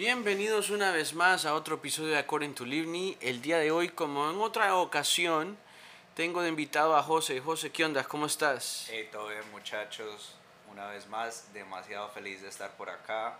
Bienvenidos 0.00 0.70
una 0.70 0.92
vez 0.92 1.12
más 1.12 1.44
a 1.44 1.52
otro 1.52 1.74
episodio 1.74 2.12
de 2.12 2.18
According 2.18 2.54
to 2.54 2.64
Livni. 2.64 3.18
El 3.20 3.42
día 3.42 3.58
de 3.58 3.70
hoy, 3.70 3.90
como 3.90 4.30
en 4.30 4.40
otra 4.40 4.74
ocasión, 4.76 5.58
tengo 6.14 6.40
de 6.40 6.48
invitado 6.48 6.96
a 6.96 7.02
José. 7.02 7.38
José, 7.38 7.70
¿qué 7.70 7.84
onda? 7.84 8.02
¿Cómo 8.04 8.24
estás? 8.24 8.86
Hey, 8.88 9.10
todo 9.12 9.28
bien 9.28 9.42
muchachos, 9.50 10.36
una 10.72 10.86
vez 10.86 11.06
más, 11.08 11.52
demasiado 11.52 12.08
feliz 12.08 12.40
de 12.40 12.48
estar 12.48 12.70
por 12.78 12.88
acá, 12.88 13.36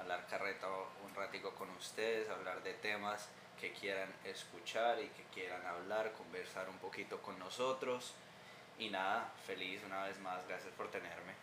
hablar 0.00 0.26
carreta 0.28 0.66
un 1.06 1.14
ratico 1.14 1.54
con 1.54 1.70
ustedes, 1.78 2.28
hablar 2.28 2.60
de 2.64 2.74
temas 2.74 3.28
que 3.60 3.72
quieran 3.72 4.12
escuchar 4.24 4.98
y 4.98 5.06
que 5.10 5.22
quieran 5.32 5.64
hablar, 5.64 6.10
conversar 6.14 6.68
un 6.68 6.78
poquito 6.78 7.22
con 7.22 7.38
nosotros. 7.38 8.14
Y 8.80 8.88
nada, 8.90 9.32
feliz 9.46 9.80
una 9.86 10.02
vez 10.06 10.18
más, 10.18 10.44
gracias 10.48 10.72
por 10.76 10.90
tenerme. 10.90 11.34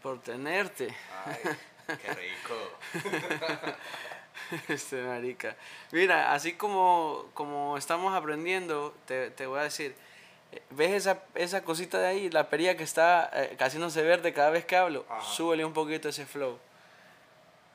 Por 0.00 0.22
tenerte. 0.22 0.96
Ay, 1.26 1.56
qué 1.96 2.14
rico. 2.14 2.54
Este 4.68 5.02
marica. 5.02 5.56
Mira, 5.92 6.32
así 6.32 6.54
como, 6.54 7.26
como 7.34 7.76
estamos 7.76 8.14
aprendiendo, 8.14 8.94
te, 9.06 9.30
te 9.30 9.46
voy 9.46 9.60
a 9.60 9.64
decir, 9.64 9.94
eh, 10.52 10.62
¿ves 10.70 10.92
esa, 10.92 11.22
esa 11.34 11.64
cosita 11.64 11.98
de 11.98 12.06
ahí, 12.06 12.30
la 12.30 12.48
perilla 12.48 12.76
que 12.76 12.84
está 12.84 13.30
eh, 13.34 13.56
haciéndose 13.60 14.02
verde 14.02 14.32
cada 14.32 14.50
vez 14.50 14.64
que 14.64 14.76
hablo? 14.76 15.04
Ajá. 15.10 15.20
Súbele 15.22 15.64
un 15.64 15.74
poquito 15.74 16.08
ese 16.08 16.24
flow. 16.24 16.58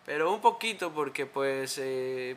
Pero 0.06 0.34
un 0.34 0.42
poquito 0.42 0.92
porque 0.92 1.26
pues 1.26 1.78
eh, 1.78 2.36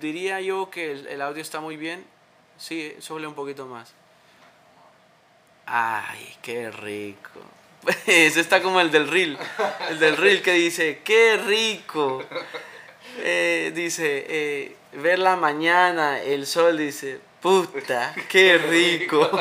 diría 0.00 0.40
yo 0.40 0.70
que 0.70 0.92
el, 0.92 1.06
el 1.08 1.22
audio 1.22 1.42
está 1.42 1.60
muy 1.60 1.76
bien. 1.76 2.04
Sí, 2.58 2.94
súbele 3.00 3.26
un 3.26 3.34
poquito 3.34 3.66
más. 3.66 3.92
Ay, 5.66 6.36
qué 6.42 6.70
rico. 6.70 7.40
Ese 8.06 8.40
está 8.40 8.62
como 8.62 8.80
el 8.80 8.90
del 8.90 9.08
reel. 9.08 9.38
El 9.90 9.98
del 9.98 10.16
reel 10.16 10.42
que 10.42 10.52
dice, 10.52 11.00
qué 11.04 11.36
rico. 11.36 12.22
Eh, 13.18 13.72
dice, 13.74 14.26
eh, 14.28 14.76
ver 14.92 15.18
la 15.18 15.36
mañana, 15.36 16.20
el 16.22 16.46
sol 16.46 16.78
dice, 16.78 17.20
puta, 17.40 18.14
qué 18.28 18.58
rico. 18.58 19.28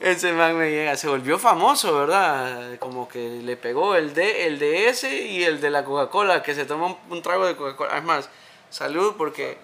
Ese 0.00 0.32
man 0.32 0.56
me 0.58 0.68
llega, 0.68 0.96
se 0.96 1.06
volvió 1.06 1.38
famoso, 1.38 1.96
¿verdad? 1.96 2.76
Como 2.80 3.08
que 3.08 3.40
le 3.40 3.56
pegó 3.56 3.94
el 3.94 4.14
de, 4.14 4.46
el 4.48 4.58
de 4.58 4.88
ese 4.88 5.14
y 5.14 5.44
el 5.44 5.60
de 5.60 5.70
la 5.70 5.84
Coca-Cola, 5.84 6.42
que 6.42 6.56
se 6.56 6.64
toma 6.64 6.86
un, 6.86 6.96
un 7.08 7.22
trago 7.22 7.46
de 7.46 7.54
Coca-Cola. 7.54 7.98
Es 7.98 8.02
más, 8.02 8.28
salud 8.68 9.14
porque... 9.16 9.58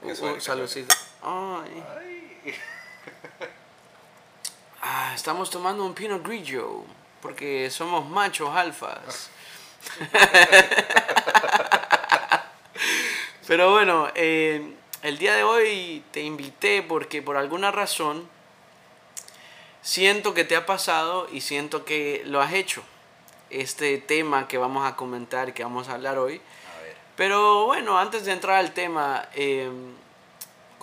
No, 0.00 0.08
no, 0.08 0.40
salud. 0.40 0.70
Uh, 1.24 1.28
uh. 1.28 1.62
Ay. 1.98 2.13
Ah, 4.86 5.12
estamos 5.14 5.48
tomando 5.48 5.82
un 5.82 5.94
Pinot 5.94 6.22
Grigio 6.22 6.84
porque 7.22 7.70
somos 7.70 8.06
machos 8.06 8.54
alfas. 8.54 9.30
Pero 13.46 13.72
bueno, 13.72 14.10
eh, 14.14 14.74
el 15.00 15.16
día 15.16 15.36
de 15.36 15.42
hoy 15.42 16.04
te 16.10 16.20
invité 16.20 16.82
porque 16.82 17.22
por 17.22 17.38
alguna 17.38 17.70
razón 17.70 18.28
siento 19.80 20.34
que 20.34 20.44
te 20.44 20.54
ha 20.54 20.66
pasado 20.66 21.28
y 21.32 21.40
siento 21.40 21.86
que 21.86 22.22
lo 22.26 22.42
has 22.42 22.52
hecho. 22.52 22.82
Este 23.48 23.96
tema 23.96 24.48
que 24.48 24.58
vamos 24.58 24.86
a 24.86 24.96
comentar, 24.96 25.54
que 25.54 25.62
vamos 25.62 25.88
a 25.88 25.94
hablar 25.94 26.18
hoy. 26.18 26.42
A 26.76 26.82
ver, 26.82 26.96
Pero 27.16 27.64
bueno, 27.64 27.98
antes 27.98 28.26
de 28.26 28.32
entrar 28.32 28.56
al 28.56 28.74
tema, 28.74 29.30
eh, 29.34 29.70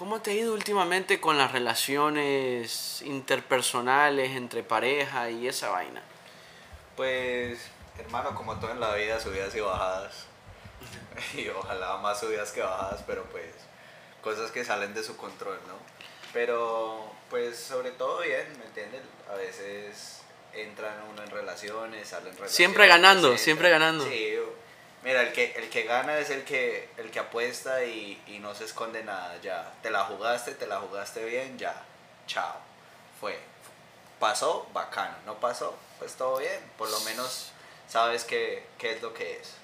¿cómo 0.01 0.19
te 0.19 0.31
ha 0.31 0.33
ido 0.33 0.55
últimamente 0.55 1.21
con 1.21 1.37
las 1.37 1.51
relaciones 1.51 3.03
interpersonales 3.03 4.31
entre 4.31 4.63
pareja 4.63 5.29
y 5.29 5.47
esa 5.47 5.69
vaina? 5.69 6.01
pues, 6.95 7.59
hermano, 7.99 8.33
como 8.33 8.59
todo 8.59 8.71
en 8.71 8.79
la 8.79 8.95
vida, 8.95 9.19
subidas 9.19 9.53
y 9.53 9.59
bajadas. 9.59 10.25
Y 11.37 11.49
ojalá 11.49 11.97
más 11.97 12.19
subidas 12.19 12.51
que 12.51 12.61
bajadas, 12.61 13.03
pero 13.05 13.25
pues, 13.25 13.53
cosas 14.23 14.49
que 14.49 14.65
salen 14.65 14.95
de 14.95 15.03
su 15.03 15.15
control, 15.17 15.59
¿no? 15.67 15.75
Pero, 16.33 17.11
pues, 17.29 17.59
sobre 17.59 17.91
todo 17.91 18.21
bien, 18.21 18.47
¿me 18.57 18.65
entiendes? 18.65 19.01
A 19.31 19.35
veces 19.35 20.21
entran 20.53 20.95
uno 21.11 21.21
en 21.21 21.29
relaciones, 21.29 22.07
salen 22.07 22.25
relaciones. 22.25 22.55
Siempre 22.55 22.87
ganando, 22.87 23.37
siempre 23.37 23.69
ganando. 23.69 24.03
Sí, 24.05 24.35
mira, 25.03 25.21
el 25.21 25.33
que, 25.33 25.51
el 25.53 25.69
que 25.69 25.83
gana 25.83 26.17
es 26.17 26.29
el 26.29 26.43
que, 26.43 26.89
el 26.97 27.11
que 27.11 27.19
apuesta 27.19 27.83
y, 27.83 28.21
y 28.27 28.39
no 28.39 28.53
se 28.55 28.65
esconde 28.65 29.03
nada, 29.03 29.39
ya. 29.41 29.73
Te 29.81 29.89
la 29.89 30.05
jugaste, 30.05 30.53
te 30.53 30.67
la 30.67 30.79
jugaste 30.79 31.23
bien, 31.25 31.57
ya. 31.57 31.83
Chao. 32.27 32.55
Fue. 33.19 33.37
Pasó, 34.19 34.67
bacano. 34.73 35.15
No 35.25 35.39
pasó, 35.39 35.75
pues 35.99 36.13
todo 36.13 36.37
bien. 36.39 36.59
Por 36.77 36.89
lo 36.89 36.99
menos 37.01 37.51
sabes 37.87 38.23
qué, 38.23 38.63
qué 38.77 38.93
es 38.93 39.01
lo 39.01 39.13
que 39.13 39.37
es. 39.37 39.55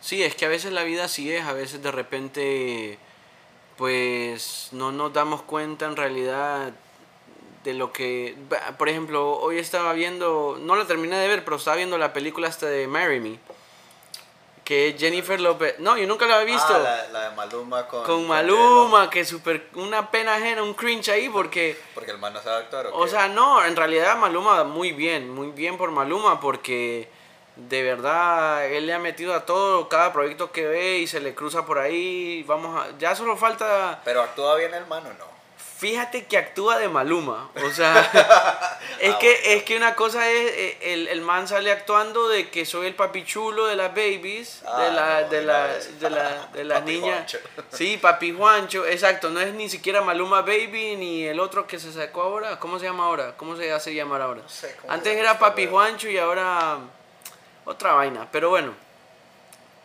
Sí, 0.00 0.22
es 0.22 0.34
que 0.34 0.46
a 0.46 0.48
veces 0.48 0.72
la 0.72 0.82
vida 0.82 1.04
así 1.04 1.32
es, 1.32 1.44
a 1.44 1.52
veces 1.52 1.82
de 1.82 1.92
repente 1.92 2.98
pues 3.76 4.68
no 4.72 4.92
nos 4.92 5.12
damos 5.12 5.42
cuenta 5.42 5.86
en 5.86 5.96
realidad 5.96 6.72
de 7.64 7.74
lo 7.74 7.92
que, 7.92 8.36
por 8.78 8.88
ejemplo, 8.88 9.38
hoy 9.38 9.58
estaba 9.58 9.92
viendo, 9.92 10.58
no 10.60 10.76
la 10.76 10.86
terminé 10.86 11.16
de 11.16 11.28
ver, 11.28 11.44
pero 11.44 11.56
estaba 11.56 11.76
viendo 11.76 11.96
la 11.96 12.12
película 12.12 12.48
esta 12.48 12.66
de 12.66 12.86
Marry 12.86 13.20
Me, 13.20 13.38
que 14.64 14.88
es 14.88 15.00
Jennifer 15.00 15.40
López, 15.40 15.78
no, 15.78 15.96
yo 15.96 16.06
nunca 16.06 16.26
la 16.26 16.36
había 16.36 16.54
visto, 16.54 16.74
Ah, 16.74 16.78
la, 16.78 17.08
la 17.08 17.30
de 17.30 17.36
Maluma 17.36 17.86
con... 17.88 18.04
con 18.04 18.26
Maluma, 18.26 19.10
que 19.10 19.24
super, 19.24 19.68
una 19.74 20.10
pena 20.10 20.34
ajena, 20.36 20.62
un 20.62 20.74
cringe 20.74 21.08
ahí, 21.08 21.28
porque... 21.28 21.78
Porque 21.94 22.12
el 22.12 22.18
man 22.18 22.32
no 22.32 22.40
sabe 22.40 22.64
actuar, 22.64 22.86
¿o 22.86 22.96
O 22.96 23.08
sea, 23.08 23.28
no, 23.28 23.64
en 23.64 23.74
realidad 23.74 24.16
Maluma 24.16 24.64
muy 24.64 24.92
bien, 24.92 25.30
muy 25.30 25.48
bien 25.48 25.76
por 25.76 25.90
Maluma 25.90 26.40
porque 26.40 27.08
de 27.56 27.82
verdad 27.82 28.64
él 28.66 28.86
le 28.86 28.94
ha 28.94 28.98
metido 28.98 29.34
a 29.34 29.44
todo, 29.44 29.88
cada 29.88 30.12
proyecto 30.12 30.52
que 30.52 30.66
ve 30.66 30.98
y 30.98 31.06
se 31.06 31.20
le 31.20 31.34
cruza 31.34 31.66
por 31.66 31.78
ahí, 31.78 32.42
vamos 32.44 32.80
a, 32.80 32.96
ya 32.98 33.14
solo 33.14 33.36
falta, 33.36 34.00
Pero 34.04 34.22
actúa 34.22 34.56
bien 34.56 34.72
el 34.74 34.86
man 34.86 35.04
o 35.06 35.12
no. 35.12 35.31
Fíjate 35.82 36.26
que 36.26 36.38
actúa 36.38 36.78
de 36.78 36.88
Maluma, 36.88 37.50
o 37.56 37.70
sea, 37.72 37.98
es 39.00 39.12
Ah, 39.14 39.18
que 39.18 39.26
bueno. 39.26 39.40
es 39.56 39.62
que 39.64 39.76
una 39.76 39.96
cosa 39.96 40.30
es, 40.30 40.52
eh, 40.52 40.78
el, 40.94 41.08
el 41.08 41.20
man 41.22 41.48
sale 41.48 41.72
actuando 41.72 42.28
de 42.28 42.50
que 42.50 42.64
soy 42.64 42.86
el 42.86 42.94
papi 42.94 43.24
chulo 43.24 43.66
de 43.66 43.74
las 43.74 43.88
babies, 43.90 44.62
Ah, 44.64 44.80
de 44.84 44.92
la, 44.92 45.20
no, 45.22 45.28
de 45.28 45.42
la, 45.42 45.66
de 45.98 46.10
la, 46.10 46.46
de 46.52 46.64
las 46.64 46.78
Papi 46.80 46.92
niñas, 46.92 47.16
Juancho. 47.16 47.38
sí, 47.72 47.98
papi 48.00 48.32
Juancho, 48.32 48.86
exacto, 48.86 49.30
no 49.30 49.40
es 49.40 49.52
ni 49.54 49.68
siquiera 49.68 50.02
Maluma 50.02 50.42
Baby 50.42 50.94
ni 50.96 51.24
el 51.24 51.40
otro 51.40 51.66
que 51.66 51.80
se 51.80 51.92
sacó 51.92 52.22
ahora, 52.22 52.60
¿cómo 52.60 52.78
se 52.78 52.84
llama 52.86 53.04
ahora? 53.06 53.34
¿Cómo 53.36 53.56
se 53.56 53.72
hace 53.72 53.92
llamar 53.92 54.22
ahora? 54.22 54.40
No 54.42 54.48
sé 54.48 54.76
cómo 54.80 54.92
Antes 54.92 55.16
era 55.16 55.36
Papi. 55.38 55.66
Juancho 55.66 56.08
y 56.08 56.16
ahora 56.16 56.78
otra 57.64 57.94
vaina, 57.94 58.28
pero 58.30 58.50
bueno. 58.50 58.72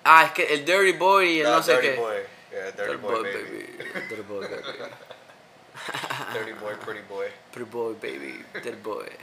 Ah, 0.03 0.25
es 0.27 0.31
que 0.31 0.53
el 0.53 0.63
Dirty 0.63 0.91
Boy 0.93 1.27
y 1.37 1.39
el 1.41 1.47
Ah, 1.47 1.51
no 1.57 1.63
sé 1.63 1.73
Dirty 1.73 1.87
qué. 1.87 1.95
Boy. 1.95 2.15
Yeah, 2.51 2.71
dirty, 2.71 2.95
boy, 2.95 3.23
baby. 3.23 3.75
Dirty 4.09 4.21
Boy, 4.21 4.47
baby. 4.47 4.63
dirty 6.33 6.53
boy, 6.53 6.73
pretty 6.75 7.01
boy. 7.07 7.27
Pretty 7.51 7.69
Boy, 7.69 7.93
baby. 8.01 8.45
Dirty 8.53 8.81
Boy. 8.81 9.05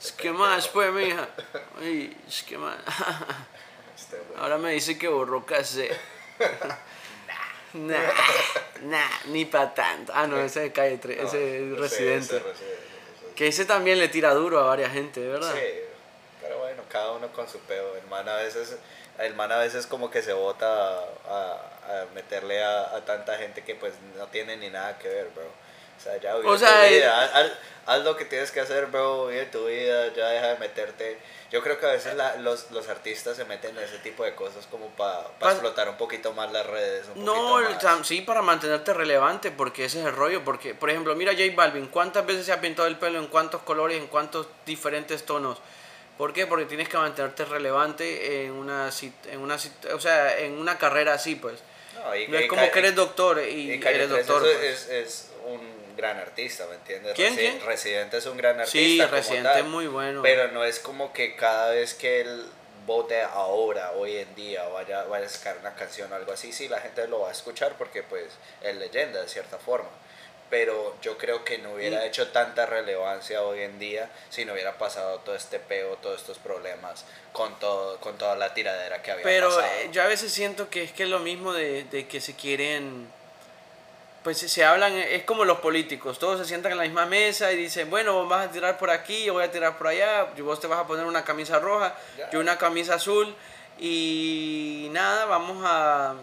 Este 0.00 0.20
¿Qué 0.22 0.32
más, 0.32 0.66
pues, 0.68 0.92
mija? 0.92 1.28
Ay, 1.80 2.16
es 2.26 2.42
que 2.42 2.58
más. 2.58 2.76
Este. 3.96 4.20
Ahora 4.36 4.58
me 4.58 4.72
dice 4.72 4.98
que 4.98 5.06
borró 5.08 5.44
cassette. 5.46 5.96
Nah, 7.74 7.96
nah, 8.82 9.08
ni 9.28 9.46
pa' 9.46 9.72
tanto. 9.72 10.12
Ah, 10.14 10.26
no, 10.26 10.36
ese 10.38 10.60
de 10.60 10.72
calle 10.72 11.00
tre- 11.00 11.16
No, 11.16 11.26
ese 11.26 11.72
es 11.72 11.78
residente. 11.78 12.36
ese 12.36 12.50
ese- 12.50 13.34
Que 13.34 13.46
ese 13.48 13.64
también 13.64 13.98
le 13.98 14.08
tira 14.08 14.34
duro 14.34 14.60
a 14.60 14.64
varias 14.66 14.92
gente, 14.92 15.26
¿verdad? 15.26 15.54
Sí, 15.54 15.80
pero 16.42 16.58
bueno, 16.58 16.82
cada 16.90 17.12
uno 17.12 17.28
con 17.32 17.48
su 17.48 17.58
peo. 17.60 17.96
El 17.96 18.06
man 18.08 18.28
a 18.28 18.36
veces, 18.36 18.76
el 19.18 19.34
man 19.34 19.50
a 19.52 19.56
veces 19.56 19.86
como 19.86 20.10
que 20.10 20.20
se 20.20 20.34
bota 20.34 20.66
a, 20.66 21.00
a- 21.30 22.02
a 22.02 22.06
meterle 22.14 22.62
a, 22.62 22.94
a 22.94 23.04
tanta 23.06 23.38
gente 23.38 23.64
que 23.64 23.74
pues 23.74 23.94
no 24.18 24.26
tiene 24.26 24.58
ni 24.58 24.68
nada 24.68 24.98
que 24.98 25.08
ver, 25.08 25.30
bro. 25.34 25.44
O 26.02 26.04
sea, 26.04 26.16
ya 26.20 26.34
vive 26.36 26.48
O 26.48 26.58
sea, 26.58 26.80
tu 26.80 26.86
eh, 26.86 26.98
vida, 26.98 27.22
haz, 27.22 27.30
haz- 27.34 27.52
haz 27.86 28.02
lo 28.04 28.16
que 28.16 28.24
tienes 28.24 28.50
que 28.50 28.60
hacer, 28.60 28.86
bro, 28.86 29.28
vive 29.28 29.46
tu 29.46 29.66
vida, 29.66 30.12
ya 30.14 30.28
deja 30.30 30.48
de 30.48 30.58
meterte. 30.58 31.18
Yo 31.52 31.62
creo 31.62 31.78
que 31.78 31.86
a 31.86 31.90
veces 31.92 32.14
la- 32.16 32.36
los, 32.36 32.70
los 32.72 32.88
artistas 32.88 33.36
se 33.36 33.44
meten 33.44 33.76
en 33.76 33.84
ese 33.84 33.98
tipo 33.98 34.24
de 34.24 34.34
cosas 34.34 34.66
como 34.66 34.86
para 34.90 35.28
Pa- 35.38 35.52
explotar 35.52 35.88
un 35.88 35.96
poquito 35.96 36.32
más 36.32 36.50
las 36.50 36.66
redes. 36.66 37.06
Un 37.14 37.24
No, 37.24 37.60
más. 37.60 38.06
sí, 38.06 38.22
para 38.22 38.42
mantenerte 38.42 38.92
relevante, 38.94 39.50
porque 39.52 39.84
ese 39.84 40.00
es 40.00 40.06
el 40.06 40.12
rollo. 40.12 40.42
Porque, 40.44 40.74
por 40.74 40.90
ejemplo, 40.90 41.14
mira 41.14 41.32
J 41.32 41.44
Balvin, 41.54 41.86
¿cuántas 41.86 42.26
veces 42.26 42.46
se 42.46 42.52
ha 42.52 42.60
pintado 42.60 42.88
el 42.88 42.96
pelo? 42.98 43.18
¿En 43.20 43.26
cuántos 43.28 43.62
colores? 43.62 43.98
¿En 43.98 44.06
cuántos 44.08 44.48
diferentes 44.66 45.24
tonos? 45.24 45.58
¿Por 46.18 46.32
qué? 46.32 46.46
Porque 46.46 46.64
tienes 46.64 46.88
que 46.88 46.96
mantenerte 46.96 47.44
relevante 47.44 48.44
en 48.44 48.52
una, 48.52 48.90
en 49.30 49.40
una, 49.40 49.56
o 49.94 50.00
sea, 50.00 50.38
en 50.38 50.52
una 50.58 50.78
carrera 50.78 51.14
así, 51.14 51.36
pues. 51.36 51.60
No, 51.94 52.16
y- 52.16 52.26
No 52.28 52.38
y 52.40 52.42
es 52.44 52.48
como 52.48 52.62
ca- 52.62 52.70
que 52.70 52.78
eres 52.78 52.94
doctor 52.96 53.40
y, 53.42 53.44
Y 53.44 53.72
eres 53.74 54.08
13 54.08 54.08
doctor. 54.08 54.46
es, 54.48 54.56
pues. 54.56 54.64
es, 54.64 54.88
es 54.88 55.30
un 55.46 55.71
gran 55.96 56.18
artista, 56.18 56.66
¿me 56.66 56.74
entiendes? 56.76 57.14
¿Quién, 57.14 57.34
Resi- 57.34 57.38
quién? 57.38 57.60
Residente 57.66 58.16
es 58.18 58.26
un 58.26 58.36
gran 58.36 58.60
artista. 58.60 58.78
Sí, 58.78 58.98
como 58.98 59.10
Residente 59.12 59.48
tal, 59.48 59.58
es 59.60 59.64
muy 59.66 59.86
bueno. 59.86 60.22
Pero 60.22 60.48
no 60.48 60.64
es 60.64 60.78
como 60.78 61.12
que 61.12 61.36
cada 61.36 61.70
vez 61.72 61.94
que 61.94 62.20
él 62.20 62.46
vote 62.86 63.22
ahora, 63.22 63.92
hoy 63.92 64.16
en 64.16 64.34
día, 64.34 64.64
vaya, 64.68 65.04
vaya 65.04 65.26
a 65.26 65.28
sacar 65.28 65.56
una 65.58 65.74
canción 65.74 66.12
o 66.12 66.16
algo 66.16 66.32
así, 66.32 66.52
sí, 66.52 66.68
la 66.68 66.80
gente 66.80 67.06
lo 67.06 67.20
va 67.20 67.28
a 67.28 67.32
escuchar 67.32 67.74
porque 67.78 68.02
pues 68.02 68.24
es 68.62 68.76
leyenda 68.76 69.20
de 69.22 69.28
cierta 69.28 69.58
forma. 69.58 69.88
pero 70.50 70.94
yo 71.00 71.16
creo 71.16 71.44
que 71.46 71.56
no 71.58 71.72
hubiera 71.74 72.04
hecho 72.04 72.28
tanta 72.28 72.66
relevancia 72.66 73.42
hoy 73.42 73.62
en 73.62 73.78
día 73.78 74.10
si 74.28 74.44
no 74.44 74.52
hubiera 74.52 74.76
pasado 74.76 75.20
todo 75.20 75.34
este 75.34 75.58
peo, 75.58 75.96
todos 76.02 76.20
estos 76.20 76.38
problemas 76.38 77.06
con, 77.32 77.58
todo, 77.58 77.98
con 78.00 78.18
toda 78.18 78.36
la 78.36 78.52
tiradera 78.52 79.00
que 79.00 79.12
había 79.12 79.22
Pero 79.24 79.48
pasado. 79.48 79.64
eh, 79.80 79.88
yo 79.92 80.02
a 80.02 80.06
veces 80.08 80.30
siento 80.30 80.68
que 80.68 80.82
es 80.82 80.92
que 80.92 81.04
es 81.04 81.08
lo 81.08 81.20
mismo 81.20 81.54
de, 81.54 81.84
de 81.84 82.06
que 82.06 82.20
se 82.20 82.34
quieren, 82.36 83.10
pues 84.22 84.38
se- 84.38 84.64
hablan, 84.64 84.92
es 84.96 85.24
como 85.24 85.44
los 85.44 85.58
políticos, 85.58 86.18
todos 86.18 86.38
se 86.40 86.44
sientan 86.46 86.72
en 86.72 86.78
la 86.78 86.84
misma 86.84 87.06
mesa 87.06 87.50
y 87.52 87.56
dicen, 87.56 87.90
bueno, 87.90 88.12
vos 88.14 88.28
vas 88.28 88.48
a 88.48 88.50
tirar 88.52 88.78
por 88.78 88.90
aquí, 88.90 89.24
yo 89.24 89.32
voy 89.34 89.44
a 89.44 89.50
tirar 89.50 89.76
por 89.78 89.88
allá, 89.88 90.24
vos 90.38 90.60
te 90.60 90.66
vas 90.66 90.78
a 90.80 90.86
poner 90.86 91.04
una 91.06 91.24
camisa 91.24 91.58
roja, 91.58 91.94
yo 92.32 92.40
una 92.40 92.56
camisa 92.58 92.94
azul 92.94 93.34
y 93.78 94.88
nada, 94.92 95.24
vamos 95.24 95.64
a, 95.66 96.14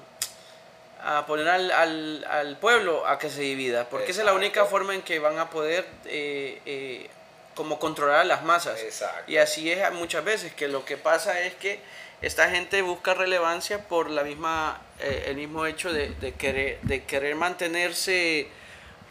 a 1.04 1.26
poner 1.26 1.48
al, 1.50 1.72
al, 1.72 2.26
al 2.30 2.58
pueblo 2.58 3.06
a 3.06 3.18
que 3.20 3.30
se 3.30 3.42
divida, 3.42 3.90
porque 3.90 4.12
esa 4.12 4.22
es 4.22 4.26
la 4.26 4.34
única 4.34 4.66
forma 4.66 4.96
en 4.96 5.02
que 5.02 5.20
van 5.20 5.38
a 5.40 5.50
poder 5.50 5.86
eh, 6.06 6.62
eh, 6.66 7.10
como 7.56 7.80
controlar 7.80 8.20
a 8.20 8.24
las 8.24 8.44
masas. 8.44 8.80
Exacto. 8.82 9.30
Y 9.30 9.38
así 9.38 9.70
es 9.72 9.92
muchas 9.92 10.24
veces, 10.24 10.54
que 10.54 10.68
lo 10.70 10.86
que 10.86 10.96
pasa 10.98 11.40
es 11.42 11.54
que 11.56 11.80
esta 12.22 12.50
gente 12.50 12.82
busca 12.82 13.14
relevancia 13.14 13.88
por 13.88 14.10
la 14.10 14.24
misma, 14.24 14.82
eh, 15.00 15.26
el 15.28 15.36
mismo 15.38 15.66
hecho 15.66 15.92
de, 15.94 16.10
de 16.16 16.34
querer, 16.34 16.80
de 16.82 17.04
querer 17.06 17.36
mantenerse 17.36 18.48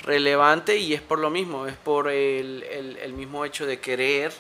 relevante 0.04 0.76
y 0.76 0.94
es 0.94 1.00
por 1.00 1.18
lo 1.18 1.30
mismo, 1.30 1.66
es 1.66 1.76
por 1.76 2.08
el, 2.08 2.62
el- 2.70 2.96
el 2.98 3.12
mismo 3.14 3.44
hecho 3.44 3.66
de 3.66 3.80
querer 3.80 4.32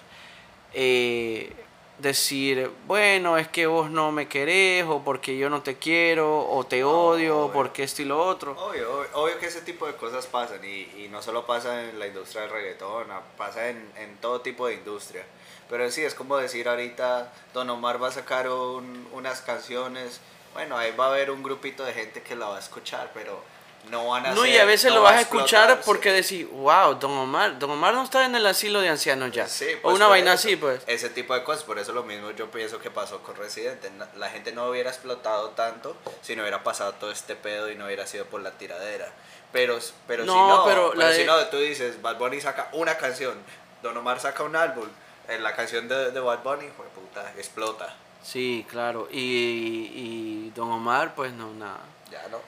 eh, 0.74 1.52
decir, 1.98 2.70
bueno, 2.86 3.38
es 3.38 3.48
que 3.48 3.66
vos 3.66 3.90
no 3.90 4.12
me 4.12 4.28
querés 4.28 4.84
o 4.84 5.02
porque 5.02 5.36
yo 5.36 5.50
no 5.50 5.62
te 5.62 5.76
quiero 5.78 6.48
o 6.48 6.64
te 6.64 6.84
odio 6.84 7.46
o 7.46 7.52
porque 7.52 7.82
esto 7.82 8.02
y 8.02 8.04
lo 8.04 8.24
otro. 8.24 8.52
Obvio, 8.52 8.98
obvio, 8.98 9.08
obvio 9.14 9.38
que 9.40 9.46
ese 9.46 9.62
tipo 9.62 9.86
de 9.86 9.94
cosas 9.94 10.26
pasan 10.26 10.64
y, 10.64 10.82
y 11.04 11.08
no 11.10 11.22
solo 11.22 11.44
pasa 11.44 11.88
en 11.88 11.98
la 11.98 12.06
industria 12.06 12.42
del 12.42 12.50
reggaetón, 12.52 13.10
ah, 13.10 13.22
pasa 13.36 13.68
en, 13.70 13.90
en 13.96 14.16
todo 14.18 14.40
tipo 14.42 14.68
de 14.68 14.74
industria. 14.74 15.24
Pero 15.68 15.90
sí, 15.90 16.02
es 16.04 16.14
como 16.14 16.36
decir 16.38 16.68
ahorita, 16.68 17.30
Don 17.52 17.68
Omar 17.70 18.02
va 18.02 18.08
a 18.08 18.12
sacar 18.12 18.48
un- 18.48 19.06
unas 19.12 19.40
canciones, 19.42 20.20
bueno, 20.54 20.78
ahí 20.78 20.92
va 20.92 21.06
a 21.06 21.08
haber 21.08 21.30
un 21.30 21.42
grupito 21.42 21.84
de 21.84 21.92
gente 21.92 22.22
que 22.22 22.34
la 22.36 22.46
va 22.48 22.56
a 22.56 22.60
escuchar, 22.60 23.10
pero 23.12 23.42
no 23.90 24.08
van 24.08 24.26
a 24.26 24.32
No, 24.32 24.44
y 24.46 24.52
ser- 24.52 24.60
a 24.62 24.64
veces 24.64 24.88
no 24.90 24.96
lo 24.96 25.02
va 25.02 25.10
vas 25.10 25.18
a 25.18 25.22
escuchar 25.22 25.80
porque 25.84 26.10
decís, 26.12 26.46
wow, 26.50 26.94
Don 26.94 27.12
Omar, 27.12 27.58
Don 27.58 27.70
Omar 27.70 27.92
no 27.94 28.02
está 28.02 28.24
en 28.24 28.34
el 28.34 28.46
asilo 28.46 28.80
de 28.80 28.88
ancianos 28.88 29.30
ya. 29.30 29.46
Sí, 29.46 29.66
o 29.78 29.82
pues, 29.82 29.96
una 29.96 30.06
por 30.06 30.10
vaina 30.12 30.32
eso. 30.34 30.48
así, 30.48 30.56
pues. 30.56 30.80
Ese 30.86 31.10
tipo 31.10 31.34
de 31.34 31.44
cosas, 31.44 31.64
por 31.64 31.78
eso 31.78 31.92
lo 31.92 32.02
mismo 32.02 32.30
yo 32.32 32.50
pienso 32.50 32.80
que 32.80 32.90
pasó 32.90 33.22
con 33.22 33.36
Residente. 33.36 33.90
La 34.16 34.30
gente 34.30 34.52
no 34.52 34.68
hubiera 34.68 34.88
explotado 34.90 35.50
tanto 35.50 35.96
si 36.22 36.34
no 36.34 36.42
hubiera 36.42 36.64
pasado 36.64 36.92
todo 36.94 37.10
este 37.12 37.36
pedo 37.36 37.70
y 37.70 37.76
no 37.76 37.84
hubiera 37.86 38.06
sido 38.06 38.24
por 38.24 38.40
la 38.42 38.52
tiradera. 38.52 39.12
Pero, 39.52 39.78
pero 40.06 40.24
No, 40.24 40.32
si 40.32 40.38
no, 40.38 40.64
pero 40.66 40.90
pero, 40.90 40.94
la 40.94 41.12
si 41.12 41.20
de- 41.20 41.24
no, 41.26 41.38
tú 41.46 41.58
dices, 41.58 42.02
Bad 42.02 42.16
Bunny 42.18 42.40
saca 42.40 42.68
una 42.72 42.96
canción, 42.98 43.34
Don 43.82 43.96
Omar 43.96 44.18
saca 44.20 44.42
un 44.42 44.56
álbum, 44.56 44.88
en 45.28 45.42
la 45.42 45.54
canción 45.54 45.88
de, 45.88 46.10
de 46.10 46.20
Bad 46.20 46.42
Bunny, 46.42 46.68
fue 46.76 46.86
puta, 46.86 47.32
explota. 47.36 47.94
Sí, 48.22 48.66
claro. 48.68 49.08
Y, 49.10 49.92
y 49.94 50.52
Don 50.54 50.70
Omar, 50.70 51.14
pues 51.14 51.32
no, 51.32 51.52
nada. 51.54 51.80
Ya 52.10 52.26
no. 52.28 52.38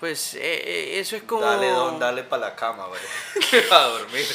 Pues 0.00 0.34
eh, 0.34 0.40
eh, 0.40 1.00
eso 1.00 1.16
es 1.16 1.24
como... 1.24 1.42
Dale, 1.42 1.70
Don, 1.70 1.98
dale 1.98 2.22
para 2.22 2.50
la 2.50 2.54
cama, 2.54 2.86
güey. 2.86 3.00
a 3.72 3.82
dormir. 3.88 4.26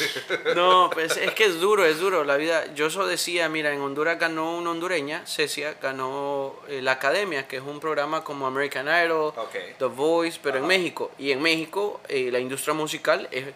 No, 0.54 0.90
pues 0.92 1.16
es 1.16 1.32
que 1.32 1.44
es 1.44 1.58
duro, 1.58 1.86
es 1.86 1.98
duro. 1.98 2.22
La 2.22 2.36
vida, 2.36 2.74
yo 2.74 2.86
eso 2.86 3.06
decía, 3.06 3.48
mira, 3.48 3.72
en 3.72 3.80
Honduras 3.80 4.18
ganó 4.18 4.58
una 4.58 4.70
hondureña, 4.70 5.26
Cecia, 5.26 5.74
ganó 5.80 6.54
eh, 6.68 6.82
la 6.82 6.92
Academia, 6.92 7.48
que 7.48 7.56
es 7.56 7.62
un 7.62 7.80
programa 7.80 8.22
como 8.24 8.46
American 8.46 8.88
Idol. 8.88 9.32
The 9.78 9.86
Voice, 9.86 10.38
pero 10.42 10.58
en. 10.58 10.66
México. 10.66 11.10
Y 11.18 11.30
en 11.30 11.40
México, 11.40 12.00
eh, 12.08 12.28
la 12.30 12.40
industria 12.40 12.74
musical 12.74 13.26
es. 13.30 13.46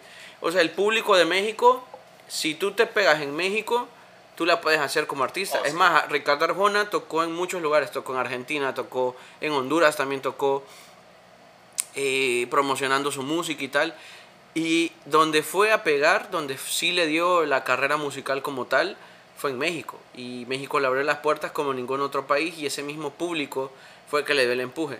O 0.41 0.51
sea, 0.51 0.61
el 0.61 0.71
público 0.71 1.15
de 1.15 1.25
México, 1.25 1.85
si 2.27 2.55
tú 2.55 2.71
te 2.71 2.87
pegas 2.87 3.21
en 3.21 3.35
México, 3.35 3.87
tú 4.39 4.45
la 4.45 4.61
puedes 4.61 4.79
hacer 4.79 5.05
como 5.05 5.25
artista. 5.25 5.59
Oh, 5.61 5.65
es 5.65 5.71
sí. 5.73 5.77
más, 5.77 6.07
Ricardo 6.07 6.45
Arjona 6.45 6.89
tocó 6.89 7.25
en 7.25 7.33
muchos 7.33 7.61
lugares, 7.61 7.91
tocó 7.91 8.13
en 8.13 8.19
Argentina, 8.19 8.73
tocó 8.73 9.17
en 9.41 9.51
Honduras, 9.51 9.97
también 9.97 10.21
tocó 10.21 10.63
eh, 11.93 12.47
promocionando 12.49 13.11
su 13.11 13.21
música 13.21 13.61
y 13.61 13.67
tal. 13.67 13.93
Y 14.55 14.93
donde 15.03 15.43
fue 15.43 15.73
a 15.73 15.83
pegar, 15.83 16.31
donde 16.31 16.57
sí 16.57 16.93
le 16.93 17.05
dio 17.05 17.45
la 17.45 17.65
carrera 17.65 17.97
musical 17.97 18.41
como 18.41 18.65
tal, 18.65 18.95
fue 19.37 19.49
en 19.49 19.57
México. 19.57 19.99
Y 20.15 20.45
México 20.47 20.79
le 20.79 20.87
abrió 20.87 21.03
las 21.03 21.17
puertas 21.17 21.51
como 21.51 21.73
ningún 21.73 21.99
otro 21.99 22.25
país 22.25 22.57
y 22.57 22.65
ese 22.65 22.81
mismo 22.81 23.09
público 23.09 23.73
fue 24.09 24.21
el 24.21 24.25
que 24.25 24.35
le 24.35 24.43
dio 24.43 24.53
el 24.53 24.61
empuje. 24.61 24.99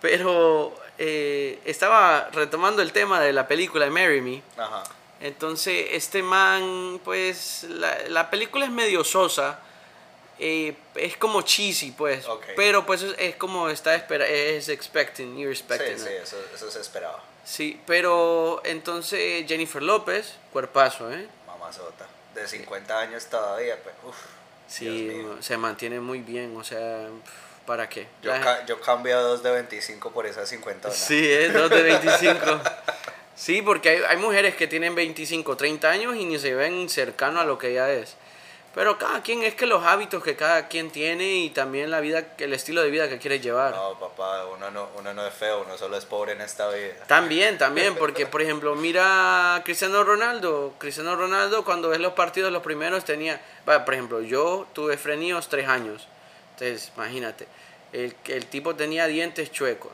Pero 0.00 0.74
eh, 0.98 1.60
estaba 1.64 2.28
retomando 2.32 2.82
el 2.82 2.90
tema 2.90 3.20
de 3.20 3.32
la 3.32 3.46
película 3.46 3.84
de 3.84 3.92
Marry 3.92 4.20
Me. 4.20 4.42
Ajá. 4.58 4.82
Entonces, 5.20 5.88
este 5.92 6.22
man, 6.22 7.00
pues, 7.04 7.64
la, 7.68 7.96
la 8.08 8.30
película 8.30 8.64
es 8.66 8.70
medio 8.70 9.04
sosa. 9.04 9.58
eh, 10.38 10.74
es 10.96 11.16
como 11.16 11.42
cheesy, 11.42 11.92
pues. 11.92 12.26
Ok. 12.26 12.44
Pero, 12.56 12.84
pues, 12.84 13.02
es, 13.02 13.14
es 13.18 13.36
como 13.36 13.68
está 13.70 13.94
espera 13.94 14.26
es 14.26 14.68
expecting, 14.68 15.36
you're 15.38 15.54
Sí, 15.54 15.60
expecting. 15.62 15.98
sí, 15.98 16.08
eso, 16.22 16.36
eso 16.54 16.70
se 16.70 16.80
esperaba. 16.80 17.22
Sí, 17.44 17.80
pero 17.86 18.60
entonces 18.64 19.46
Jennifer 19.46 19.82
López, 19.82 20.34
cuerpazo, 20.52 21.12
¿eh? 21.12 21.26
Mamazota. 21.46 22.06
De 22.34 22.48
50 22.48 22.98
años 22.98 23.26
todavía, 23.26 23.80
pues, 23.82 23.94
uff. 24.06 24.16
Sí, 24.66 25.24
se 25.40 25.56
mantiene 25.56 26.00
muy 26.00 26.20
bien, 26.20 26.56
o 26.56 26.64
sea, 26.64 27.06
¿para 27.66 27.88
qué? 27.88 28.08
Yo, 28.22 28.32
ca- 28.32 28.64
yo 28.66 28.80
cambio 28.80 29.20
dos 29.22 29.42
de 29.42 29.50
25 29.52 30.10
por 30.10 30.26
esas 30.26 30.48
50. 30.48 30.90
Sí, 30.90 31.30
es 31.30 31.52
dos 31.52 31.70
de 31.70 31.82
25. 31.82 32.40
Sí, 33.36 33.62
porque 33.62 33.90
hay, 33.90 34.02
hay 34.08 34.16
mujeres 34.16 34.54
que 34.54 34.66
tienen 34.66 34.94
25, 34.94 35.56
30 35.56 35.90
años 35.90 36.16
y 36.16 36.24
ni 36.24 36.38
se 36.38 36.54
ven 36.54 36.88
cercano 36.88 37.40
a 37.40 37.44
lo 37.44 37.58
que 37.58 37.70
ella 37.70 37.92
es. 37.92 38.16
Pero 38.74 38.98
cada 38.98 39.22
quien 39.22 39.44
es 39.44 39.54
que 39.54 39.66
los 39.66 39.84
hábitos 39.84 40.22
que 40.24 40.34
cada 40.34 40.66
quien 40.66 40.90
tiene 40.90 41.36
y 41.36 41.50
también 41.50 41.92
la 41.92 42.00
vida, 42.00 42.24
el 42.38 42.52
estilo 42.52 42.82
de 42.82 42.90
vida 42.90 43.08
que 43.08 43.18
quiere 43.18 43.38
llevar. 43.38 43.72
No, 43.72 43.96
papá, 44.00 44.46
uno 44.46 44.68
no, 44.72 44.88
uno 44.98 45.14
no 45.14 45.24
es 45.24 45.32
feo, 45.32 45.62
uno 45.64 45.78
solo 45.78 45.96
es 45.96 46.04
pobre 46.04 46.32
en 46.32 46.40
esta 46.40 46.68
vida. 46.70 46.94
También, 47.06 47.56
también, 47.56 47.94
porque 47.98 48.26
por 48.26 48.42
ejemplo, 48.42 48.74
mira 48.74 49.54
a 49.54 49.62
Cristiano 49.62 50.02
Ronaldo. 50.02 50.74
Cristiano 50.78 51.14
Ronaldo 51.14 51.64
cuando 51.64 51.88
ves 51.88 52.00
los 52.00 52.14
partidos, 52.14 52.50
los 52.50 52.62
primeros 52.62 53.04
tenía, 53.04 53.40
va, 53.68 53.84
por 53.84 53.94
ejemplo, 53.94 54.20
yo 54.20 54.66
tuve 54.72 54.96
freníos 54.96 55.48
tres 55.48 55.68
años. 55.68 56.08
Entonces, 56.54 56.90
imagínate, 56.96 57.46
el, 57.92 58.16
el 58.26 58.46
tipo 58.46 58.74
tenía 58.74 59.06
dientes 59.06 59.52
chuecos. 59.52 59.92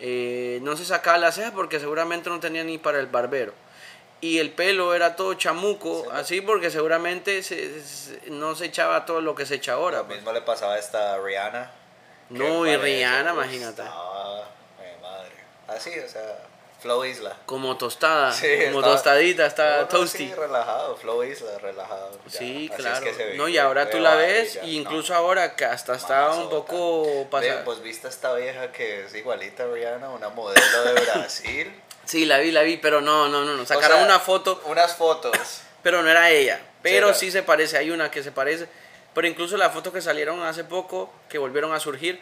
Eh, 0.00 0.58
no 0.62 0.76
se 0.76 0.84
sacaba 0.84 1.18
las 1.18 1.34
cejas 1.34 1.52
porque 1.52 1.78
seguramente 1.78 2.30
no 2.30 2.40
tenía 2.40 2.64
ni 2.64 2.78
para 2.78 2.98
el 3.00 3.06
barbero. 3.06 3.52
Y 4.22 4.38
el 4.38 4.50
pelo 4.52 4.94
era 4.94 5.16
todo 5.16 5.34
chamuco, 5.34 6.02
Sí. 6.04 6.08
así 6.12 6.40
porque 6.42 6.70
seguramente 6.70 7.42
se- 7.42 7.82
se- 7.82 8.30
no 8.30 8.54
se 8.54 8.66
echaba 8.66 9.06
todo 9.06 9.20
lo 9.20 9.34
que 9.34 9.46
se 9.46 9.56
echa 9.56 9.74
ahora. 9.74 9.98
Lo 9.98 10.06
pues. 10.06 10.18
mismo 10.18 10.32
le 10.32 10.42
pasaba 10.42 10.74
a 10.74 10.78
esta 10.78 11.18
Rihanna. 11.18 11.70
No, 12.30 12.66
y 12.66 12.76
Rihanna, 12.76 13.32
imagínate. 13.32 13.82
madre. 13.82 15.30
Así, 15.68 15.90
o 15.98 16.08
sea, 16.08 16.36
Flow 16.80 17.04
Isla. 17.04 17.36
Como 17.46 17.76
tostada, 17.76 18.32
Sí, 18.32 18.46
como 18.66 18.78
estaba- 18.78 18.94
tostadita, 18.94 19.46
está 19.46 19.76
No, 19.76 19.82
no, 19.82 19.88
toasty. 19.88 20.18
Sí, 20.28 20.34
relajado, 20.34 20.96
Flow 20.96 21.22
Isla, 21.24 21.58
relajado. 21.58 22.18
ya, 22.26 22.38
Sí, 22.38 22.38
así 22.38 22.64
es 22.66 22.76
claro. 22.76 23.04
que 23.04 23.14
se 23.14 23.24
ve, 23.26 23.34
no, 23.36 23.48
y 23.48 23.58
ahora 23.58 23.90
tú 23.90 23.98
la 23.98 24.14
ves, 24.14 24.54
ya, 24.54 24.64
y 24.64 24.76
no. 24.76 24.82
incluso 24.82 25.14
ahora 25.14 25.54
que 25.56 25.64
hasta 25.66 25.94
está 25.94 26.30
un 26.30 26.48
poco 26.48 27.26
pasada. 27.30 27.64
pues 27.64 27.82
viste 27.82 28.06
a 28.06 28.10
esta 28.10 28.32
vieja 28.34 28.72
que 28.72 29.04
es 29.04 29.14
igualita 29.14 29.64
a 29.64 29.66
Rihanna, 29.66 30.08
una 30.10 30.28
modelo 30.30 30.84
de 30.84 30.92
Brasil. 31.00 31.72
Sí, 32.06 32.24
la 32.24 32.38
vi, 32.38 32.50
la 32.50 32.62
vi, 32.62 32.76
pero 32.76 33.00
no, 33.00 33.28
no, 33.28 33.44
no, 33.44 33.56
no. 33.56 33.64
Sacaron 33.66 33.92
O 33.98 34.00
sea, 34.00 34.04
una 34.06 34.18
foto, 34.18 34.60
Unas 34.64 34.96
fotos. 34.96 35.30
pero 35.82 36.02
no 36.02 36.10
era 36.10 36.30
ella. 36.30 36.60
Pero 36.82 37.08
era- 37.08 37.14
sí 37.16 37.30
se 37.30 37.42
parece, 37.44 37.76
hay 37.76 37.90
una 37.92 38.10
que 38.10 38.22
se 38.24 38.32
parece. 38.32 38.66
Pero 39.14 39.28
incluso 39.28 39.56
las 39.56 39.72
fotos 39.72 39.92
que 39.92 40.00
salieron 40.00 40.42
hace 40.42 40.64
poco, 40.64 41.12
que 41.28 41.38
volvieron 41.38 41.72
a 41.72 41.78
surgir, 41.78 42.20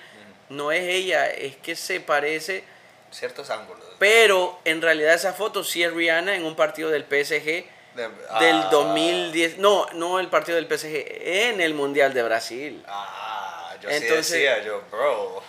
no 0.51 0.73
es 0.73 0.83
ella, 0.83 1.31
es 1.31 1.57
que 1.57 1.75
se 1.77 2.01
parece. 2.01 2.65
Ciertos 3.11 3.51
ángulos. 3.51 3.85
Pero 3.99 4.59
en 4.65 4.83
realidad 4.83 5.15
esa 5.15 5.33
foto 5.33 5.65
sí 5.65 5.83
es 5.83 5.93
Rihanna 5.93 6.35
en 6.37 6.45
un 6.45 6.55
partido 6.57 6.91
del 6.91 7.05
PSG 7.05 7.65
De- 7.95 8.09
del 8.41 8.57
ah, 8.57 8.69
2010. 8.71 9.59
No, 9.59 9.87
no 9.95 10.21
el 10.21 10.29
partido 10.29 10.57
del 10.57 10.67
PSG, 10.67 11.05
en 11.21 11.61
el 11.61 11.75
Mundial 11.75 12.13
de 12.15 12.23
Brasil. 12.23 12.85
Ah, 12.87 13.75
yo 13.81 13.89
Entonces- 13.91 14.27
sí 14.27 14.33
decía, 14.35 14.63
yo, 14.63 14.83
bro, 14.91 15.43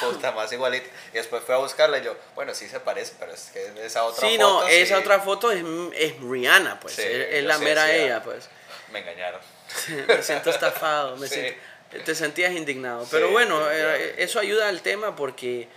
puta, 0.00 0.32
más 0.32 0.52
igualita. 0.52 0.86
Y 1.12 1.16
después 1.16 1.42
fui 1.44 1.54
a 1.54 1.58
buscarla 1.58 1.98
y 1.98 2.02
yo, 2.04 2.16
bueno, 2.34 2.54
sí 2.54 2.68
se 2.68 2.80
parece, 2.80 3.14
pero 3.18 3.32
es 3.32 3.50
que 3.52 3.72
esa 3.84 4.04
otra 4.04 4.28
sí, 4.28 4.36
foto 4.36 4.60
no, 4.62 4.68
esa 4.68 4.96
sí, 4.96 5.00
otra 5.02 5.20
foto 5.20 5.50
es, 5.52 5.64
es 5.96 6.20
Rihanna, 6.20 6.80
pues. 6.80 6.94
Sí, 6.94 7.02
es, 7.02 7.34
es 7.34 7.44
la 7.44 7.56
sé, 7.58 7.64
mera 7.64 7.86
sí, 7.86 7.92
ella, 7.94 8.22
pues. 8.22 8.48
Me 8.92 8.98
engañaron. 9.00 9.40
me 10.08 10.22
siento 10.22 10.50
estafado, 10.50 11.16
me 11.16 11.28
Sí. 11.28 11.34
siento- 11.36 12.04
te 12.04 12.14
sentías 12.14 12.52
indignado. 12.52 13.02
Sí, 13.04 13.08
Pero 13.12 13.30
bueno, 13.30 13.68
eh, 13.70 14.14
eso 14.18 14.38
ayuda 14.38 14.68
al 14.68 14.80
tema 14.82 15.16
porque 15.16 15.68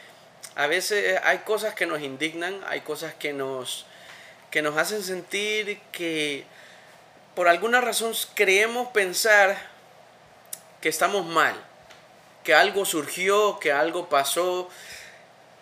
a 0.55 0.67
veces 0.67 1.19
hay 1.23 1.39
cosas 1.39 1.73
que 1.73 1.85
nos 1.85 2.01
indignan, 2.01 2.61
hay 2.67 2.81
cosas 2.81 3.13
que 3.13 3.33
nos, 3.33 3.85
que 4.51 4.61
nos 4.61 4.77
hacen 4.77 5.03
sentir 5.03 5.79
que 5.91 6.45
por 7.35 7.47
alguna 7.47 7.81
razón 7.81 8.13
creemos 8.35 8.89
pensar 8.89 9.57
que 10.81 10.89
estamos 10.89 11.25
mal, 11.25 11.55
que 12.43 12.53
algo 12.53 12.85
surgió, 12.85 13.57
que 13.59 13.71
algo 13.71 14.09
pasó, 14.09 14.69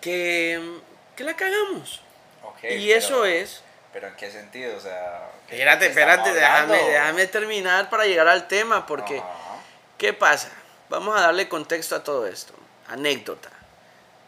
que, 0.01 0.79
que 1.15 1.23
la 1.23 1.35
cagamos. 1.35 2.01
Ok, 2.43 2.63
y 2.71 2.91
eso 2.91 3.25
es 3.25 3.63
¿Pero 3.93 4.07
en 4.07 4.15
qué 4.15 4.31
sentido? 4.31 4.77
O 4.77 4.79
sea... 4.79 5.29
¿qué- 5.47 5.55
Espérate, 5.55 5.87
espérate, 5.87 6.33
déjame, 6.33 6.77
déjame 6.81 7.27
terminar 7.27 7.89
para 7.89 8.05
llegar 8.05 8.27
al 8.29 8.47
tema, 8.47 8.85
porque 8.87 9.19
Ajá. 9.19 9.27
¿qué 9.97 10.13
pasa? 10.13 10.49
Vamos 10.89 11.17
a 11.17 11.23
darle 11.23 11.49
contexto 11.49 11.95
a 11.97 12.03
todo 12.03 12.25
esto. 12.25 12.53
Anécdota. 12.87 13.49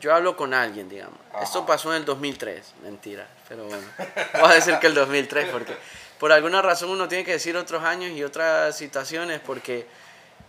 Yo 0.03 0.13
hablo 0.13 0.35
con 0.35 0.53
alguien, 0.53 0.89
digamos. 0.89 1.17
Ajá. 1.31 1.43
Esto 1.43 1.65
pasó 1.65 1.91
en 1.91 2.01
el 2.01 2.05
2003, 2.05 2.73
mentira, 2.83 3.25
pero 3.47 3.63
bueno. 3.63 3.87
Voy 4.33 4.51
a 4.51 4.55
decir 4.55 4.77
que 4.79 4.87
el 4.87 4.93
2003, 4.93 5.47
porque 5.47 5.77
por 6.19 6.33
alguna 6.33 6.61
razón 6.61 6.89
uno 6.89 7.07
tiene 7.07 7.23
que 7.23 7.31
decir 7.31 7.55
otros 7.55 7.85
años 7.85 8.11
y 8.11 8.21
otras 8.21 8.75
situaciones, 8.75 9.39
porque 9.39 9.87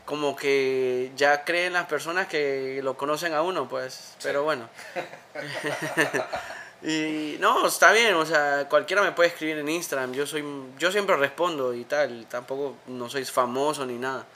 como 0.06 0.34
que 0.34 1.12
ya 1.14 1.44
creen 1.44 1.74
las 1.74 1.86
personas 1.86 2.26
que 2.26 2.80
lo 2.82 2.96
conocen 2.96 3.32
a 3.32 3.42
uno, 3.42 3.68
pues. 3.68 4.16
Pero 4.24 4.42
bueno. 4.42 4.68
Y 6.86 7.38
no, 7.40 7.66
está 7.66 7.92
bien, 7.92 8.12
o 8.14 8.26
sea, 8.26 8.68
cualquiera 8.68 9.02
me 9.02 9.12
puede 9.12 9.30
escribir 9.30 9.56
en 9.56 9.70
Instagram, 9.70 10.12
yo 10.12 10.26
soy 10.26 10.44
yo 10.78 10.92
siempre 10.92 11.16
respondo 11.16 11.72
y 11.72 11.84
tal, 11.84 12.26
tampoco 12.26 12.76
no 12.88 13.08
soy 13.08 13.24
famoso 13.24 13.86
ni 13.86 13.94
nada. 13.94 14.26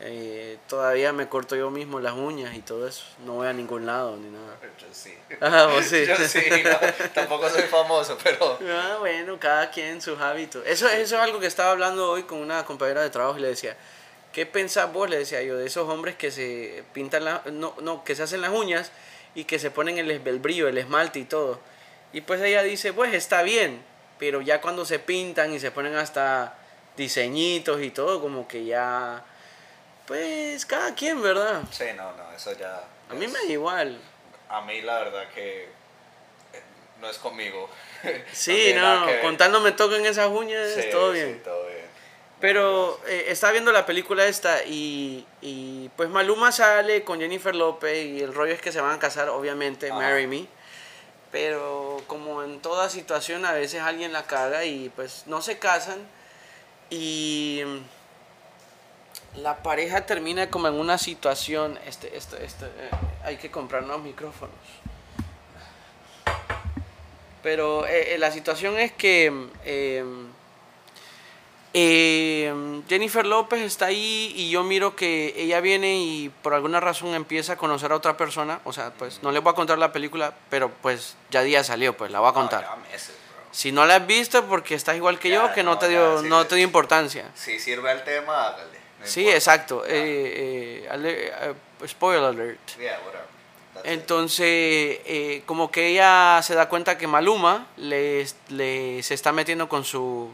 Eh, 0.00 0.58
todavía 0.68 1.12
me 1.12 1.28
corto 1.28 1.56
yo 1.56 1.70
mismo 1.70 1.98
las 1.98 2.12
uñas 2.12 2.54
y 2.54 2.60
todo 2.60 2.86
eso, 2.86 3.04
no 3.26 3.34
voy 3.34 3.48
a 3.48 3.52
ningún 3.52 3.84
lado 3.84 4.16
ni 4.16 4.28
nada. 4.30 4.56
Yo 4.78 4.86
sí. 4.92 5.12
Ah, 5.40 5.68
vos 5.72 5.84
sí. 5.84 6.06
Yo 6.06 6.16
sí, 6.16 6.40
no, 6.62 7.10
tampoco 7.12 7.48
soy 7.50 7.62
famoso, 7.62 8.16
pero... 8.22 8.58
Ah, 8.70 8.98
bueno, 9.00 9.38
cada 9.40 9.70
quien 9.70 10.00
sus 10.00 10.20
hábitos. 10.20 10.64
Eso, 10.66 10.88
eso 10.88 11.16
es 11.16 11.20
algo 11.20 11.40
que 11.40 11.48
estaba 11.48 11.72
hablando 11.72 12.10
hoy 12.10 12.22
con 12.22 12.38
una 12.38 12.64
compañera 12.64 13.02
de 13.02 13.10
trabajo 13.10 13.38
y 13.38 13.42
le 13.42 13.48
decía, 13.48 13.76
¿qué 14.32 14.46
pensás 14.46 14.92
vos? 14.92 15.10
Le 15.10 15.18
decía 15.18 15.42
yo, 15.42 15.56
de 15.56 15.66
esos 15.66 15.88
hombres 15.88 16.14
que 16.14 16.30
se 16.30 16.84
pintan, 16.92 17.24
la, 17.24 17.42
no, 17.50 17.74
no, 17.80 18.04
que 18.04 18.14
se 18.14 18.22
hacen 18.22 18.40
las 18.40 18.50
uñas 18.50 18.92
y 19.34 19.44
que 19.44 19.58
se 19.58 19.72
ponen 19.72 19.98
el, 19.98 20.10
el 20.10 20.38
brillo, 20.38 20.68
el 20.68 20.78
esmalte 20.78 21.18
y 21.18 21.24
todo. 21.24 21.58
Y 22.12 22.20
pues 22.20 22.40
ella 22.40 22.62
dice, 22.62 22.92
pues 22.92 23.12
está 23.14 23.42
bien, 23.42 23.82
pero 24.18 24.40
ya 24.42 24.60
cuando 24.60 24.84
se 24.84 25.00
pintan 25.00 25.52
y 25.52 25.58
se 25.58 25.72
ponen 25.72 25.96
hasta 25.96 26.56
diseñitos 26.96 27.82
y 27.82 27.90
todo, 27.90 28.20
como 28.20 28.46
que 28.46 28.64
ya, 28.64 29.24
pues 30.08 30.66
cada 30.66 30.94
quien, 30.94 31.22
¿verdad? 31.22 31.62
Sí, 31.70 31.84
no, 31.96 32.10
no, 32.16 32.32
eso 32.34 32.52
ya... 32.58 32.82
A 33.10 33.14
mí 33.14 33.26
es- 33.26 33.32
me 33.32 33.38
da 33.38 33.44
igual. 33.44 34.00
A 34.48 34.62
mí 34.62 34.80
la 34.82 34.98
verdad 34.98 35.28
que 35.34 35.64
eh, 35.64 36.62
no 37.00 37.08
es 37.08 37.18
conmigo. 37.18 37.68
Sí, 38.32 38.72
nada 38.74 39.00
no, 39.00 39.06
que 39.06 39.12
ver. 39.12 39.20
contando 39.22 39.60
me 39.60 39.72
toquen 39.72 40.04
esas 40.06 40.28
uñas, 40.28 40.70
Sí, 40.74 40.88
todo 40.90 41.12
sí, 41.12 41.18
bien. 41.20 41.42
todo 41.44 41.64
bien. 41.66 41.78
Pero 42.40 43.00
eh, 43.06 43.26
estaba 43.28 43.52
viendo 43.52 43.72
la 43.72 43.84
película 43.84 44.24
esta 44.26 44.62
y, 44.64 45.26
y 45.42 45.88
pues 45.96 46.08
Maluma 46.08 46.52
sale 46.52 47.02
con 47.04 47.18
Jennifer 47.20 47.54
López 47.54 48.04
y 48.06 48.20
el 48.22 48.32
rollo 48.32 48.52
es 48.54 48.60
que 48.60 48.70
se 48.72 48.80
van 48.80 48.92
a 48.94 48.98
casar, 49.00 49.28
obviamente, 49.28 49.90
Ajá. 49.90 49.98
Marry 50.00 50.26
Me. 50.28 50.46
Pero 51.32 52.00
como 52.06 52.42
en 52.44 52.60
toda 52.60 52.88
situación 52.88 53.44
a 53.44 53.52
veces 53.52 53.82
alguien 53.82 54.12
la 54.12 54.22
caga 54.26 54.64
y 54.64 54.88
pues 54.90 55.24
no 55.26 55.42
se 55.42 55.58
casan 55.58 55.98
y 56.90 57.62
la 59.36 59.62
pareja 59.62 60.06
termina 60.06 60.50
como 60.50 60.68
en 60.68 60.74
una 60.74 60.98
situación, 60.98 61.78
este, 61.86 62.16
esto, 62.16 62.36
esto, 62.36 62.66
eh, 62.66 62.90
hay 63.24 63.36
que 63.36 63.50
comprar 63.50 63.82
nuevos 63.82 64.04
micrófonos. 64.04 64.56
Pero 67.42 67.86
eh, 67.86 68.14
eh, 68.14 68.18
la 68.18 68.32
situación 68.32 68.78
es 68.78 68.92
que 68.92 69.32
eh, 69.64 70.04
eh, 71.74 72.82
Jennifer 72.88 73.24
López 73.24 73.60
está 73.60 73.86
ahí 73.86 74.32
y 74.34 74.50
yo 74.50 74.64
miro 74.64 74.96
que 74.96 75.34
ella 75.36 75.60
viene 75.60 75.98
y 75.98 76.30
por 76.42 76.54
alguna 76.54 76.80
razón 76.80 77.14
empieza 77.14 77.52
a 77.52 77.56
conocer 77.56 77.92
a 77.92 77.96
otra 77.96 78.16
persona. 78.16 78.60
O 78.64 78.72
sea, 78.72 78.90
pues 78.90 79.22
no 79.22 79.30
les 79.30 79.42
voy 79.42 79.52
a 79.52 79.54
contar 79.54 79.78
la 79.78 79.92
película, 79.92 80.34
pero 80.50 80.70
pues 80.82 81.16
ya 81.30 81.42
día 81.42 81.62
salió, 81.62 81.96
pues 81.96 82.10
la 82.10 82.20
voy 82.20 82.30
a 82.30 82.32
contar. 82.32 82.66
Meses. 82.90 83.14
Si 83.50 83.72
no 83.72 83.86
la 83.86 83.96
has 83.96 84.06
visto 84.06 84.44
porque 84.46 84.74
estás 84.74 84.96
igual 84.96 85.18
que 85.18 85.30
yo, 85.30 85.52
que 85.52 85.62
no, 85.62 85.72
no, 85.72 85.78
te 85.78 85.88
dio, 85.88 86.22
sí, 86.22 86.28
no 86.28 86.46
te 86.46 86.56
dio 86.56 86.64
importancia. 86.64 87.30
Si 87.34 87.58
sirve 87.58 87.92
el 87.92 88.04
tema, 88.04 88.48
hágale. 88.48 88.78
Sí, 89.04 89.20
importa. 89.20 89.36
exacto. 89.36 89.84
Ya. 89.86 89.94
Eh, 89.94 90.88
eh, 90.90 91.54
eh, 91.82 91.86
spoiler 91.88 92.24
alert. 92.24 92.76
Yeah. 92.78 92.98
Entonces, 93.84 94.46
eh, 95.06 95.42
como 95.46 95.70
que 95.70 95.86
ella 95.88 96.40
se 96.42 96.54
da 96.54 96.68
cuenta 96.68 96.98
que 96.98 97.06
Maluma 97.06 97.66
le, 97.76 98.26
le- 98.48 99.02
se 99.02 99.14
está 99.14 99.30
metiendo 99.32 99.68
con 99.68 99.84
su 99.84 100.30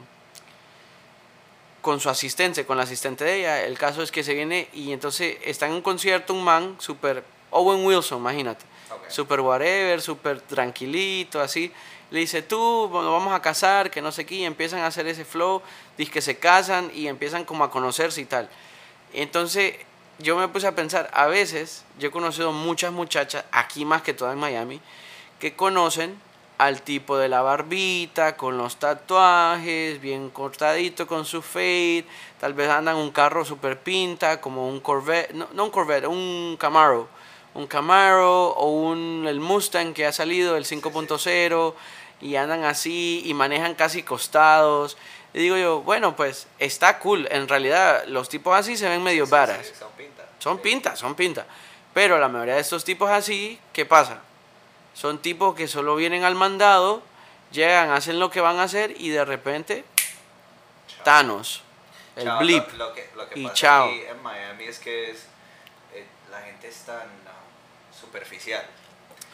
con 1.83 2.01
su 2.01 2.09
asistente, 2.09 2.65
con 2.65 2.79
la 2.79 2.85
asistente 2.85 3.25
de 3.25 3.41
ella. 3.41 3.63
El 3.65 3.77
caso 3.77 4.03
es 4.03 4.11
que 4.11 4.25
se 4.25 4.33
viene 4.33 4.69
y 4.73 4.93
entonces 4.93 5.37
está 5.45 5.67
en 5.67 5.73
un 5.73 5.83
concierto 5.83 6.33
un 6.33 6.43
man 6.43 6.77
super 6.79 7.23
Owen 7.51 7.85
Wilson, 7.85 8.19
imagínate. 8.19 8.65
Super 9.09 9.41
whatever, 9.41 10.01
super 10.01 10.41
tranquilito, 10.41 11.41
así. 11.43 11.71
Le 12.11 12.21
dice, 12.21 12.41
tú, 12.43 12.89
bueno, 12.91 13.13
vamos 13.13 13.35
a 13.35 13.43
casar, 13.43 13.91
que 13.91 14.01
no 14.01 14.13
sé 14.13 14.25
qué, 14.25 14.37
y 14.37 14.45
empiezan 14.45 14.81
a 14.81 14.87
hacer 14.87 15.07
ese 15.07 15.25
flow, 15.25 15.61
dice 15.99 16.11
que 16.11 16.21
se 16.21 16.39
casan 16.39 16.91
y 16.95 17.09
empiezan 17.09 17.45
como 17.45 17.65
a 17.65 17.71
conocerse 17.71 18.21
y 18.21 18.25
tal. 18.25 18.49
Entonces, 19.13 19.75
yo 20.19 20.37
me 20.37 20.49
puse 20.49 20.67
a 20.67 20.75
pensar, 20.75 21.11
a 21.13 21.27
veces 21.27 21.85
yo 21.99 22.09
he 22.09 22.11
conocido 22.11 22.53
muchas 22.53 22.93
muchachas, 22.93 23.45
aquí 23.51 23.85
más 23.85 24.03
que 24.03 24.15
todas 24.15 24.35
en 24.35 24.41
Miami, 24.41 24.81
que 25.39 25.55
conocen 25.55 26.19
al 26.59 26.83
tipo 26.83 27.19
de 27.19 27.29
la 27.29 27.43
barbita, 27.43 28.37
con 28.37 28.57
los 28.57 28.77
tatuajes, 28.77 30.01
bien 30.01 30.31
cortadito 30.31 31.07
con 31.07 31.25
su 31.25 31.43
fade, 31.43 32.05
tal 32.41 32.55
vez 32.55 32.71
andan 32.71 32.97
un 32.97 33.11
carro 33.11 33.45
super 33.45 33.81
pinta, 33.81 34.41
como 34.41 34.69
un 34.69 34.81
Corvette, 34.81 35.33
no, 35.33 35.49
no 35.53 35.65
un 35.65 35.71
Corvette, 35.71 36.07
un 36.07 36.57
Camaro, 36.59 37.09
un 37.55 37.67
Camaro 37.67 38.51
o 38.51 38.71
un 38.71 39.27
el 39.29 39.41
Mustang 39.41 39.95
que 39.95 40.07
ha 40.07 40.13
salido, 40.13 40.57
el 40.57 40.65
5.0, 40.65 41.75
y 42.21 42.37
andan 42.37 42.65
así 42.65 43.23
y 43.27 43.35
manejan 43.35 43.75
casi 43.75 44.03
costados. 44.03 44.97
Y 45.35 45.41
digo 45.41 45.57
yo, 45.57 45.81
bueno, 45.83 46.15
pues 46.15 46.47
está 46.61 47.01
cool, 47.01 47.27
en 47.31 47.49
realidad 47.49 48.05
los 48.07 48.29
tipos 48.29 48.57
así 48.57 48.77
se 48.77 48.89
ven 48.89 49.03
medio 49.03 49.27
varas. 49.27 49.67
sí, 49.67 49.73
son 49.77 49.91
pintas. 49.93 50.27
Son 50.39 50.59
pintas, 50.59 50.99
son 50.99 51.15
pintas. 51.17 51.47
Pero 51.93 52.19
la 52.19 52.29
mayoría 52.29 52.55
de 52.55 52.61
estos 52.61 52.85
tipos 52.85 53.11
así, 53.11 53.59
¿qué 53.73 53.85
pasa? 53.85 54.21
Son 54.95 55.19
tipos 55.19 55.57
que 55.57 55.67
solo 55.67 55.97
vienen 55.97 56.23
al 56.23 56.37
mandado, 56.37 57.03
llegan, 57.51 57.91
hacen 57.91 58.21
lo 58.21 58.31
que 58.31 58.41
van 58.41 58.59
a 58.59 58.63
hacer 58.63 58.95
y 58.97 59.09
de 59.11 59.25
repente, 59.25 59.85
Thanos, 61.03 61.63
el 62.15 62.25
Chao, 62.27 62.39
blip. 62.39 62.73
Lo, 62.75 62.89
lo 62.89 62.95
que, 62.95 63.11
lo 63.17 63.29
que 63.29 63.41
y 63.41 63.43
pasa 63.43 63.55
chao. 63.55 63.89
aquí 63.89 64.03
en 64.09 64.23
Miami 64.23 64.65
es 64.65 64.79
que 64.79 65.11
es, 65.11 65.27
eh, 65.95 66.05
la 66.31 66.43
gente 66.43 66.69
es 66.69 66.79
tan 66.85 67.09
superficial. 68.01 68.65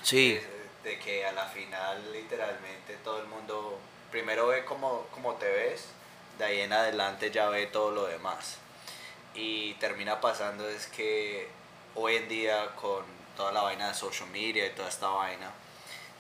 Sí, 0.02 0.33
Es, 0.33 0.45
eh, 0.45 0.49
de 0.85 0.99
que 0.99 1.26
a 1.26 1.33
la 1.33 1.45
final 1.47 2.11
literalmente 2.11 2.97
todo 3.04 3.21
el 3.21 3.26
mundo 3.26 3.78
primero 4.11 4.49
ve 4.49 4.64
cómo, 4.64 5.07
cómo 5.12 5.35
te 5.35 5.49
ves, 5.49 5.87
de 6.38 6.45
ahí 6.45 6.61
en 6.61 6.73
adelante 6.73 7.31
ya 7.31 7.49
ve 7.49 7.67
todo 7.67 7.90
lo 7.90 8.07
demás. 8.07 8.59
Y 9.35 9.75
termina 9.75 10.21
pasando 10.21 10.69
es 10.69 10.87
que 10.87 11.49
hoy 11.95 12.17
en 12.17 12.29
día 12.29 12.75
con 12.76 13.05
toda 13.37 13.52
la 13.52 13.62
vaina 13.62 13.88
de 13.88 13.95
social 13.95 14.29
media 14.31 14.67
y 14.67 14.71
toda 14.71 14.88
esta 14.88 15.09
vaina, 15.09 15.50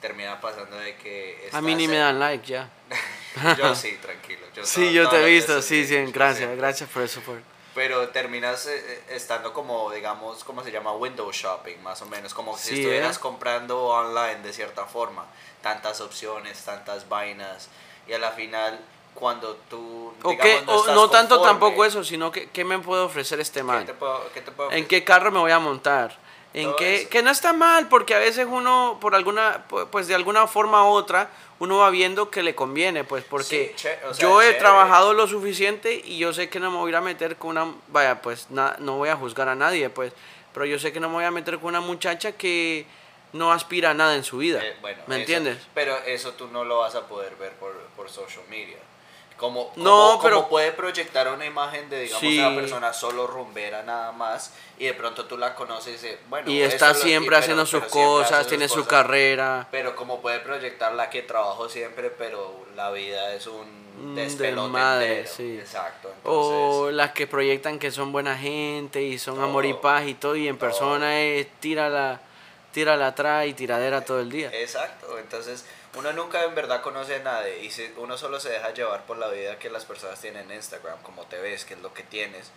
termina 0.00 0.40
pasando 0.40 0.76
de 0.76 0.96
que... 0.96 1.50
a 1.52 1.60
mí 1.60 1.74
ni 1.74 1.86
me 1.86 1.98
dan 1.98 2.18
like 2.18 2.46
ya. 2.46 2.68
yo 3.58 3.74
sí, 3.74 3.98
tranquilo. 4.00 4.46
Yo 4.54 4.64
Sí, 4.66 4.92
yo 4.92 5.08
te 5.08 5.22
he 5.22 5.26
visto, 5.26 5.60
sí, 5.60 5.86
sí, 5.86 5.96
gracias, 6.12 6.56
gracias 6.56 6.88
por 6.88 7.02
el 7.02 7.08
support. 7.08 7.42
Pero 7.74 8.08
terminas 8.08 8.66
eh, 8.66 8.76
eh, 8.84 9.04
estando 9.10 9.52
como, 9.52 9.90
digamos, 9.90 10.42
¿cómo 10.44 10.62
se 10.64 10.72
llama? 10.72 10.92
Window 10.92 11.30
shopping, 11.30 11.78
más 11.82 12.02
o 12.02 12.06
menos. 12.06 12.34
Como 12.34 12.56
si 12.56 12.74
estuvieras 12.74 13.16
¿eh? 13.16 13.20
comprando 13.20 13.84
online 13.84 14.40
de 14.42 14.52
cierta 14.52 14.86
forma. 14.86 15.24
Tantas 15.62 16.00
opciones, 16.00 16.60
tantas 16.64 17.08
vainas. 17.08 17.68
Y 18.08 18.12
a 18.12 18.18
la 18.18 18.32
final, 18.32 18.80
cuando 19.14 19.54
tú. 19.68 20.12
Digamos, 20.16 20.42
qué- 20.42 20.64
o 20.66 20.80
estás 20.80 20.94
no 20.96 21.08
tanto 21.10 21.40
tampoco 21.42 21.84
eso, 21.84 22.02
sino 22.02 22.32
que 22.32 22.50
qué 22.50 22.64
me 22.64 22.78
puede 22.80 23.02
ofrecer 23.02 23.38
este 23.40 23.60
¿qué 23.60 23.64
man. 23.64 23.86
te 23.86 23.94
puedo- 23.94 24.28
qué 24.34 24.40
te 24.40 24.50
puedo 24.50 24.72
¿En 24.72 24.88
qué 24.88 25.04
carro 25.04 25.30
me 25.30 25.38
voy 25.38 25.52
a 25.52 25.58
montar? 25.60 26.18
En 26.52 26.70
eso. 26.78 27.08
que 27.10 27.22
no 27.22 27.30
está 27.30 27.52
mal, 27.52 27.88
porque 27.88 28.14
a 28.14 28.18
veces 28.18 28.46
uno, 28.50 28.98
por 29.00 29.14
alguna, 29.14 29.66
pu- 29.68 29.86
pues 29.88 30.08
de 30.08 30.14
alguna 30.16 30.46
forma 30.48 30.82
u 30.84 30.88
otra, 30.88 31.30
uno 31.60 31.78
va 31.78 31.90
viendo 31.90 32.28
que 32.30 32.42
le 32.42 32.54
conviene, 32.54 33.04
pues 33.04 33.22
porque 33.22 33.68
Sí, 33.68 33.72
che- 33.76 33.98
o 34.04 34.12
sea, 34.14 34.22
yo 34.22 34.40
he 34.40 34.46
chévere. 34.46 34.58
trabajado 34.58 35.14
lo 35.14 35.26
suficiente 35.28 35.94
y 36.04 36.18
yo 36.18 36.32
sé 36.32 36.48
que 36.48 36.58
no 36.58 36.70
me 36.70 36.78
voy 36.78 36.92
a 36.94 37.00
meter 37.00 37.36
con 37.36 37.50
una, 37.50 37.72
vaya, 37.88 38.20
pues 38.22 38.50
na- 38.50 38.74
no 38.80 38.96
voy 38.96 39.10
a 39.10 39.16
juzgar 39.16 39.48
a 39.48 39.54
nadie, 39.54 39.90
pues, 39.90 40.12
pero 40.52 40.66
yo 40.66 40.78
sé 40.80 40.92
que 40.92 40.98
no 41.00 41.08
me 41.08 41.14
voy 41.16 41.24
a 41.24 41.30
meter 41.30 41.58
con 41.58 41.68
una 41.68 41.80
muchacha 41.80 42.32
que 42.32 42.84
no 43.32 43.52
aspira 43.52 43.90
a 43.90 43.94
nada 43.94 44.16
en 44.16 44.24
su 44.24 44.38
vida, 44.38 44.60
Eh, 44.64 44.74
bueno, 44.80 45.02
¿me 45.06 45.14
eso- 45.16 45.20
entiendes? 45.20 45.58
Pero 45.72 45.96
eso 46.04 46.32
tú 46.32 46.48
no 46.48 46.64
lo 46.64 46.78
vas 46.78 46.96
a 46.96 47.06
poder 47.06 47.36
ver 47.36 47.52
por, 47.52 47.72
por 47.96 48.10
social 48.10 48.42
media. 48.50 48.78
Como, 49.40 49.72
No, 49.76 49.90
como, 50.18 50.22
pero- 50.22 50.36
como 50.36 50.48
puede 50.50 50.70
proyectar 50.72 51.26
una 51.32 51.46
imagen 51.46 51.88
de, 51.88 52.02
digamos, 52.02 52.20
Sí. 52.20 52.38
una 52.38 52.54
persona 52.54 52.92
solo 52.92 53.26
rumbera 53.26 53.82
nada 53.82 54.12
más 54.12 54.52
y 54.78 54.84
de 54.84 54.92
pronto 54.92 55.24
tú 55.24 55.38
la 55.38 55.54
conoces 55.54 55.88
y 55.88 55.92
dices, 55.92 56.18
bueno, 56.28 56.50
Y 56.50 56.60
está 56.60 56.88
lo- 56.88 56.94
siempre 56.94 57.34
haciendo 57.36 57.62
pero 57.64 57.66
sus 57.80 57.82
hace 57.84 57.90
cosas, 57.90 58.38
sus 58.40 58.48
tiene 58.48 58.68
su 58.68 58.84
carrera. 58.84 59.66
Pero 59.70 59.96
como 59.96 60.20
puede 60.20 60.40
proyectar 60.40 60.92
la 60.92 61.08
que 61.08 61.22
trabajó 61.22 61.70
siempre, 61.70 62.10
pero 62.10 62.66
la 62.76 62.90
vida 62.90 63.32
es 63.32 63.46
un 63.46 64.14
despelote 64.14 65.26
sí. 65.26 65.56
Exacto. 65.58 66.12
O 66.24 66.90
las 66.90 67.12
que 67.12 67.26
proyectan 67.26 67.78
que 67.78 67.90
son 67.90 68.12
buena 68.12 68.36
gente 68.36 69.00
y 69.02 69.18
son 69.18 69.36
Todo. 69.36 69.44
amor 69.44 69.64
y 69.64 69.72
paz 69.72 70.06
y 70.06 70.12
todo, 70.14 70.36
y 70.36 70.48
en 70.48 70.58
Todo. 70.58 70.68
persona 70.68 71.18
es 71.20 71.46
tira 71.60 71.88
la, 71.88 72.20
tírala 72.72 73.06
atrás 73.08 73.46
y 73.46 73.54
tiradera 73.54 74.04
todo 74.04 74.20
el 74.20 74.30
día. 74.30 74.50
Exacto, 74.52 75.18
entonces 75.18 75.64
uno 75.96 76.12
nunca 76.12 76.44
en 76.44 76.54
verdad 76.54 76.82
conoce 76.82 77.16
a 77.16 77.18
nadie 77.20 77.64
y 77.64 77.70
si 77.70 77.92
uno 77.96 78.16
solo 78.16 78.38
se 78.38 78.50
deja 78.50 78.72
llevar 78.72 79.06
por 79.06 79.18
la 79.18 79.28
vida 79.28 79.58
que 79.58 79.70
las 79.70 79.84
personas 79.84 80.20
tienen 80.20 80.50
en 80.50 80.56
Instagram, 80.56 81.02
como 81.02 81.26
te 81.26 81.38
ves, 81.38 81.64
que 81.64 81.74
es 81.74 81.80
lo 81.80 81.92
que 81.92 82.02
tienes, 82.02 82.50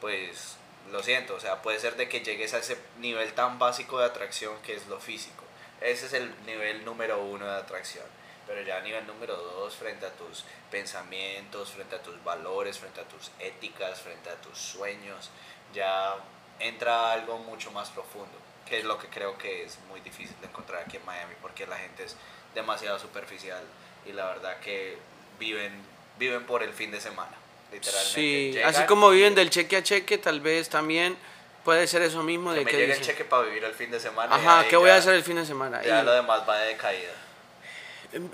pues 0.00 0.56
lo 0.90 1.02
siento, 1.02 1.34
o 1.34 1.40
sea, 1.40 1.62
puede 1.62 1.78
ser 1.78 1.96
de 1.96 2.08
que 2.08 2.20
llegues 2.20 2.54
a 2.54 2.58
ese 2.58 2.76
nivel 2.98 3.32
tan 3.34 3.58
básico 3.58 3.98
de 3.98 4.06
atracción 4.06 4.54
que 4.62 4.74
es 4.74 4.86
lo 4.88 4.98
físico. 4.98 5.44
Ese 5.80 6.06
es 6.06 6.12
el 6.14 6.34
nivel 6.44 6.84
número 6.84 7.22
uno 7.22 7.46
de 7.46 7.56
atracción. 7.56 8.04
Pero 8.46 8.62
ya 8.62 8.78
a 8.78 8.80
nivel 8.80 9.06
número 9.06 9.36
dos, 9.36 9.76
frente 9.76 10.06
a 10.06 10.10
tus 10.10 10.44
pensamientos, 10.70 11.70
frente 11.70 11.94
a 11.94 12.02
tus 12.02 12.22
valores, 12.24 12.78
frente 12.78 13.00
a 13.00 13.04
tus 13.04 13.30
éticas, 13.38 14.00
frente 14.00 14.28
a 14.28 14.34
tus 14.36 14.58
sueños, 14.58 15.30
ya 15.72 16.16
entra 16.58 17.12
algo 17.12 17.38
mucho 17.38 17.70
más 17.70 17.90
profundo, 17.90 18.36
que 18.66 18.78
es 18.78 18.84
lo 18.84 18.98
que 18.98 19.08
creo 19.08 19.38
que 19.38 19.64
es 19.64 19.78
muy 19.88 20.00
difícil 20.00 20.34
de 20.40 20.48
encontrar 20.48 20.82
aquí 20.82 20.96
en 20.96 21.04
Miami, 21.04 21.34
porque 21.40 21.66
la 21.66 21.78
gente 21.78 22.04
es 22.04 22.16
demasiado 22.54 22.98
superficial 22.98 23.62
y 24.06 24.12
la 24.12 24.26
verdad 24.26 24.58
que 24.60 24.96
viven, 25.38 25.72
viven 26.18 26.44
por 26.44 26.62
el 26.62 26.72
fin 26.72 26.90
de 26.90 27.00
semana, 27.00 27.32
literalmente. 27.72 28.14
Sí, 28.14 28.50
Llegan 28.52 28.70
así 28.74 28.84
como 28.86 29.12
y- 29.12 29.16
viven 29.16 29.34
del 29.34 29.50
cheque 29.50 29.76
a 29.76 29.82
cheque, 29.82 30.18
tal 30.18 30.40
vez 30.40 30.68
también 30.68 31.16
puede 31.64 31.86
ser 31.86 32.02
eso 32.02 32.22
mismo 32.22 32.50
que 32.52 32.58
de 32.60 32.64
me 32.64 32.70
que 32.70 32.76
llegue 32.78 32.92
el 32.94 33.00
cheque 33.00 33.24
para 33.24 33.44
vivir 33.44 33.64
el 33.64 33.74
fin 33.74 33.90
de 33.90 34.00
semana. 34.00 34.34
y 34.36 34.40
ajá, 34.40 34.66
¿qué 34.68 34.76
voy 34.76 34.90
a 34.90 34.96
hacer 34.96 35.14
el 35.14 35.22
fin 35.22 35.36
de 35.36 35.46
semana? 35.46 35.82
Ya 35.82 36.00
Y- 36.02 36.04
lo 36.04 36.12
demás 36.12 36.42
va 36.48 36.58
de 36.58 36.76
caída. 36.76 37.12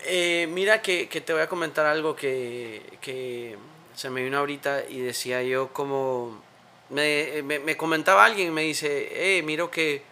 Eh, 0.05 0.47
mira 0.51 0.81
que, 0.81 1.09
que 1.09 1.21
te 1.21 1.33
voy 1.35 1.43
a 1.43 1.49
comentar 1.49 1.85
algo 1.85 2.17
que, 2.17 2.83
que 3.03 3.57
se 3.95 4.09
me 4.09 4.23
vino 4.23 4.39
ahorita 4.39 4.85
y 4.89 5.01
decía 5.01 5.43
yo 5.43 5.69
como... 5.73 6.43
Me, 6.89 7.43
me, 7.43 7.59
me 7.59 7.77
comentaba 7.77 8.25
alguien, 8.25 8.55
me 8.55 8.63
dice, 8.63 9.39
eh, 9.39 9.43
miro 9.43 9.71
que, 9.73 10.03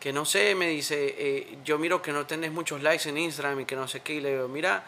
que 0.00 0.12
no 0.12 0.24
sé, 0.24 0.54
me 0.54 0.68
dice, 0.68 1.14
eh, 1.18 1.58
yo 1.64 1.78
miro 1.78 2.02
que 2.02 2.12
no 2.12 2.26
tenés 2.26 2.52
muchos 2.52 2.82
likes 2.82 3.08
en 3.08 3.18
Instagram 3.18 3.60
y 3.60 3.64
que 3.64 3.76
no 3.76 3.88
sé 3.88 4.00
qué, 4.00 4.14
y 4.14 4.20
le 4.20 4.32
digo, 4.32 4.48
mira, 4.48 4.84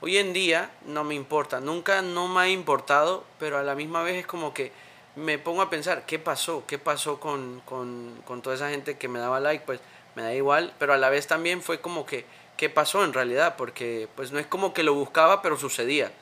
hoy 0.00 0.18
en 0.18 0.32
día 0.32 0.70
no 0.86 1.04
me 1.04 1.14
importa, 1.14 1.60
nunca 1.60 2.02
no 2.02 2.28
me 2.28 2.40
ha 2.40 2.48
importado, 2.48 3.24
pero 3.38 3.58
a 3.58 3.62
la 3.62 3.74
misma 3.74 4.02
vez 4.02 4.16
es 4.16 4.26
como 4.26 4.54
que 4.54 4.72
me 5.16 5.38
pongo 5.38 5.62
a 5.62 5.70
pensar, 5.70 6.06
¿qué 6.06 6.18
pasó? 6.18 6.64
¿Qué 6.66 6.78
pasó 6.78 7.20
con, 7.20 7.60
con, 7.64 8.22
con 8.24 8.40
toda 8.40 8.56
esa 8.56 8.70
gente 8.70 8.96
que 8.96 9.08
me 9.08 9.18
daba 9.18 9.40
like? 9.40 9.64
Pues 9.66 9.80
me 10.14 10.22
da 10.22 10.34
igual, 10.34 10.72
pero 10.78 10.92
a 10.92 10.96
la 10.96 11.10
vez 11.10 11.26
también 11.26 11.62
fue 11.62 11.80
como 11.80 12.06
que, 12.06 12.24
¿qué 12.56 12.70
pasó 12.70 13.04
en 13.04 13.12
realidad? 13.12 13.56
Porque 13.56 14.08
pues 14.14 14.32
no 14.32 14.38
es 14.38 14.46
como 14.46 14.72
que 14.72 14.82
lo 14.82 14.94
buscaba, 14.94 15.42
pero 15.42 15.56
sucedía. 15.56 16.12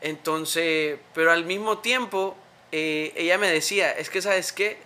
Entonces, 0.00 0.98
pero 1.14 1.32
al 1.32 1.44
mismo 1.44 1.78
tiempo, 1.78 2.36
eh, 2.72 3.12
ella 3.16 3.38
me 3.38 3.50
decía, 3.50 3.92
es 3.92 4.10
que 4.10 4.22
sabes 4.22 4.52
qué, 4.52 4.78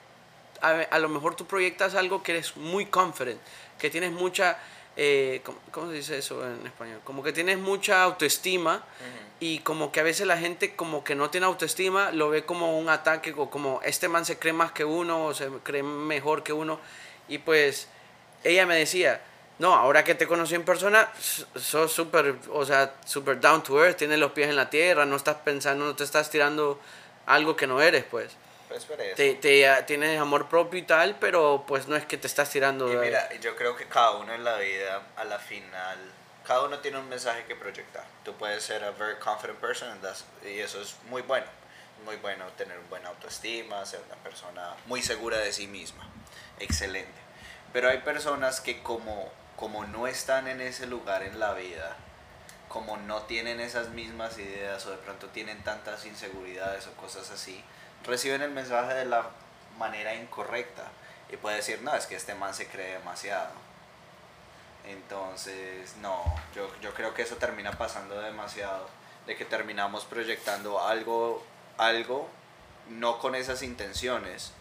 a, 0.61 0.71
a 0.90 0.99
lo 0.99 1.09
mejor 1.09 1.37
tú 1.37 1.47
proyectas 1.47 1.95
algo 1.95 2.23
que 2.23 2.33
eres 2.33 2.57
muy 2.57 2.87
confident, 2.87 3.40
que 3.79 3.90
tienes 3.90 4.12
mucha, 4.12 4.59
eh, 4.97 5.40
¿cómo, 5.45 5.59
cómo 5.71 5.88
se 5.88 5.95
dice 5.95 6.19
eso 6.19 6.47
en 6.47 6.67
español? 6.67 7.00
Como 7.05 7.23
que 7.23 7.33
tienes 7.33 7.59
mucha 7.59 8.02
autoestima 8.02 8.85
y 9.40 9.61
como 9.61 9.90
que 9.90 10.00
a 10.00 10.02
veces 10.02 10.26
la 10.26 10.37
gente 10.37 10.76
como 10.76 11.02
que 11.02 11.14
no 11.14 11.31
tiene 11.31 11.47
autoestima 11.47 12.12
lo 12.12 12.29
ve 12.29 12.45
como 12.45 12.79
un 12.79 12.88
ataque 12.88 13.35
o 13.37 13.50
como 13.50 13.81
este 13.85 14.09
man 14.09 14.25
se 14.25 14.38
cree 14.38 14.52
más 14.52 14.73
que 14.73 14.85
uno 14.85 15.26
o 15.26 15.35
se 15.35 15.49
cree 15.62 15.83
mejor 15.83 16.43
que 16.43 16.52
uno 16.52 16.79
y 17.29 17.38
pues 17.38 17.88
ella 18.45 18.67
me 18.67 18.76
decía, 18.76 19.23
no, 19.59 19.75
ahora 19.75 20.05
que 20.05 20.14
te 20.14 20.26
conocí 20.26 20.55
en 20.55 20.64
persona, 20.64 21.09
sos 21.55 21.93
súper, 21.93 22.37
o 22.50 22.64
sea, 22.64 22.95
súper 23.05 23.40
down 23.40 23.62
to 23.62 23.85
earth, 23.85 23.99
tienes 23.99 24.19
los 24.19 24.33
pies 24.33 24.49
en 24.49 24.57
la 24.57 24.71
tierra, 24.71 25.05
no 25.05 25.17
estás 25.17 25.37
pensando, 25.45 25.85
no 25.85 25.95
te 25.95 26.05
estás 26.05 26.31
tirando 26.31 26.81
algo 27.26 27.57
que 27.57 27.67
no 27.67 27.81
eres, 27.83 28.05
pues. 28.05 28.33
Te, 29.17 29.35
te- 29.35 29.69
ah, 29.69 29.85
tienes 29.87 30.19
amor 30.21 30.49
propio 30.49 30.79
y 30.79 30.83
tal, 30.83 31.17
pero 31.19 31.65
pues 31.67 31.89
no 31.89 31.97
es 31.97 32.05
que 32.07 32.17
te 32.17 32.27
estás 32.27 32.50
tirando... 32.50 32.93
Y 32.93 32.97
mira, 32.97 33.33
yo 33.41 33.57
creo 33.57 33.77
que 33.77 33.87
cada 33.87 34.12
uno 34.12 34.33
en 34.33 34.45
la 34.45 34.57
vida, 34.57 35.03
a 35.17 35.25
la 35.25 35.39
final, 35.39 35.99
cada 36.47 36.65
uno 36.65 36.79
tiene 36.79 36.99
un 36.99 37.09
mensaje 37.09 37.45
que 37.45 37.57
proyectar. 37.57 38.05
Tú 38.25 38.35
puedes 38.35 38.62
ser 38.62 38.85
a 38.85 38.91
very 38.93 39.19
confident 39.19 39.59
person 39.59 39.89
y 40.45 40.59
eso 40.61 40.81
es 40.81 40.97
muy 41.09 41.23
bueno. 41.23 41.47
Muy 42.05 42.17
bueno 42.17 42.47
tener 42.57 42.79
buena 42.89 43.11
autoestima, 43.11 43.85
ser 43.85 44.00
una 44.07 44.17
persona 44.23 44.75
muy 44.87 45.03
segura 45.03 45.37
de 45.39 45.53
sí 45.53 45.67
misma. 45.67 46.09
Excelente. 46.59 47.12
Pero 47.73 47.89
hay 47.91 47.99
personas 47.99 48.61
que 48.61 48.83
como, 48.83 49.31
como 49.57 49.85
no 49.85 50.07
están 50.07 50.49
en 50.49 50.61
ese 50.61 50.87
lugar 50.87 51.23
en 51.23 51.39
la 51.39 51.53
vida, 51.53 51.97
como 52.69 52.97
no 52.97 53.23
tienen 53.23 53.61
esas 53.61 53.91
mismas 53.91 54.39
ideas 54.39 54.87
o 54.87 54.93
de 54.93 54.97
pronto 54.97 55.28
tienen 55.28 55.63
tantas 55.63 56.06
inseguridades 56.06 56.87
o 56.87 56.93
cosas 56.93 57.30
así, 57.30 57.63
reciben 58.04 58.43
el 58.43 58.50
mensaje 58.50 58.95
de 58.95 59.04
la 59.04 59.25
manera 59.78 60.15
incorrecta 60.15 60.84
y 61.30 61.36
puede 61.36 61.56
decir, 61.56 61.80
no, 61.82 61.95
es 61.95 62.06
que 62.06 62.17
este 62.17 62.34
man 62.34 62.54
se 62.54 62.67
cree 62.67 62.95
demasiado. 62.95 63.50
Entonces, 64.86 65.97
no, 65.97 66.25
yo, 66.54 66.69
yo 66.80 66.93
creo 66.95 67.15
que 67.15 67.23
eso 67.23 67.36
termina 67.36 67.73
pasando 67.73 68.21
demasiado, 68.21 68.89
de 69.26 69.36
que 69.36 69.45
terminamos 69.45 70.04
proyectando 70.04 70.80
algo, 70.80 71.45
algo, 71.76 72.28
no 72.89 73.19
con 73.19 73.34
esas 73.34 73.63
intenciones, 73.63 74.52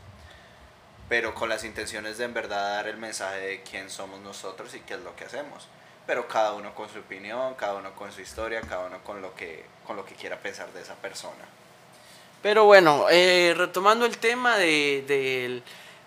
pero 1.08 1.34
con 1.34 1.50
las 1.50 1.64
intenciones 1.64 2.18
de 2.18 2.26
en 2.26 2.34
verdad 2.34 2.76
dar 2.76 2.88
el 2.88 2.98
mensaje 2.98 3.40
de 3.40 3.64
quién 3.64 3.90
somos 3.90 4.20
nosotros 4.20 4.76
y 4.76 4.82
qué 4.82 4.94
es 4.94 5.00
lo 5.02 5.16
que 5.16 5.26
hacemos. 5.26 5.68
Pero 6.06 6.28
cada 6.28 6.54
uno 6.54 6.76
con 6.76 6.90
su 6.90 7.00
opinión, 7.00 7.56
cada 7.56 7.76
uno 7.76 7.94
con 7.96 8.12
su 8.12 8.22
historia, 8.22 8.62
cada 8.62 8.86
uno 8.86 9.04
con 9.04 9.22
lo 9.22 9.34
que, 9.36 9.66
con 9.88 9.96
lo 9.96 10.06
que 10.06 10.16
quiera 10.16 10.38
pensar 10.38 10.72
de 10.74 10.82
esa 10.82 10.96
persona. 10.96 11.46
Pero 12.42 12.64
bueno, 12.64 13.08
eh, 13.10 13.54
retomando 13.56 14.06
el 14.06 14.18
tema 14.18 14.58
de, 14.58 15.04
del... 15.08 15.64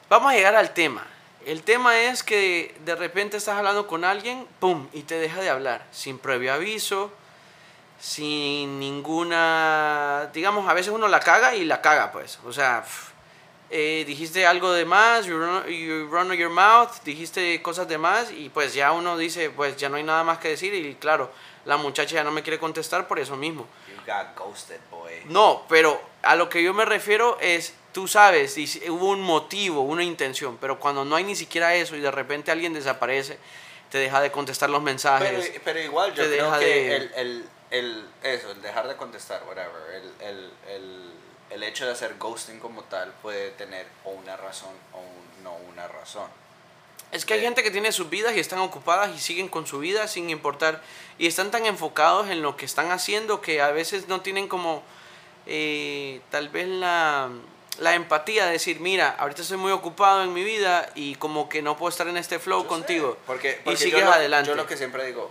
Vamos 0.09 0.33
a 0.33 0.35
llegar 0.35 0.55
al 0.55 0.73
tema. 0.73 1.07
El 1.45 1.63
tema 1.63 1.99
es 2.01 2.23
que 2.23 2.75
de 2.85 2.95
repente 2.95 3.37
estás 3.37 3.59
hablando 3.59 3.87
con 3.87 4.05
alguien, 4.05 4.47
¡pum! 4.59 4.89
y 4.93 5.03
te 5.03 5.17
deja 5.17 5.41
de 5.41 5.51
hablar, 5.51 5.87
sin 5.91 6.19
previo 6.19 6.55
aviso, 6.55 7.13
sin 8.01 8.79
ninguna... 8.79 10.31
Digamos, 10.33 10.69
a 10.69 10.75
veces 10.75 10.93
uno 10.93 11.07
la 11.09 11.21
caga 11.21 11.55
y 11.55 11.67
la 11.67 11.83
caga, 11.83 12.13
pues. 12.13 12.39
O 12.47 12.53
sea, 12.53 12.83
eh, 13.69 14.05
dijiste 14.07 14.47
algo 14.47 14.73
de 14.73 14.85
más, 14.85 15.27
you 15.27 15.37
run, 15.37 15.65
you 15.67 16.07
run 16.11 16.33
your 16.33 16.51
mouth, 16.51 16.91
dijiste 17.05 17.61
cosas 17.61 17.89
de 17.89 17.99
más 17.99 18.31
y 18.31 18.49
pues 18.49 18.75
ya 18.75 18.93
uno 18.93 19.17
dice, 19.19 19.51
pues 19.51 19.77
ya 19.77 19.89
no 19.89 19.97
hay 19.97 20.03
nada 20.03 20.25
más 20.25 20.39
que 20.39 20.49
decir 20.49 20.75
y 20.75 20.95
claro, 20.95 21.31
la 21.65 21.77
muchacha 21.77 22.17
ya 22.17 22.25
no 22.25 22.33
me 22.33 22.43
quiere 22.43 22.59
contestar 22.59 23.09
por 23.09 23.19
eso 23.19 23.37
mismo. 23.37 23.67
Got 24.07 24.37
ghosted, 24.37 24.81
boy. 24.91 25.23
No, 25.27 25.65
pero 25.69 26.01
a 26.23 26.37
lo 26.37 26.49
que 26.49 26.63
yo 26.63 26.73
me 26.75 26.85
refiero 26.85 27.39
es, 27.41 27.75
tú 27.93 28.09
sabes, 28.09 28.57
y 28.59 28.67
hubo 28.91 29.11
un 29.11 29.21
motivo, 29.23 29.83
una 29.83 30.03
intención, 30.05 30.57
pero 30.61 30.79
cuando 30.81 31.05
no 31.05 31.17
hay 31.17 31.25
ni 31.25 31.37
siquiera 31.37 31.75
eso 31.75 31.95
y 31.97 32.01
de 32.01 32.11
repente 32.11 32.51
alguien 32.51 32.73
desaparece, 32.73 33.39
te 33.91 33.99
deja 33.99 34.21
de 34.21 34.31
contestar 34.33 34.71
los 34.71 34.83
mensajes. 34.83 35.31
Pero, 35.51 35.61
pero 35.65 35.81
igual 35.81 36.15
yo 36.15 36.25
te 36.25 36.31
creo 36.31 36.45
deja 36.47 36.59
que 36.59 36.65
de- 36.65 36.97
el, 36.97 37.13
el, 37.15 37.49
el, 37.71 38.09
eso, 38.23 38.51
el 38.53 38.63
dejar 38.63 38.89
de 38.89 38.97
contestar, 38.97 39.43
whatever, 39.47 39.95
el, 39.95 40.27
el, 40.27 40.51
el, 40.69 41.13
el 41.51 41.63
hecho 41.63 41.85
de 41.87 41.93
hacer 41.93 42.17
ghosting 42.19 42.59
como 42.59 42.83
tal 42.85 43.13
puede 43.23 43.51
tener 43.51 43.87
o 44.05 44.11
una 44.11 44.37
razón 44.37 44.71
o 44.95 44.99
un- 44.99 45.45
no 45.45 45.55
una 45.69 45.87
razón. 45.89 46.29
Es 47.13 47.27
que 47.27 47.35
hay 47.35 47.43
gente 47.43 47.63
que 47.63 47.71
tiene 47.71 47.93
sus 47.93 48.09
vidas 48.09 48.35
y 48.35 48.41
están 48.41 48.59
ocupadas 48.61 49.15
y 49.15 49.21
siguen 49.21 49.49
con 49.49 49.67
su 49.67 49.79
vida 49.79 50.09
sin 50.09 50.31
importar. 50.31 50.83
Y 51.19 51.27
están 51.27 51.51
tan 51.51 51.67
enfocados 51.67 52.31
en 52.31 52.41
lo 52.41 52.57
que 52.57 52.65
están 52.65 52.91
haciendo 52.91 53.43
que 53.43 53.61
a 53.61 53.71
veces 53.71 54.09
no 54.09 54.23
tienen 54.23 54.49
como 54.49 54.83
eh, 55.47 56.23
tal 56.31 56.49
vez 56.49 56.67
la, 56.69 57.29
la 57.79 57.95
empatía 57.95 58.47
de 58.47 58.53
decir, 58.53 58.81
mira, 58.81 59.11
ahorita 59.19 59.43
estoy 59.43 59.59
muy 59.59 59.73
ocupado 59.73 60.23
en 60.23 60.33
mi 60.33 60.43
vida 60.43 60.91
y 60.95 61.17
como 61.17 61.51
que 61.51 61.61
no 61.61 61.77
puedo 61.77 61.91
estar 61.91 62.09
en 62.09 62.17
este 62.17 62.39
flow 62.39 62.63
Yo 62.63 62.69
contigo. 62.69 63.19
Porque, 63.27 63.61
y 63.67 63.77
sigues 63.77 64.01
yo 64.01 64.07
lo, 64.07 64.13
adelante. 64.13 64.49
Yo 64.49 64.55
lo 64.55 64.67
que 64.67 64.79
siempre 64.79 65.07
digo, 65.07 65.31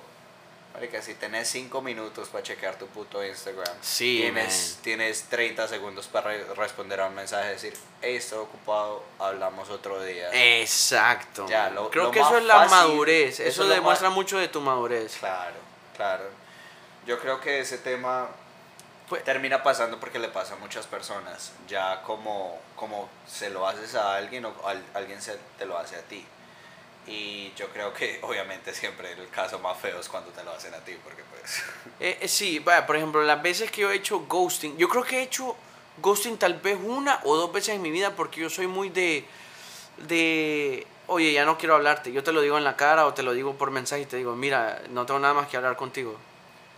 marica, 0.82 1.00
si 1.00 1.14
tenés 1.14 1.48
5 1.50 1.80
minutos 1.84 2.30
para 2.30 2.44
chequear 2.44 2.76
tu 2.76 2.88
puto 2.88 3.24
Instagram, 3.24 3.76
Sí, 3.82 4.18
tienes, 4.22 4.72
man. 4.76 4.84
tienes 4.84 5.24
30 5.30 5.68
segundos 5.68 6.08
para 6.08 6.32
re- 6.32 6.44
responder 6.56 7.00
a 7.02 7.06
un 7.06 7.14
mensaje, 7.14 7.50
decir, 7.50 7.74
hey, 8.02 8.16
estoy 8.16 8.40
ocupado, 8.40 9.04
hablamos 9.20 9.70
otro 9.70 10.02
día. 10.04 10.30
Exacto. 10.60 11.46
Ya, 11.48 11.66
man. 11.66 11.76
lo- 11.76 11.90
Creo 11.92 12.06
lo 12.06 12.12
que 12.12 12.20
eso 12.20 12.36
es 12.36 12.44
la 12.46 12.56
fácil, 12.68 12.72
madurez. 12.78 13.40
eso 13.40 13.68
demuestra 13.68 14.10
más- 14.10 14.16
mucho 14.16 14.40
de 14.40 14.48
tu 14.48 14.60
madurez. 14.60 15.18
Claro, 15.20 15.56
claro. 15.96 16.24
Yo 17.06 17.20
creo 17.20 17.40
que 17.40 17.60
ese 17.60 17.78
tema 17.78 18.30
Pues- 19.08 19.24
termina 19.24 19.62
pasando 19.62 20.00
porque 20.00 20.18
le 20.18 20.30
pasa 20.30 20.56
a 20.56 20.58
muchas 20.58 20.88
personas. 20.88 21.52
Ya 21.68 22.02
como, 22.02 22.60
como 22.76 23.08
se 23.28 23.52
lo 23.52 23.68
haces 23.68 23.94
a 23.94 24.16
alguien 24.16 24.46
o 24.46 24.54
al- 24.66 24.84
alguien 24.96 25.22
se, 25.22 25.38
te 25.60 25.66
lo 25.68 25.78
hace 25.78 25.96
a 25.96 26.02
ti. 26.02 26.26
Y 27.08 27.52
yo 27.56 27.68
creo 27.70 27.94
que 27.94 28.20
obviamente 28.24 28.74
siempre 28.74 29.12
el 29.12 29.30
caso 29.30 29.60
más 29.60 29.78
feo 29.80 30.00
es 30.00 30.08
cuando 30.08 30.32
te 30.32 30.44
lo 30.44 30.52
hacen 30.52 30.74
a 30.74 30.80
ti, 30.80 30.96
porque 31.04 31.24
pues... 31.32 31.64
Eh, 32.00 32.20
eh, 32.22 32.28
sí, 32.28 32.60
vaya, 32.60 32.86
por 32.86 32.96
ejemplo, 32.96 33.22
las 33.24 33.42
veces 33.42 33.72
que 33.72 33.82
yo 33.82 33.92
he 33.92 33.96
hecho 33.96 34.20
ghosting, 34.28 34.78
yo 34.78 34.88
creo 34.88 35.04
que 35.04 35.20
he 35.20 35.24
hecho 35.24 35.56
ghosting 35.98 36.38
tal 36.38 36.56
vez 36.56 36.78
una 36.84 37.20
o 37.24 37.36
dos 37.36 37.52
veces 37.52 37.76
en 37.76 37.82
mi 37.82 37.92
vida 37.92 38.12
porque 38.16 38.42
yo 38.42 38.50
soy 38.50 38.68
muy 38.68 38.90
de, 38.90 39.26
de, 40.08 40.88
oye, 41.08 41.34
ya 41.34 41.46
no 41.46 41.58
quiero 41.58 41.76
hablarte, 41.76 42.12
yo 42.12 42.24
te 42.24 42.32
lo 42.32 42.42
digo 42.42 42.58
en 42.58 42.64
la 42.64 42.76
cara 42.76 43.06
o 43.06 43.14
te 43.14 43.24
lo 43.24 43.34
digo 43.34 43.56
por 43.56 43.72
mensaje 43.72 44.04
y 44.04 44.06
te 44.06 44.18
digo, 44.18 44.36
mira, 44.36 44.82
no 44.90 45.06
tengo 45.06 45.20
nada 45.20 45.34
más 45.34 45.48
que 45.48 45.58
hablar 45.58 45.76
contigo 45.76 46.16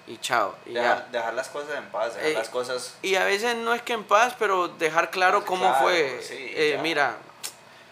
y 0.08 0.18
chao. 0.18 0.56
Y, 0.66 0.74
Dejar, 0.74 1.06
ya. 1.06 1.20
dejar 1.20 1.34
las 1.34 1.48
cosas 1.50 1.78
en 1.78 1.86
paz, 1.86 2.16
dejar 2.16 2.30
Eh, 2.30 2.34
las 2.34 2.50
cosas... 2.50 2.96
y 3.02 3.16
a 3.16 3.24
veces 3.24 3.56
no 3.56 3.74
es 3.74 3.82
que 3.82 3.94
en 3.94 4.04
paz, 4.04 4.36
pero 4.38 4.68
dejar 4.68 5.12
claro 5.12 5.40
Pues 5.40 5.48
cómo 5.48 5.70
claro, 5.70 5.84
fue, 5.86 6.20
sí, 6.22 6.36
eh, 6.38 6.74
ya. 6.76 6.82
mira, 6.82 7.18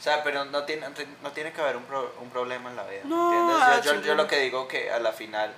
O 0.02 0.04
sea, 0.04 0.24
pero 0.24 0.46
no 0.46 0.64
tiene, 0.64 0.88
no 1.22 1.32
tiene 1.32 1.54
que 1.54 1.62
haber 1.62 1.78
un, 1.78 1.84
pro- 1.84 2.12
un 2.22 2.32
problema 2.32 2.72
en 2.72 2.76
la 2.76 2.84
vida. 2.88 3.02
No, 3.06 3.32
¿entiendes? 3.32 3.86
Yo, 3.86 3.94
yo, 3.94 4.02
yo 4.08 4.16
lo 4.16 4.28
que 4.28 4.40
digo 4.40 4.68
que 4.68 4.92
a 4.92 4.98
la 4.98 5.12
final, 5.14 5.54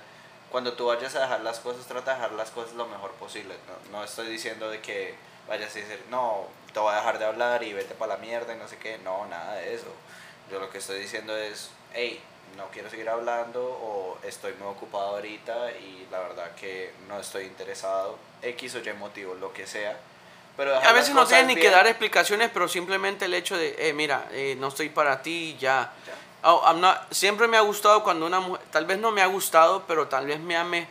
cuando 0.50 0.74
tú 0.74 0.84
vayas 0.88 1.14
a 1.16 1.20
dejar 1.22 1.40
las 1.40 1.60
cosas, 1.60 1.86
trata 1.86 2.10
de 2.10 2.16
dejar 2.18 2.32
las 2.32 2.50
cosas 2.50 2.74
lo 2.74 2.84
mejor 2.86 3.12
posible. 3.12 3.54
No, 3.90 3.98
no 3.98 4.04
estoy 4.04 4.26
diciendo 4.28 4.68
de 4.68 4.82
que 4.82 5.14
vayas 5.48 5.70
a 5.74 5.78
decir, 5.78 6.04
no, 6.10 6.46
te 6.74 6.78
voy 6.78 6.92
a 6.92 6.96
dejar 6.96 7.18
de 7.18 7.24
hablar 7.24 7.62
y 7.62 7.72
vete 7.72 7.94
para 7.94 8.16
la 8.16 8.20
mierda 8.20 8.52
y 8.54 8.58
no 8.58 8.68
sé 8.68 8.76
qué. 8.76 8.98
No, 8.98 9.24
nada 9.26 9.54
de 9.54 9.74
eso. 9.74 9.86
Yo 10.50 10.60
lo 10.60 10.68
que 10.68 10.76
estoy 10.76 10.98
diciendo 11.00 11.34
es, 11.34 11.70
hey, 11.94 12.22
no 12.58 12.66
quiero 12.68 12.90
seguir 12.90 13.08
hablando 13.08 13.64
o 13.64 14.18
estoy 14.24 14.52
muy 14.60 14.68
ocupado 14.68 15.14
ahorita 15.16 15.70
y 15.72 16.06
la 16.10 16.18
verdad 16.18 16.54
que 16.54 16.92
no 17.08 17.18
estoy 17.18 17.44
interesado, 17.44 18.18
X 18.42 18.74
o 18.74 18.78
Y 18.80 18.92
motivo, 18.92 19.34
lo 19.36 19.54
que 19.54 19.66
sea. 19.66 19.96
Pero 20.56 20.76
A 20.76 20.92
veces 20.92 21.14
no 21.14 21.26
tienes 21.26 21.46
ni 21.46 21.56
que 21.56 21.68
dar 21.70 21.86
explicaciones, 21.86 22.50
pero 22.52 22.68
simplemente 22.68 23.24
el 23.24 23.34
hecho 23.34 23.56
de, 23.56 23.74
eh, 23.78 23.92
mira, 23.92 24.28
eh, 24.30 24.56
no 24.58 24.68
estoy 24.68 24.88
para 24.88 25.20
ti, 25.22 25.56
ya. 25.58 25.92
Ya. 26.06 26.14
Oh, 26.48 26.62
I'm 26.66 26.80
not- 26.80 26.98
siempre 27.10 27.48
me 27.48 27.56
ha 27.56 27.60
gustado 27.62 28.04
cuando 28.04 28.26
una 28.26 28.38
mujer, 28.38 28.64
tal 28.70 28.86
vez 28.86 28.98
no 28.98 29.10
me 29.10 29.22
ha 29.22 29.26
gustado, 29.26 29.84
pero 29.88 30.06
tal 30.08 30.26
vez 30.26 30.38
me 30.38 30.56
ame, 30.56 30.86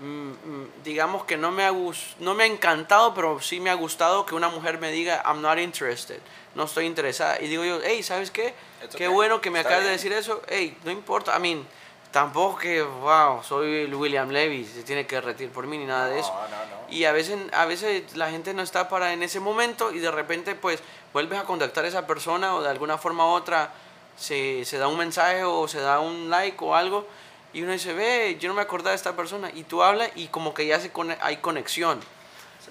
mm, 0.00 0.04
mm, 0.04 0.70
digamos 0.84 1.24
que 1.24 1.36
no 1.36 1.50
me, 1.52 1.64
ha 1.64 1.72
no 2.18 2.34
me 2.34 2.42
ha 2.42 2.46
encantado, 2.46 3.14
pero 3.14 3.40
sí 3.40 3.60
me 3.60 3.70
ha 3.70 3.74
gustado 3.74 4.26
que 4.26 4.34
una 4.34 4.48
mujer 4.48 4.78
me 4.78 4.90
diga, 4.90 5.22
I'm 5.24 5.40
not 5.40 5.58
interested, 5.58 6.18
no 6.54 6.64
estoy 6.64 6.84
interesada. 6.86 7.40
Y 7.40 7.46
digo 7.48 7.64
yo, 7.64 7.80
hey, 7.82 8.02
¿sabes 8.02 8.30
qué? 8.30 8.54
It's 8.82 8.96
Qué 8.96 9.06
okay, 9.06 9.14
bueno 9.14 9.40
que 9.40 9.50
me 9.50 9.60
acabas 9.60 9.84
de 9.84 9.90
decir 9.90 10.12
eso. 10.12 10.42
Hey, 10.48 10.76
no 10.84 10.90
importa, 10.90 11.34
I 11.36 11.40
mean, 11.40 11.66
tampoco 12.12 12.58
que, 12.58 12.82
wow, 12.82 13.42
soy 13.42 13.84
el 13.84 13.94
William 13.94 14.28
Levy, 14.30 14.64
se 14.64 14.82
tiene 14.82 15.06
que 15.06 15.20
retirar 15.20 15.52
por 15.52 15.66
mí 15.66 15.78
ni 15.78 15.86
nada 15.86 16.06
de 16.06 16.20
eso. 16.20 16.32
No, 16.32 16.42
no, 16.48 16.56
no. 16.86 16.92
Y 16.94 17.04
a 17.06 17.12
veces, 17.12 17.38
a 17.52 17.64
veces 17.64 18.16
la 18.16 18.30
gente 18.30 18.52
no 18.54 18.62
está 18.62 18.88
para 18.88 19.12
en 19.12 19.22
ese 19.22 19.40
momento 19.40 19.92
y 19.92 19.98
de 19.98 20.10
repente 20.10 20.54
pues 20.54 20.80
vuelves 21.12 21.38
a 21.38 21.44
contactar 21.44 21.84
a 21.84 21.88
esa 21.88 22.06
persona 22.06 22.54
o 22.54 22.62
de 22.62 22.68
alguna 22.68 22.98
forma 22.98 23.24
u 23.26 23.30
otra 23.30 23.72
se, 24.16 24.64
se 24.66 24.76
da 24.78 24.88
un 24.88 24.98
mensaje 24.98 25.42
o 25.42 25.66
se 25.68 25.80
da 25.80 26.00
un 26.00 26.28
like 26.28 26.58
o 26.60 26.74
algo 26.74 27.06
y 27.54 27.62
uno 27.62 27.72
dice, 27.72 27.92
ve, 27.94 28.36
yo 28.38 28.48
no 28.48 28.54
me 28.54 28.62
acordaba 28.62 28.90
de 28.90 28.96
esta 28.96 29.16
persona 29.16 29.50
y 29.54 29.64
tú 29.64 29.82
hablas 29.82 30.10
y 30.14 30.28
como 30.28 30.52
que 30.54 30.66
ya 30.66 30.80
se 30.80 30.92
cone- 30.92 31.18
hay 31.22 31.38
conexión. 31.38 31.98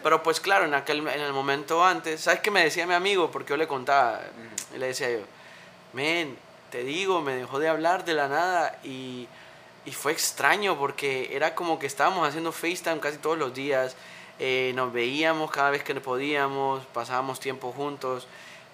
Pero 0.03 0.23
pues 0.23 0.39
claro, 0.39 0.65
en, 0.65 0.73
aquel, 0.73 0.99
en 1.07 1.21
el 1.21 1.33
momento 1.33 1.83
antes, 1.83 2.21
¿sabes 2.21 2.39
qué 2.41 2.49
me 2.51 2.63
decía 2.63 2.87
mi 2.87 2.93
amigo? 2.93 3.29
Porque 3.31 3.49
yo 3.51 3.57
le 3.57 3.67
contaba 3.67 4.21
y 4.75 4.77
le 4.79 4.87
decía 4.87 5.09
yo, 5.11 5.19
men, 5.93 6.37
te 6.71 6.83
digo, 6.83 7.21
me 7.21 7.35
dejó 7.35 7.59
de 7.59 7.67
hablar 7.67 8.05
de 8.05 8.13
la 8.13 8.27
nada 8.27 8.79
y, 8.83 9.27
y 9.85 9.91
fue 9.91 10.11
extraño 10.13 10.77
porque 10.77 11.29
era 11.35 11.53
como 11.53 11.77
que 11.79 11.85
estábamos 11.87 12.27
haciendo 12.27 12.51
FaceTime 12.51 12.99
casi 12.99 13.17
todos 13.17 13.37
los 13.37 13.53
días, 13.53 13.95
eh, 14.39 14.71
nos 14.75 14.91
veíamos 14.93 15.51
cada 15.51 15.69
vez 15.69 15.83
que 15.83 15.93
podíamos, 15.95 16.85
pasábamos 16.87 17.39
tiempo 17.39 17.71
juntos. 17.71 18.27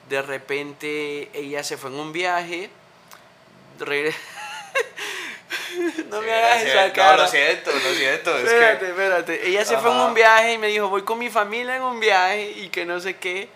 De 0.09 0.21
repente 0.21 1.29
ella 1.33 1.63
se 1.63 1.75
fue 1.75 1.89
en 1.89 1.99
un 1.99 2.13
viaje, 2.13 2.69
regre- 3.79 4.15
no 6.09 6.19
Sí, 6.21 6.25
me 6.25 6.33
hagas 6.33 6.63
esa 6.63 6.87
no, 6.87 6.93
cara. 6.93 7.17
lo 7.17 7.27
siento, 7.27 7.71
lo 7.71 7.93
siento. 7.93 8.37
Es 8.37 8.43
Espérate, 8.45 8.79
que, 8.85 8.91
espérate. 8.91 9.47
Ella 9.49 9.65
se 9.65 9.77
fue 9.77 9.91
en 9.91 9.97
un 9.97 10.13
viaje 10.13 10.53
y 10.53 10.57
me 10.57 10.67
dijo, 10.67 10.87
voy 10.89 11.01
con 11.03 11.19
mi 11.19 11.29
familia 11.29 11.75
en 11.75 11.83
un 11.83 11.99
viaje 11.99 12.51
y 12.57 12.69
que 12.69 12.85
no 12.85 12.99
sé 12.99 13.17
qué. 13.17 13.49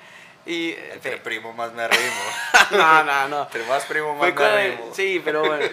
Y, 0.45 0.71
entre 0.91 1.17
primo 1.17 1.53
más 1.53 1.71
me 1.73 1.83
arrimo. 1.83 2.21
no, 2.71 3.03
no, 3.03 3.27
no. 3.27 3.43
Entre 3.43 3.63
más 3.65 3.85
primo 3.85 4.15
más 4.15 4.33
me 4.33 4.43
arrimo. 4.43 4.91
sí, 4.93 5.21
pero 5.23 5.41
bueno. 5.41 5.65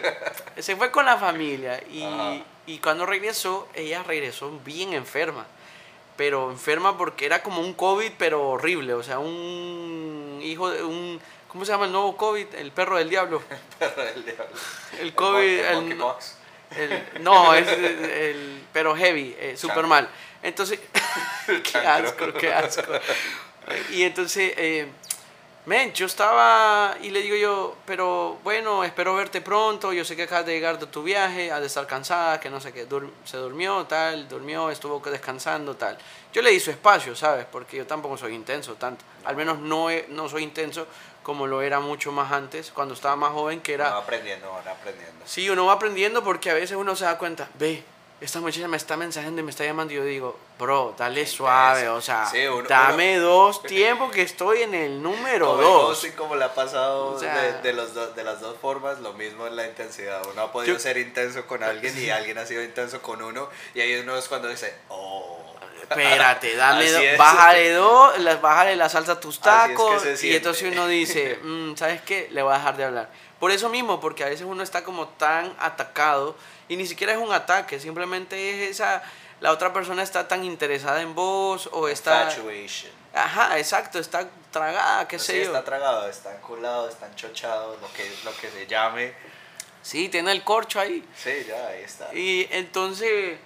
Se 0.59 0.77
fue 0.77 0.91
con 0.91 1.07
la 1.07 1.17
familia 1.17 1.83
y, 1.91 2.05
Ajá. 2.05 2.35
y 2.67 2.79
cuando 2.79 3.07
regresó, 3.07 3.69
ella 3.75 4.03
regresó 4.03 4.51
bien 4.65 4.93
enferma. 4.93 5.47
Pero 6.17 6.51
enferma 6.51 6.99
porque 6.99 7.27
era 7.27 7.43
como 7.43 7.61
un 7.61 7.75
COVID, 7.75 8.13
pero 8.19 8.49
horrible. 8.51 8.93
O 8.95 9.03
sea, 9.03 9.21
un 9.21 10.41
hijo 10.43 10.69
de 10.71 10.83
un... 10.83 11.21
¿Cómo 11.47 11.65
se 11.65 11.73
llama 11.73 11.87
el 11.87 11.93
nuevo 11.93 12.17
COVID? 12.17 12.55
El 12.57 12.73
perro 12.73 12.99
del 12.99 13.09
diablo. 13.09 13.41
Perro 13.79 14.03
del 14.05 14.25
diablo. 14.25 14.47
El 15.01 15.15
COVID... 15.15 15.59
El, 15.61 15.93
el- 16.77 16.93
el- 17.15 17.23
no, 17.23 17.55
es 17.55 17.67
el, 17.69 17.85
el- 17.85 18.63
pero 18.73 18.95
heavy, 18.95 19.35
eh, 19.39 19.57
super 19.57 19.87
mal. 19.87 20.09
Entonces, 20.43 20.79
qué 21.73 21.79
asco, 21.79 22.33
qué 22.35 22.53
asco. 22.53 22.93
Y 23.91 24.03
entonces, 24.03 24.53
eh, 24.57 24.87
men, 25.67 25.93
yo 25.93 26.07
estaba 26.07 26.97
y 27.03 27.11
le 27.11 27.21
digo 27.23 27.37
yo, 27.37 27.77
pero 27.87 28.39
bueno, 28.45 28.85
espero 28.85 29.15
verte 29.15 29.41
pronto. 29.41 29.93
Yo 29.93 30.05
sé 30.05 30.17
que 30.17 30.23
acabas 30.25 30.47
de 30.47 30.53
llegar 30.55 30.79
de 30.79 30.87
tu 30.87 31.03
viaje, 31.03 31.51
has 31.53 31.61
de 31.61 31.67
estar 31.67 31.87
cansada, 31.87 32.41
que 32.41 32.51
no 32.51 32.61
sé 32.61 32.73
qué. 32.73 32.89
dur- 32.89 33.11
se 33.25 33.37
durmió, 33.37 33.85
tal, 33.87 34.29
durmió, 34.29 34.71
estuvo 34.71 35.01
descansando, 35.11 35.77
tal. 35.77 35.99
Yo 36.33 36.43
le 36.43 36.51
di 36.51 36.61
su 36.61 36.71
espacio, 36.71 37.15
¿sabes? 37.17 37.47
Porque 37.51 37.77
yo 37.79 37.87
tampoco 37.87 38.17
soy 38.17 38.35
intenso 38.35 38.75
tanto. 38.75 39.05
Al 39.25 39.37
menos 39.37 39.59
no, 39.59 39.91
he- 39.91 40.07
no 40.11 40.29
soy 40.29 40.43
intenso 40.43 40.87
como 41.23 41.47
lo 41.47 41.61
era 41.61 41.79
mucho 41.81 42.11
más 42.11 42.33
antes, 42.33 42.71
cuando 42.71 42.95
estaba 42.95 43.15
más 43.17 43.33
joven, 43.33 43.61
que 43.61 43.75
era. 43.75 43.91
Va 43.91 43.99
aprendiendo, 43.99 44.51
van 44.51 44.67
aprendiendo. 44.69 45.27
Sí, 45.27 45.51
uno 45.51 45.67
va 45.67 45.75
aprendiendo 45.75 46.25
porque 46.25 46.51
a 46.51 46.55
veces 46.55 46.77
uno 46.77 46.97
se 46.97 47.05
da 47.05 47.19
cuenta, 47.19 47.51
ve, 47.59 47.83
esta 48.21 48.41
muchacha 48.41 48.67
me 48.67 48.77
está 48.77 48.97
mensajando 48.97 49.41
y 49.41 49.45
me 49.45 49.51
está 49.51 49.65
llamando 49.65 49.93
y 49.93 49.97
yo 49.97 50.05
digo, 50.05 50.37
bro, 50.59 50.93
dale 50.99 51.25
suave, 51.25 51.89
o 51.89 52.01
sea, 52.01 52.27
Sí, 52.27 52.45
uno- 52.47 52.69
dame 52.69 53.17
dos 53.19 53.63
tiempos 53.63 54.11
que 54.11 54.23
estoy 54.23 54.63
en 54.63 54.75
el 54.75 55.01
número 55.03 55.47
Como 55.51 55.63
dos. 55.63 55.83
ghosting, 55.91 56.13
como 56.13 56.35
le 56.35 56.45
ha 56.45 56.53
pasado 56.55 57.13
O 57.13 57.19
sea- 57.19 57.41
de, 57.41 57.63
de 57.63 57.73
los 57.73 57.95
do- 57.95 58.11
de 58.13 58.25
las 58.25 58.41
dos 58.41 58.57
formas, 58.61 58.99
lo 58.99 59.13
mismo 59.13 59.47
en 59.47 59.55
la 59.55 59.67
intensidad. 59.67 60.21
Uno 60.33 60.43
ha 60.43 60.53
podido 60.53 60.75
Yo- 60.75 60.81
ser 60.81 60.99
intenso 60.99 61.47
con 61.47 61.63
alguien 61.63 61.97
y 61.97 62.11
alguien 62.11 62.39
ha 62.39 62.45
sido 62.47 62.63
intenso 62.63 63.01
con 63.03 63.23
uno. 63.23 63.49
Y 63.75 63.81
ahí 63.81 63.95
uno 64.01 64.17
es 64.17 64.27
cuando 64.29 64.49
dice, 64.49 64.75
oh. 64.89 65.37
Espérate, 65.89 66.55
dame 66.57 66.91
dos, 66.91 67.03
es. 67.03 67.17
bájale 67.19 67.71
dos, 67.73 68.19
las- 68.19 68.41
bájale 68.43 68.75
la 68.77 68.89
salsa 68.89 69.13
a 69.13 69.21
tus 69.21 69.39
Así 69.41 69.49
es 69.49 69.69
que 69.69 69.73
tacos 69.75 70.25
y 70.25 70.35
entonces 70.37 70.73
uno 70.73 70.87
dice, 70.89 71.39
"Mm, 71.43 71.77
¿sabes 71.77 72.03
qué? 72.03 72.29
Le 72.33 72.43
voy 72.43 72.53
a 72.53 72.59
dejar 72.59 72.77
de 72.77 72.85
hablar. 72.85 73.11
Por 73.39 73.53
eso 73.53 73.69
mismo, 73.69 74.01
porque 74.01 74.25
a 74.25 74.29
veces 74.29 74.45
uno 74.45 74.63
está 74.65 74.83
como 74.83 75.07
tan 75.09 75.55
atacado 75.61 76.35
y 76.69 76.77
ni 76.77 76.87
siquiera 76.87 77.13
es 77.13 77.19
un 77.19 77.33
ataque, 77.33 77.81
simplemente 77.81 78.65
es 78.65 78.71
esa, 78.71 79.03
la 79.41 79.53
otra 79.53 79.73
persona 79.73 80.03
está 80.03 80.29
tan 80.29 80.45
interesada 80.45 81.01
en 81.03 81.15
vos 81.15 81.69
o 81.73 81.89
está... 81.89 82.25
Infatuation. 82.25 82.93
Ajá, 83.15 83.59
exacto, 83.59 83.99
está 83.99 84.29
tragada, 84.51 85.09
qué 85.09 85.19
Sí, 85.19 85.27
sé 85.27 85.39
yo. 85.39 85.45
está 85.47 85.65
tragado, 85.65 86.09
está 86.09 86.35
enculado, 86.37 86.89
está 86.89 87.07
enchochado, 87.07 87.77
lo 87.81 87.93
que, 87.93 88.09
lo 88.25 88.37
que 88.37 88.51
se 88.51 88.67
llame. 88.67 89.15
Sí, 89.83 90.09
tiene 90.09 90.31
el 90.33 90.45
corcho 90.45 90.79
ahí. 90.79 91.03
Sí, 91.17 91.31
ya, 91.49 91.69
ahí 91.69 91.83
está. 91.83 92.15
Y 92.15 92.47
entonces, 92.51 93.39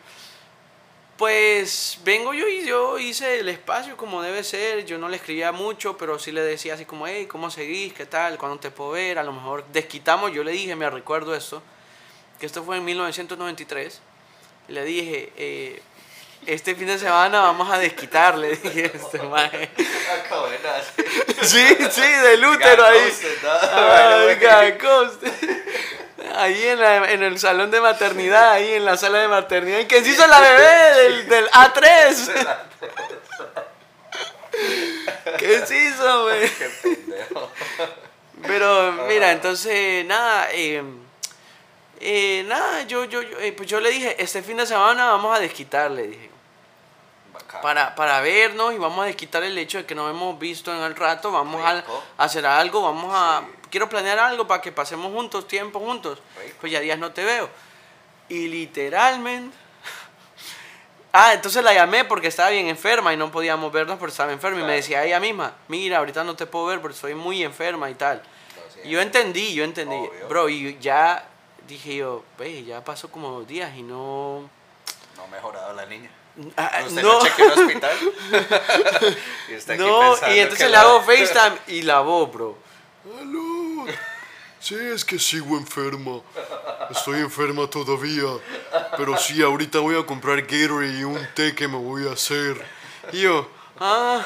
pues 1.16 1.98
vengo 2.04 2.34
yo 2.34 2.48
y 2.48 2.66
yo 2.66 2.98
hice 2.98 3.40
el 3.40 3.48
espacio 3.48 3.96
como 3.96 4.22
debe 4.22 4.42
ser. 4.42 4.84
Yo 4.84 4.98
no 4.98 5.08
le 5.08 5.16
escribía 5.16 5.52
mucho, 5.52 5.96
pero 5.96 6.18
sí 6.18 6.32
le 6.32 6.40
decía 6.42 6.74
así 6.74 6.84
como, 6.84 7.06
hey, 7.06 7.26
¿cómo 7.26 7.50
seguís? 7.50 7.92
¿Qué 7.92 8.06
tal? 8.06 8.38
¿Cuándo 8.38 8.58
te 8.58 8.70
puedo 8.70 8.90
ver? 8.92 9.18
A 9.18 9.22
lo 9.22 9.32
mejor 9.32 9.64
desquitamos. 9.72 10.32
Yo 10.32 10.42
le 10.42 10.52
dije, 10.52 10.74
me 10.74 10.90
recuerdo 10.90 11.34
esto, 11.34 11.62
que 12.42 12.46
esto 12.46 12.64
fue 12.64 12.76
en 12.78 12.84
1993. 12.84 14.00
Y 14.68 14.72
le 14.72 14.82
dije, 14.84 15.32
eh, 15.36 15.80
este 16.44 16.74
fin 16.74 16.88
de 16.88 16.98
semana 16.98 17.40
vamos 17.40 17.70
a 17.70 17.78
desquitar, 17.78 18.36
le 18.36 18.56
dije 18.56 18.90
a 18.92 18.96
este 18.98 19.22
maje. 19.22 19.70
Acabo 20.24 20.48
de 20.48 20.58
nacer. 20.58 21.44
Sí, 21.46 21.68
sí, 21.92 22.00
del 22.00 22.44
útero 22.44 22.84
ahí. 22.84 23.12
Ahí 26.34 26.66
en, 26.66 26.80
la- 26.80 27.12
en 27.12 27.22
el 27.22 27.38
salón 27.38 27.70
de 27.70 27.80
maternidad, 27.80 28.50
ahí 28.54 28.72
en 28.72 28.86
la 28.86 28.96
sala 28.96 29.18
de 29.20 29.28
maternidad. 29.28 29.78
¿Y 29.78 29.84
quién 29.86 30.02
se 30.04 30.10
hizo 30.10 30.26
la 30.26 30.40
bebé 30.40 31.00
del, 31.00 31.28
del 31.28 31.48
A3? 31.48 32.56
¿Qué 35.38 35.64
se 35.64 35.78
hizo, 35.78 36.22
güey? 36.24 36.50
Pero 38.48 38.92
mira, 39.06 39.30
entonces, 39.30 40.04
nada, 40.06 40.48
eh, 40.52 40.82
eh, 42.02 42.44
nada, 42.48 42.82
yo, 42.82 43.04
yo, 43.04 43.22
yo, 43.22 43.38
eh, 43.38 43.52
pues 43.52 43.68
yo 43.68 43.80
le 43.80 43.90
dije, 43.90 44.20
este 44.20 44.42
fin 44.42 44.56
de 44.56 44.66
semana 44.66 45.06
vamos 45.06 45.36
a 45.36 45.40
desquitar, 45.40 45.90
le 45.90 46.08
dije. 46.08 46.30
Bacán. 47.32 47.62
Para, 47.62 47.94
para 47.94 48.20
vernos 48.20 48.74
y 48.74 48.78
vamos 48.78 49.04
a 49.04 49.06
desquitar 49.06 49.42
el 49.44 49.56
hecho 49.56 49.78
de 49.78 49.86
que 49.86 49.94
no 49.94 50.10
hemos 50.10 50.38
visto 50.38 50.74
en 50.74 50.82
el 50.82 50.96
rato, 50.96 51.30
vamos 51.30 51.64
a, 51.64 51.84
hacer 52.18 52.44
algo, 52.44 52.82
vamos 52.82 53.12
a... 53.14 53.40
Sí. 53.40 53.68
Quiero 53.70 53.88
planear 53.88 54.18
algo 54.18 54.46
para 54.46 54.60
que 54.60 54.72
pasemos 54.72 55.12
juntos, 55.12 55.46
tiempo 55.46 55.78
juntos. 55.78 56.18
Rico. 56.38 56.56
Pues 56.60 56.72
ya 56.72 56.80
días 56.80 56.98
no 56.98 57.12
te 57.12 57.24
veo. 57.24 57.48
Y 58.28 58.48
literalmente... 58.48 59.56
Ah, 61.14 61.34
entonces 61.34 61.62
la 61.62 61.74
llamé 61.74 62.06
porque 62.06 62.28
estaba 62.28 62.48
bien 62.48 62.68
enferma 62.68 63.12
y 63.12 63.18
no 63.18 63.30
podíamos 63.30 63.70
vernos 63.70 63.98
porque 63.98 64.12
estaba 64.12 64.32
enferma. 64.32 64.60
Y 64.60 64.64
me 64.64 64.72
decía 64.72 65.04
ella 65.04 65.20
misma, 65.20 65.52
mira, 65.68 65.98
ahorita 65.98 66.24
no 66.24 66.34
te 66.34 66.46
puedo 66.46 66.64
ver 66.64 66.80
porque 66.80 66.94
estoy 66.94 67.14
muy 67.14 67.44
enferma 67.44 67.90
y 67.90 67.94
tal. 67.94 68.22
Y 68.82 68.88
yo 68.88 69.00
entendí, 69.02 69.52
yo 69.52 69.62
entendí. 69.62 69.94
Obvio. 69.94 70.28
Bro, 70.28 70.48
y 70.48 70.78
ya 70.80 71.31
dije 71.68 71.96
yo, 71.96 72.24
ve, 72.38 72.64
ya 72.64 72.84
pasó 72.84 73.08
como 73.10 73.30
dos 73.30 73.46
días 73.48 73.74
y 73.76 73.82
no... 73.82 74.48
No 75.16 75.24
ha 75.24 75.26
mejorado 75.28 75.72
la 75.74 75.86
niña. 75.86 76.10
Ah, 76.56 76.82
¿Usted 76.86 77.02
no. 77.02 77.12
no 77.18 77.22
chequeó 77.24 77.52
el 77.52 77.60
hospital? 77.60 77.96
y 79.48 79.52
está 79.52 79.74
aquí 79.74 79.82
No, 79.82 80.10
pensando 80.12 80.34
y 80.34 80.38
entonces 80.40 80.66
le 80.66 80.72
la- 80.72 80.80
hago 80.80 81.02
FaceTime 81.02 81.58
y 81.68 81.82
la 81.82 82.00
voz, 82.00 82.32
bro. 82.32 82.58
Aló. 83.20 83.86
Sí, 84.60 84.76
es 84.76 85.04
que 85.04 85.18
sigo 85.18 85.56
enferma. 85.58 86.20
Estoy 86.90 87.18
enferma 87.20 87.68
todavía. 87.68 88.28
Pero 88.96 89.18
sí, 89.18 89.42
ahorita 89.42 89.80
voy 89.80 89.98
a 90.00 90.06
comprar 90.06 90.40
Gatorade 90.42 91.00
y 91.00 91.04
un 91.04 91.18
té 91.34 91.54
que 91.54 91.66
me 91.68 91.76
voy 91.76 92.08
a 92.08 92.12
hacer. 92.12 92.64
Y 93.12 93.22
yo, 93.22 93.50
ah, 93.80 94.24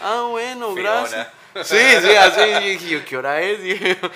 ah, 0.00 0.26
bueno, 0.30 0.74
Fiona. 0.74 0.90
gracias. 1.08 1.28
Sí, 1.64 1.78
sí, 2.02 2.14
así. 2.14 2.40
Y 2.66 2.68
dije 2.76 2.88
yo, 2.90 3.04
¿qué 3.06 3.16
hora 3.16 3.40
es? 3.40 3.62
Dije 3.62 3.98
yo, 4.00 4.10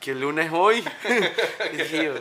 ¿qué 0.00 0.14
lunes 0.14 0.50
hoy? 0.52 0.82
Y 1.72 1.76
dije 1.76 2.04
yo, 2.04 2.14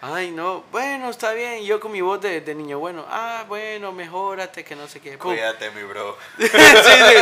ay, 0.00 0.30
no, 0.30 0.64
bueno, 0.72 1.10
está 1.10 1.32
bien. 1.32 1.62
Y 1.62 1.66
yo 1.66 1.78
con 1.78 1.92
mi 1.92 2.00
voz 2.00 2.20
de, 2.20 2.40
de 2.40 2.54
niño 2.54 2.78
bueno, 2.78 3.04
ah, 3.08 3.44
bueno, 3.46 3.92
mejórate, 3.92 4.64
que 4.64 4.74
no 4.74 4.88
sé 4.88 5.00
qué. 5.00 5.18
Pum. 5.18 5.32
Cuídate, 5.32 5.70
mi 5.70 5.82
bro. 5.82 6.16
sí, 6.38 6.48
sí. 6.48 7.14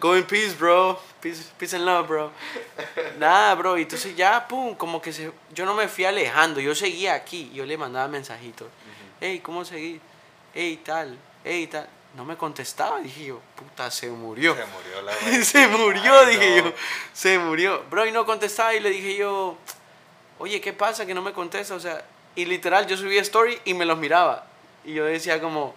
Go 0.00 0.16
in 0.16 0.24
peace, 0.24 0.54
bro. 0.58 0.98
Peace, 1.20 1.50
peace 1.58 1.76
and 1.76 1.84
love, 1.84 2.06
bro. 2.06 2.30
Nada, 3.18 3.54
bro. 3.56 3.76
Y 3.76 3.82
entonces 3.82 4.16
ya, 4.16 4.46
pum, 4.46 4.74
como 4.76 5.02
que 5.02 5.12
se, 5.12 5.32
yo 5.52 5.66
no 5.66 5.74
me 5.74 5.88
fui 5.88 6.04
alejando. 6.04 6.60
Yo 6.60 6.74
seguía 6.74 7.14
aquí. 7.14 7.50
Yo 7.52 7.66
le 7.66 7.76
mandaba 7.76 8.08
mensajitos. 8.08 8.68
Hey, 9.20 9.40
¿cómo 9.40 9.64
seguí? 9.64 10.00
Hey, 10.54 10.80
tal. 10.84 11.18
Hey, 11.44 11.66
tal. 11.66 11.88
No 12.18 12.24
me 12.24 12.36
contestaba. 12.36 12.98
Dije 12.98 13.26
yo, 13.26 13.40
puta, 13.54 13.90
se 13.92 14.08
murió. 14.08 14.54
Se 14.56 14.66
murió 14.66 15.02
la 15.02 15.12
se 15.44 15.66
murió, 15.68 16.18
Ay, 16.18 16.26
dije 16.34 16.60
no. 16.62 16.68
yo. 16.68 16.74
Se 17.14 17.38
murió. 17.38 17.84
Bro, 17.88 18.06
y 18.06 18.12
no 18.12 18.26
contestaba. 18.26 18.74
Y 18.74 18.80
le 18.80 18.90
dije 18.90 19.14
yo, 19.16 19.56
oye, 20.40 20.60
¿qué 20.60 20.72
pasa 20.72 21.06
que 21.06 21.14
no 21.14 21.22
me 21.22 21.32
contesta? 21.32 21.74
O 21.76 21.80
sea, 21.80 22.04
y 22.34 22.44
literal, 22.44 22.86
yo 22.88 22.96
subía 22.96 23.22
story 23.22 23.60
y 23.64 23.72
me 23.74 23.84
los 23.84 23.96
miraba. 23.98 24.46
Y 24.84 24.94
yo 24.94 25.04
decía 25.04 25.40
como... 25.40 25.74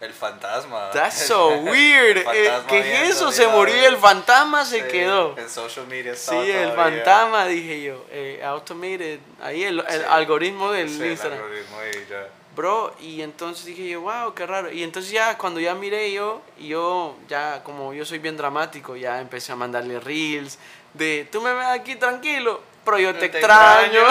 El 0.00 0.12
fantasma. 0.12 0.90
That's 0.92 1.26
so 1.26 1.48
weird. 1.62 2.18
El 2.18 2.26
Eh, 2.32 2.52
¿Qué 2.68 2.78
es 3.04 3.10
eso? 3.16 3.30
Se 3.32 3.46
murió 3.48 3.76
y 3.76 3.84
el 3.84 3.96
fantasma 3.96 4.64
se 4.64 4.82
Sí, 4.82 4.88
quedó. 4.88 5.36
En 5.38 5.48
social 5.50 5.86
media 5.88 6.14
Sí, 6.16 6.34
el 6.34 6.70
todavía. 6.72 6.74
fantasma, 7.04 7.46
dije 7.46 7.82
yo. 7.82 8.04
Eh, 8.10 8.40
automated. 8.44 9.18
Ahí 9.40 9.62
el, 9.64 9.78
el 9.80 10.00
Sí. 10.00 10.06
algoritmo 10.08 10.70
del 10.72 10.88
Sí, 10.88 11.02
el 11.02 11.10
Instagram. 11.12 11.40
algoritmo 11.40 11.78
ahí 11.78 12.06
ya. 12.08 12.26
Bro, 12.54 12.94
y 13.00 13.22
entonces 13.22 13.64
dije 13.64 13.88
yo, 13.88 14.02
wow, 14.02 14.34
qué 14.34 14.46
raro. 14.46 14.70
Y 14.70 14.82
entonces 14.82 15.10
ya, 15.10 15.38
cuando 15.38 15.58
ya 15.58 15.74
miré 15.74 16.12
yo, 16.12 16.42
y 16.58 16.68
yo 16.68 17.16
ya, 17.28 17.62
como 17.64 17.94
yo 17.94 18.04
soy 18.04 18.18
bien 18.18 18.36
dramático, 18.36 18.94
ya 18.94 19.20
empecé 19.20 19.52
a 19.52 19.56
mandarle 19.56 19.98
reels 20.00 20.58
de, 20.94 21.26
tú 21.32 21.40
me 21.40 21.54
ves 21.54 21.66
aquí 21.66 21.96
tranquilo, 21.96 22.60
pero 22.84 22.98
yo 22.98 23.14
te, 23.14 23.28
te 23.30 23.38
extraño. 23.38 24.00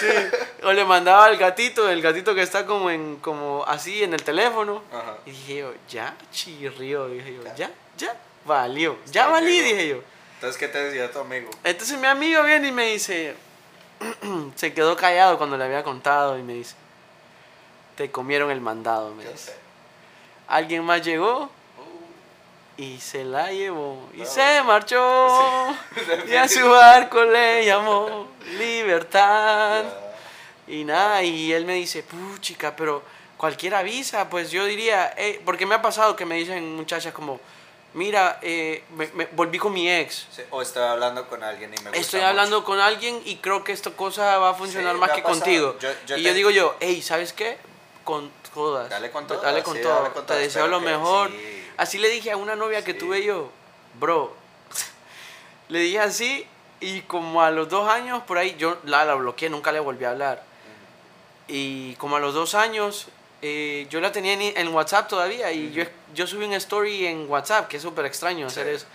sí. 0.00 0.06
O 0.64 0.72
le 0.72 0.84
mandaba 0.84 1.26
al 1.26 1.36
gatito, 1.36 1.88
el 1.88 2.02
gatito 2.02 2.34
que 2.34 2.42
está 2.42 2.66
como 2.66 2.90
en, 2.90 3.16
como 3.16 3.64
así 3.66 4.02
en 4.02 4.14
el 4.14 4.22
teléfono. 4.22 4.82
Ajá. 4.92 5.18
Y 5.26 5.30
dije 5.30 5.58
yo, 5.58 5.74
ya 5.88 6.16
chirrió, 6.32 7.08
dije 7.08 7.34
yo, 7.34 7.42
ya, 7.56 7.70
ya, 7.96 8.16
valió, 8.44 8.98
ya 9.06 9.28
valí, 9.28 9.60
dije 9.60 9.88
yo. 9.88 10.02
Entonces, 10.34 10.58
¿qué 10.58 10.68
te 10.68 10.82
decía 10.82 11.10
tu 11.10 11.20
amigo? 11.20 11.50
Entonces 11.62 11.98
mi 11.98 12.06
amigo 12.06 12.42
viene 12.42 12.68
y 12.68 12.72
me 12.72 12.86
dice, 12.86 13.34
se 14.54 14.72
quedó 14.74 14.96
callado 14.96 15.38
cuando 15.38 15.56
le 15.56 15.64
había 15.64 15.82
contado 15.82 16.38
y 16.38 16.42
me 16.42 16.54
dice, 16.54 16.74
te 17.96 18.10
comieron 18.10 18.50
el 18.50 18.60
mandado, 18.60 19.14
me 19.14 19.24
dice. 19.24 19.54
Alguien 20.48 20.84
más 20.84 21.02
llegó 21.02 21.50
Uh, 21.76 22.80
y 22.82 22.98
se 23.00 23.24
la 23.24 23.50
llevó 23.52 24.08
y 24.14 24.18
No. 24.18 24.26
se 24.26 24.62
marchó 24.62 25.74
Sí. 25.94 26.00
y 26.32 26.34
a 26.36 26.48
su 26.48 26.68
barco 26.68 27.22
le 27.24 27.64
llamó 27.64 28.28
libertad. 28.58 29.84
Y 30.66 30.84
nada, 30.84 31.22
y 31.22 31.52
él 31.52 31.66
me 31.66 31.74
dice, 31.74 32.02
puchica, 32.02 32.74
pero 32.74 33.02
cualquier 33.36 33.74
avisa, 33.74 34.30
pues 34.30 34.50
yo 34.50 34.64
diría, 34.64 35.12
eh, 35.16 35.40
porque 35.44 35.66
me 35.66 35.74
ha 35.74 35.82
pasado 35.82 36.16
que 36.16 36.24
me 36.24 36.36
dicen 36.36 36.74
muchachas 36.76 37.12
como, 37.12 37.38
mira, 37.94 38.38
eh, 38.42 38.84
me- 38.96 39.08
me- 39.14 39.26
volví 39.32 39.58
con 39.58 39.72
mi 39.72 39.90
ex. 39.90 40.26
Sí, 40.30 40.42
O 40.50 40.60
estoy 40.62 40.82
hablando 40.82 41.26
con 41.28 41.42
alguien 41.42 41.70
y 41.72 41.76
me 41.78 41.84
gusta 41.90 41.98
Estoy 41.98 42.20
mucho. 42.20 42.28
hablando 42.28 42.64
con 42.64 42.80
alguien 42.80 43.22
y 43.24 43.36
creo 43.36 43.64
que 43.64 43.72
esta 43.72 43.90
cosa 43.90 44.38
va 44.38 44.50
a 44.50 44.54
funcionar 44.54 44.94
Sí, 44.94 45.00
más 45.00 45.10
que 45.12 45.22
pasado. 45.22 45.40
contigo. 45.40 45.76
Yo- 45.80 45.90
yo 46.06 46.16
y 46.16 46.22
te- 46.22 46.28
yo 46.28 46.34
digo 46.34 46.50
yo, 46.50 46.76
hey, 46.80 47.00
¿sabes 47.02 47.32
qué? 47.32 47.56
Con 48.04 48.30
todas. 48.52 48.90
Dale 48.90 49.10
con 49.10 49.26
todas, 49.26 49.42
Dale 49.42 49.62
con 49.62 49.76
sí, 49.76 49.82
todo. 49.82 49.94
dale 49.94 50.10
con 50.12 50.22
Te 50.22 50.26
todas, 50.28 50.42
deseo 50.42 50.64
espero 50.64 50.80
lo 50.80 50.80
mejor. 50.80 51.30
sí. 51.30 51.60
Así 51.76 51.98
le 51.98 52.08
dije 52.10 52.30
a 52.30 52.36
una 52.36 52.54
novia 52.54 52.84
que 52.84 52.94
tuve 52.94 53.24
yo, 53.24 53.50
bro. 53.98 54.34
le 55.68 55.78
dije 55.80 55.98
así 56.00 56.46
y 56.80 57.00
como 57.02 57.42
a 57.42 57.50
los 57.50 57.68
dos 57.68 57.88
años 57.88 58.22
por 58.24 58.38
ahí, 58.38 58.54
yo 58.58 58.76
la, 58.84 59.04
la 59.04 59.14
bloqueé, 59.14 59.48
nunca 59.48 59.72
le 59.72 59.80
volví 59.80 60.04
a 60.04 60.10
hablar. 60.10 60.42
Y 61.48 61.94
como 61.96 62.16
a 62.16 62.20
los 62.20 62.34
dos 62.34 62.54
años, 62.54 63.08
eh, 63.42 63.86
yo 63.90 64.00
la 64.00 64.12
tenía 64.12 64.32
en, 64.34 64.42
en 64.42 64.68
WhatsApp 64.74 65.08
todavía 65.08 65.50
y 65.52 65.72
yo, 65.72 65.84
yo 66.14 66.26
subí 66.26 66.44
una 66.44 66.56
story 66.56 67.06
en 67.06 67.28
WhatsApp, 67.30 67.68
que 67.68 67.76
es 67.76 67.82
súper 67.82 68.06
extraño 68.06 68.46
hacer 68.46 68.66
Sí. 68.68 68.72
eso. 68.74 68.86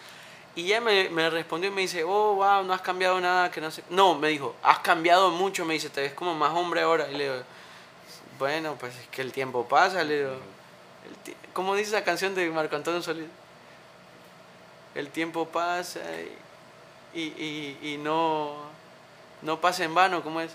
Y 0.56 0.66
ella 0.66 0.82
me, 0.82 1.10
me 1.10 1.30
respondió 1.30 1.70
y 1.70 1.74
me 1.74 1.82
dice, 1.82 2.04
oh, 2.04 2.34
wow, 2.36 2.64
no 2.64 2.74
has 2.74 2.82
cambiado 2.82 3.20
nada, 3.22 3.52
que 3.52 3.62
no 3.62 3.70
sé. 3.72 3.84
No, 3.90 4.16
me 4.16 4.30
dijo, 4.30 4.56
has 4.64 4.80
cambiado 4.80 5.30
mucho, 5.30 5.64
me 5.64 5.76
dice, 5.76 5.90
te 5.90 6.02
ves 6.02 6.14
como 6.14 6.34
más 6.34 6.52
hombre 6.52 6.82
ahora. 6.82 7.08
Y 7.10 7.16
le 7.16 7.24
digo, 7.26 7.44
bueno, 8.40 8.76
pues 8.80 8.96
es 8.96 9.08
que 9.08 9.22
el 9.22 9.32
tiempo 9.32 9.68
pasa, 9.68 10.04
le 10.04 10.18
digo. 10.18 10.36
¿Cómo 11.54 11.76
dice 11.76 11.90
esa 11.96 12.04
canción 12.04 12.36
de 12.36 12.50
Marco 12.50 12.76
Antonio 12.76 13.02
Solís? 13.02 13.28
El 14.96 15.10
tiempo 15.10 15.48
pasa 15.48 16.00
y, 17.14 17.20
y, 17.20 17.78
y, 17.82 17.94
y 17.94 17.98
no, 17.98 18.56
no 19.42 19.62
pasa 19.62 19.84
en 19.84 19.94
vano, 19.94 20.24
¿cómo 20.24 20.42
es? 20.42 20.52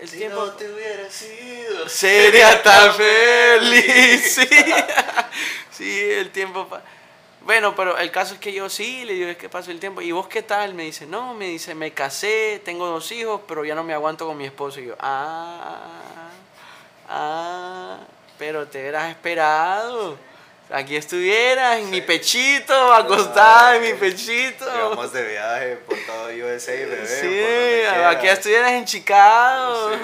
El 0.00 0.08
Si 0.08 0.18
tiempo 0.18 0.36
no 0.46 0.52
te 0.52 0.70
hubiera 0.70 1.10
sido. 1.10 1.88
sería 1.88 2.62
tan 2.62 2.94
feliz. 2.94 4.40
Sí, 5.78 5.84
sí 5.84 6.10
el 6.10 6.30
tiempo 6.30 6.68
pasa. 6.68 6.84
Bueno, 7.42 7.74
pero 7.74 7.96
el 7.96 8.10
caso 8.10 8.34
es 8.34 8.40
que 8.40 8.52
yo 8.52 8.68
sí, 8.68 9.04
le 9.04 9.14
digo, 9.14 9.28
es 9.30 9.36
que 9.38 9.48
pasó 9.48 9.70
el 9.70 9.80
tiempo. 9.80 10.02
¿Y 10.02 10.12
vos 10.12 10.28
qué 10.28 10.42
tal? 10.42 10.74
Me 10.74 10.82
dice, 10.82 11.06
no, 11.06 11.34
me 11.34 11.46
dice, 11.46 11.74
me 11.74 11.92
casé, 11.92 12.60
tengo 12.64 12.86
dos 12.86 13.10
hijos, 13.12 13.40
pero 13.48 13.64
ya 13.64 13.74
no 13.74 13.82
me 13.84 13.94
aguanto 13.94 14.26
con 14.26 14.36
mi 14.36 14.44
esposo. 14.44 14.80
Y 14.80 14.86
yo, 14.86 14.96
ah, 15.00 16.30
ah, 17.08 17.98
pero 18.38 18.66
te 18.68 18.80
hubieras 18.80 19.08
esperado. 19.10 20.18
Aquí 20.70 20.96
estuvieras 20.96 21.78
en 21.78 21.88
mi 21.88 22.02
pechito, 22.02 22.92
acostada 22.92 23.76
en 23.76 23.82
mi 23.82 23.94
pechito. 23.94 24.66
Íbamos 24.66 25.10
de 25.14 25.26
viaje 25.26 25.76
por 25.76 25.96
todo 26.06 26.26
USA, 26.28 26.72
bebé. 26.72 27.06
Sí, 27.06 27.86
aquí 28.04 28.26
estuvieras 28.28 28.72
en 28.72 28.84
Chicago. 28.84 29.90
Sí. 29.92 29.96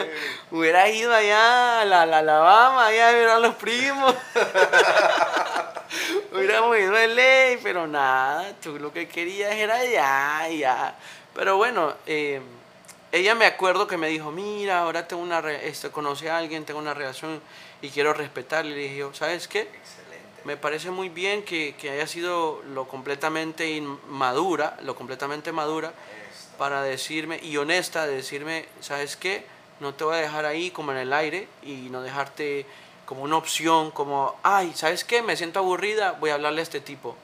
Hubieras 0.50 0.88
ido 0.88 1.12
allá 1.14 1.80
a 1.82 1.84
la, 1.84 2.06
la 2.06 2.18
Alabama, 2.18 2.86
allá 2.86 3.08
a 3.08 3.12
ver 3.12 3.28
a 3.28 3.38
los 3.40 3.54
primos. 3.56 4.14
Hubiéramos 6.32 6.78
ido 6.78 6.96
en 6.98 7.14
ley, 7.14 7.58
pero 7.62 7.86
nada, 7.86 8.52
tú 8.62 8.78
lo 8.78 8.90
que 8.92 9.06
querías 9.06 9.52
era 9.54 9.76
allá, 9.76 10.48
ya. 10.48 10.94
Pero 11.34 11.56
bueno, 11.58 11.94
eh, 12.06 12.40
ella 13.12 13.34
me 13.34 13.44
acuerdo 13.46 13.86
que 13.86 13.96
me 13.96 14.08
dijo, 14.08 14.30
mira, 14.30 14.78
ahora 14.80 15.06
tengo 15.06 15.22
una, 15.22 15.40
re- 15.40 15.68
este, 15.68 15.90
conocí 15.90 16.26
a 16.26 16.38
alguien, 16.38 16.64
tengo 16.64 16.80
una 16.80 16.94
relación 16.94 17.40
y 17.82 17.90
quiero 17.90 18.12
respetarle. 18.14 18.70
Y 18.72 18.74
le 18.74 18.80
dije 18.94 19.04
¿sabes 19.12 19.46
qué? 19.46 19.60
Excelente. 19.60 20.03
Me 20.44 20.56
parece 20.56 20.90
muy 20.90 21.08
bien 21.08 21.42
que, 21.44 21.74
que 21.76 21.90
haya 21.90 22.06
sido 22.06 22.62
lo 22.74 22.86
completamente 22.86 23.70
inmadura, 23.70 24.76
lo 24.82 24.94
completamente 24.94 25.52
madura 25.52 25.92
para 26.58 26.82
decirme, 26.82 27.40
y 27.42 27.56
honesta, 27.56 28.06
de 28.06 28.16
decirme, 28.16 28.66
¿sabes 28.80 29.16
qué? 29.16 29.44
No 29.80 29.94
te 29.94 30.04
voy 30.04 30.14
a 30.14 30.18
dejar 30.18 30.44
ahí 30.44 30.70
como 30.70 30.92
en 30.92 30.98
el 30.98 31.12
aire 31.12 31.48
y 31.62 31.88
no 31.90 32.02
dejarte 32.02 32.66
como 33.06 33.22
una 33.22 33.36
opción, 33.36 33.90
como, 33.90 34.38
ay, 34.42 34.72
¿sabes 34.74 35.04
qué? 35.04 35.20
Me 35.22 35.36
siento 35.36 35.58
aburrida, 35.58 36.12
voy 36.12 36.30
a 36.30 36.34
hablarle 36.34 36.60
a 36.60 36.62
este 36.62 36.80
tipo. 36.80 37.16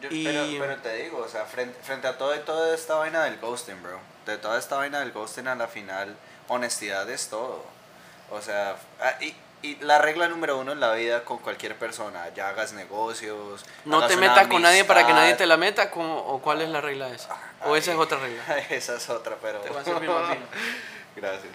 Yo- 0.00 0.08
Y- 0.10 0.24
pero, 0.24 0.44
pero 0.58 0.82
te 0.82 1.02
digo, 1.02 1.18
o 1.18 1.28
sea, 1.28 1.44
frente, 1.44 1.78
frente 1.82 2.06
a 2.08 2.16
todo, 2.18 2.32
toda 2.40 2.74
esta 2.74 2.94
vaina 2.94 3.24
del 3.24 3.38
ghosting, 3.38 3.80
bro. 3.82 3.98
De 4.26 4.38
toda 4.38 4.58
esta 4.58 4.76
vaina 4.76 5.00
del 5.00 5.12
ghosting 5.12 5.46
a 5.48 5.54
la 5.54 5.68
final, 5.68 6.16
honestidad 6.48 7.08
es 7.10 7.28
todo. 7.28 7.62
O 8.30 8.40
sea, 8.40 8.76
ah, 9.00 9.14
y, 9.20 9.34
y 9.62 9.76
la 9.76 9.98
regla 9.98 10.28
número 10.28 10.58
uno 10.58 10.72
en 10.72 10.80
la 10.80 10.92
vida 10.92 11.24
con 11.24 11.38
cualquier 11.38 11.76
persona, 11.76 12.28
ya 12.34 12.48
hagas 12.48 12.72
negocios. 12.72 13.64
No 13.84 13.98
hagas 13.98 14.10
te 14.10 14.16
metas 14.16 14.48
con 14.48 14.60
nadie 14.60 14.84
para 14.84 15.06
que 15.06 15.12
nadie 15.12 15.34
te 15.34 15.46
la 15.46 15.56
meta, 15.56 15.90
o 15.94 16.40
cuál 16.42 16.62
es 16.62 16.68
la 16.68 16.80
regla 16.80 17.08
esa. 17.08 17.36
O 17.64 17.76
esa 17.76 17.92
es 17.92 17.98
otra 17.98 18.18
regla. 18.18 18.42
Esa 18.70 18.96
es 18.96 19.08
otra, 19.08 19.36
pero... 19.40 19.60
Te 19.60 19.70
va 19.70 19.80
a 19.80 19.84
servir 19.84 20.10
más 20.10 20.30
vino. 20.30 20.46
Gracias. 21.16 21.52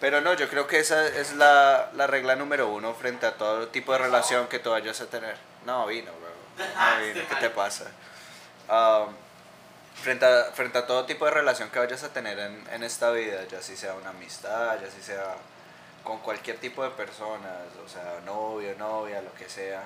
Pero 0.00 0.20
no, 0.20 0.34
yo 0.34 0.48
creo 0.48 0.68
que 0.68 0.78
esa 0.78 1.04
es 1.08 1.34
la, 1.34 1.90
la 1.94 2.06
regla 2.06 2.36
número 2.36 2.68
uno 2.68 2.94
frente 2.94 3.26
a 3.26 3.34
todo 3.34 3.66
tipo 3.68 3.92
de 3.92 3.98
relación 3.98 4.46
que 4.46 4.60
tú 4.60 4.70
vayas 4.70 5.00
a 5.00 5.06
tener. 5.06 5.36
No, 5.66 5.86
vino, 5.86 6.12
bro. 6.12 6.64
No 6.64 7.04
vino, 7.04 7.26
¿qué 7.28 7.34
te 7.40 7.50
pasa? 7.50 7.86
Um, 8.68 9.12
frente, 10.00 10.24
a, 10.24 10.52
frente 10.52 10.78
a 10.78 10.86
todo 10.86 11.04
tipo 11.04 11.24
de 11.24 11.32
relación 11.32 11.70
que 11.70 11.80
vayas 11.80 12.04
a 12.04 12.12
tener 12.12 12.38
en, 12.38 12.68
en 12.70 12.84
esta 12.84 13.10
vida, 13.10 13.42
ya 13.50 13.60
si 13.60 13.76
sea 13.76 13.94
una 13.94 14.10
amistad, 14.10 14.78
ya 14.80 14.88
si 14.88 15.02
sea 15.02 15.34
con 16.08 16.20
cualquier 16.20 16.56
tipo 16.56 16.82
de 16.82 16.88
personas, 16.88 17.68
o 17.84 17.88
sea, 17.88 18.20
novio, 18.24 18.74
novia, 18.78 19.20
lo 19.20 19.34
que 19.34 19.46
sea, 19.46 19.84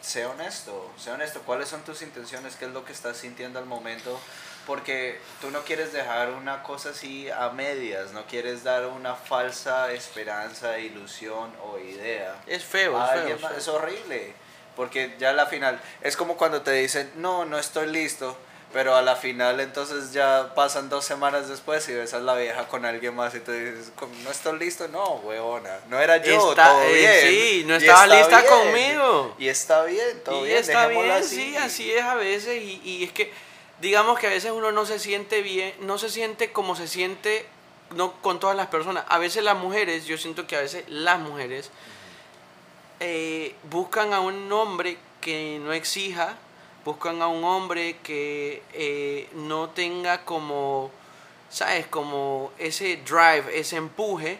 sé 0.00 0.24
honesto, 0.24 0.88
sé 0.96 1.10
honesto, 1.10 1.42
cuáles 1.42 1.68
son 1.68 1.82
tus 1.82 2.00
intenciones, 2.02 2.54
qué 2.54 2.66
es 2.66 2.70
lo 2.70 2.84
que 2.84 2.92
estás 2.92 3.16
sintiendo 3.16 3.58
al 3.58 3.66
momento, 3.66 4.20
porque 4.68 5.18
tú 5.40 5.50
no 5.50 5.62
quieres 5.62 5.92
dejar 5.92 6.30
una 6.30 6.62
cosa 6.62 6.90
así 6.90 7.28
a 7.28 7.50
medias, 7.50 8.12
no 8.12 8.24
quieres 8.26 8.62
dar 8.62 8.86
una 8.86 9.16
falsa 9.16 9.90
esperanza, 9.90 10.78
ilusión 10.78 11.52
o 11.60 11.76
idea. 11.76 12.36
Es 12.46 12.62
feo, 12.62 13.04
es 13.04 13.10
feo. 13.10 13.26
es 13.34 13.40
más. 13.40 13.50
feo. 13.50 13.58
Es 13.58 13.66
horrible, 13.66 14.34
porque 14.76 15.16
ya 15.18 15.32
la 15.32 15.46
final 15.46 15.80
es 16.02 16.16
como 16.16 16.36
cuando 16.36 16.62
te 16.62 16.70
dicen, 16.70 17.10
no, 17.16 17.44
no 17.44 17.58
estoy 17.58 17.88
listo, 17.88 18.38
Pero 18.72 18.96
a 18.96 19.02
la 19.02 19.16
final 19.16 19.60
entonces 19.60 20.12
ya 20.12 20.52
pasan 20.54 20.88
dos 20.88 21.04
semanas 21.04 21.46
después 21.48 21.86
y 21.90 21.94
ves 21.94 22.14
a 22.14 22.20
la 22.20 22.34
vieja 22.34 22.66
con 22.68 22.86
alguien 22.86 23.14
más 23.14 23.34
y 23.34 23.40
tú 23.40 23.52
dices, 23.52 23.92
"¿Cómo, 23.96 24.14
¿no 24.24 24.30
estoy 24.30 24.58
listo? 24.58 24.88
No, 24.88 25.16
huevona. 25.16 25.80
No 25.88 26.00
era 26.00 26.16
yo, 26.18 26.50
Está- 26.50 26.68
todo 26.70 26.82
eh, 26.84 26.92
bien. 26.94 27.20
sí, 27.28 27.64
no 27.66 27.74
estaba 27.76 28.06
lista 28.06 28.40
bien. 28.40 28.50
conmigo. 28.52 29.34
Y 29.38 29.48
está 29.48 29.84
bien, 29.84 30.22
todo 30.24 30.40
y 30.44 30.48
bien. 30.48 30.58
está 30.58 30.86
bien, 30.86 31.10
así. 31.10 31.36
sí, 31.36 31.56
así 31.56 31.92
es 31.92 32.02
a 32.02 32.14
veces. 32.14 32.62
Y, 32.62 32.80
y 32.82 33.04
es 33.04 33.12
que, 33.12 33.30
digamos 33.82 34.18
que 34.18 34.26
a 34.28 34.30
veces 34.30 34.50
uno 34.52 34.72
no 34.72 34.86
se 34.86 34.98
siente 34.98 35.42
bien, 35.42 35.74
no 35.80 35.98
se 35.98 36.08
siente 36.08 36.50
como 36.52 36.74
se 36.74 36.88
siente 36.88 37.44
no 37.94 38.14
con 38.22 38.40
todas 38.40 38.56
las 38.56 38.68
personas. 38.68 39.04
A 39.08 39.18
veces 39.18 39.44
las 39.44 39.56
mujeres, 39.58 40.06
yo 40.06 40.16
siento 40.16 40.46
que 40.46 40.56
a 40.56 40.60
veces 40.62 40.84
las 40.88 41.18
mujeres 41.18 41.70
eh, 43.00 43.54
buscan 43.70 44.14
a 44.14 44.20
un 44.20 44.50
hombre 44.52 44.96
que 45.20 45.58
no 45.60 45.72
exija, 45.74 46.36
buscan 46.84 47.22
a 47.22 47.28
un 47.28 47.44
hombre 47.44 47.96
que 48.02 48.62
eh, 48.72 49.28
no 49.34 49.70
tenga 49.70 50.24
como, 50.24 50.90
¿sabes? 51.50 51.86
Como 51.86 52.52
ese 52.58 52.96
drive, 52.98 53.44
ese 53.58 53.76
empuje. 53.76 54.38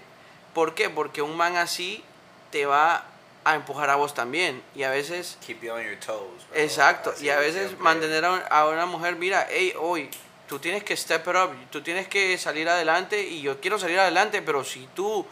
¿Por 0.55 0.74
qué? 0.74 0.90
Porque 0.90 1.22
un 1.22 1.37
man 1.37 1.57
así 1.57 2.02
te 2.50 2.66
va 2.66 3.05
a 3.44 3.55
empujar 3.55 3.90
a 3.90 3.96
vos 3.96 4.14
también. 4.14 4.62
Y 4.74 4.83
a 4.83 4.90
veces 4.90 5.38
Keep 5.46 5.62
you 5.62 5.72
on 5.72 5.83
your 5.83 5.96
toes. 5.96 6.46
bro. 6.50 6.61
Exacto, 6.61 7.11
Así 7.11 7.24
y 7.26 7.31
a 7.31 7.35
es 7.35 7.40
veces 7.46 7.62
siempre. 7.68 7.83
mantener 7.85 8.24
a, 8.24 8.37
a 8.48 8.68
una 8.68 8.87
mujer, 8.87 9.16
mira, 9.16 9.46
hey, 9.50 9.72
hoy 9.81 10.09
tú 10.48 10.59
tienes 10.59 10.85
que 10.85 10.96
step 10.96 11.26
it 11.28 11.35
up, 11.37 11.50
tú 11.70 11.81
tienes 11.83 12.07
que 12.09 12.37
salir 12.38 12.68
adelante 12.68 13.22
y 13.22 13.40
yo 13.40 13.61
quiero 13.61 13.78
salir 13.78 13.98
adelante, 13.98 14.42
pero 14.42 14.64
si 14.64 14.87
tú 14.94 15.24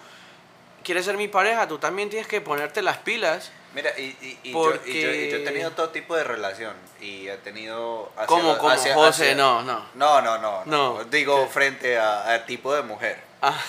quieres 0.82 1.04
ser 1.04 1.16
mi 1.18 1.28
pareja, 1.28 1.68
tú 1.68 1.78
también 1.78 2.08
tienes 2.08 2.26
que 2.26 2.40
ponerte 2.40 2.80
las 2.82 2.96
pilas. 2.98 3.50
Mira, 3.74 3.90
y, 3.98 4.02
y, 4.20 4.38
y 4.42 4.52
yo, 4.52 4.74
y 4.84 5.00
yo- 5.02 5.14
y 5.14 5.30
yo 5.30 5.36
he 5.36 5.44
tenido 5.44 5.70
todo 5.70 5.90
tipo 5.90 6.16
de 6.16 6.24
relación 6.24 6.74
y 7.00 7.28
he 7.28 7.36
tenido... 7.36 8.10
hacia 8.16 8.26
como 8.26 8.52
hacia- 8.68 8.94
José, 8.94 9.30
hacia- 9.30 9.34
no, 9.36 9.62
no. 9.62 9.84
No, 9.94 10.20
no, 10.20 10.38
no, 10.38 10.64
no. 10.64 10.94
No. 10.98 11.04
Digo 11.04 11.46
frente 11.46 11.96
a, 11.98 12.32
a 12.32 12.46
tipo 12.46 12.74
de 12.74 12.82
mujer. 12.82 13.20
Ah, 13.42 13.56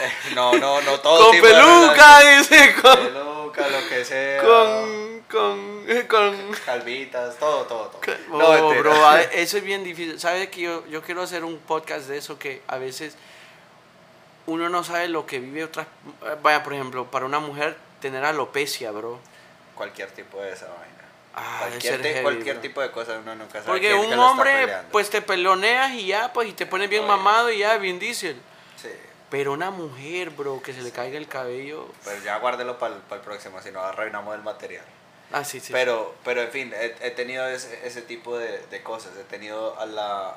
Eh, 0.00 0.12
No, 0.36 0.52
no, 0.54 0.80
no 0.82 1.00
todo 1.00 1.24
con 1.24 1.32
tipo 1.32 1.46
de 1.48 1.52
peluca, 1.52 2.20
relación. 2.20 2.38
dice, 2.38 2.74
con, 2.80 2.96
Peluca, 2.96 3.68
lo 3.68 3.88
que 3.88 4.04
sea. 4.04 4.40
con, 4.40 5.22
con, 5.28 5.84
con, 6.08 6.52
Calvitas, 6.64 7.36
todo, 7.36 7.64
todo, 7.64 7.86
todo. 7.88 8.00
Oh, 8.30 8.38
No, 8.38 8.50
mentira. 8.52 8.80
bro, 8.82 9.16
eso 9.32 9.56
es 9.58 9.64
bien 9.64 9.82
difícil. 9.82 10.20
¿Sabes 10.20 10.48
que 10.48 10.60
yo, 10.60 10.86
yo 10.86 11.02
quiero 11.02 11.22
hacer 11.22 11.42
un 11.44 11.58
podcast 11.58 12.06
de 12.06 12.18
eso 12.18 12.38
que 12.38 12.62
a 12.68 12.78
veces 12.78 13.16
uno 14.46 14.68
no 14.68 14.84
sabe 14.84 15.08
lo 15.08 15.26
que 15.26 15.40
vive 15.40 15.64
otras... 15.64 15.88
Vaya, 16.40 16.62
por 16.62 16.72
ejemplo, 16.74 17.06
para 17.10 17.26
una 17.26 17.40
mujer 17.40 17.76
tener 18.00 18.24
alopecia, 18.24 18.92
bro. 18.92 19.18
Cualquier 19.80 20.10
tipo 20.10 20.38
de 20.42 20.52
esa 20.52 20.66
vaina. 20.66 21.04
Ah, 21.34 21.60
cualquier 21.68 22.02
heavy, 22.02 22.22
cualquier 22.22 22.54
bro. 22.56 22.62
tipo 22.62 22.80
de 22.82 22.90
cosa 22.90 23.18
uno 23.18 23.34
nunca 23.34 23.62
sabe. 23.62 23.66
Porque 23.66 23.94
un 23.94 24.12
hombre, 24.18 24.68
pues 24.92 25.08
te 25.08 25.22
peloneas 25.22 25.92
y 25.92 26.08
ya, 26.08 26.30
pues, 26.34 26.50
y 26.50 26.52
te 26.52 26.66
pones 26.66 26.90
bien 26.90 27.04
Oye. 27.04 27.08
mamado 27.08 27.50
y 27.50 27.58
ya, 27.60 27.78
bien 27.78 27.98
diésel. 27.98 28.36
Sí. 28.76 28.90
Pero 29.30 29.52
una 29.54 29.70
mujer, 29.70 30.28
bro, 30.30 30.60
que 30.60 30.74
se 30.74 30.82
le 30.82 30.90
caiga 30.90 31.16
el 31.16 31.28
cabello... 31.28 31.88
Pero 32.04 32.22
ya 32.22 32.36
guárdelo 32.40 32.78
para 32.78 32.96
el 32.96 33.20
próximo, 33.22 33.62
si 33.62 33.70
no 33.70 33.80
arruinamos 33.80 34.34
el 34.34 34.42
material. 34.42 34.84
Ah, 35.32 35.44
sí, 35.44 35.60
sí. 35.60 35.72
Pero, 35.72 36.14
pero 36.24 36.42
en 36.42 36.50
fin, 36.50 36.74
he, 36.74 36.94
he 37.00 37.10
tenido 37.12 37.48
ese, 37.48 37.86
ese 37.86 38.02
tipo 38.02 38.36
de, 38.36 38.58
de 38.66 38.82
cosas. 38.82 39.12
He 39.18 39.24
tenido 39.24 39.80
a 39.80 39.86
la. 39.86 40.36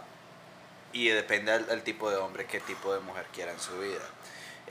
Y 0.94 1.10
depende 1.10 1.52
del, 1.52 1.66
del 1.66 1.82
tipo 1.82 2.10
de 2.12 2.16
hombre, 2.18 2.46
qué 2.46 2.60
tipo 2.62 2.94
de 2.94 3.00
mujer 3.02 3.26
quiera 3.34 3.52
en 3.52 3.60
su 3.60 3.78
vida. 3.80 4.00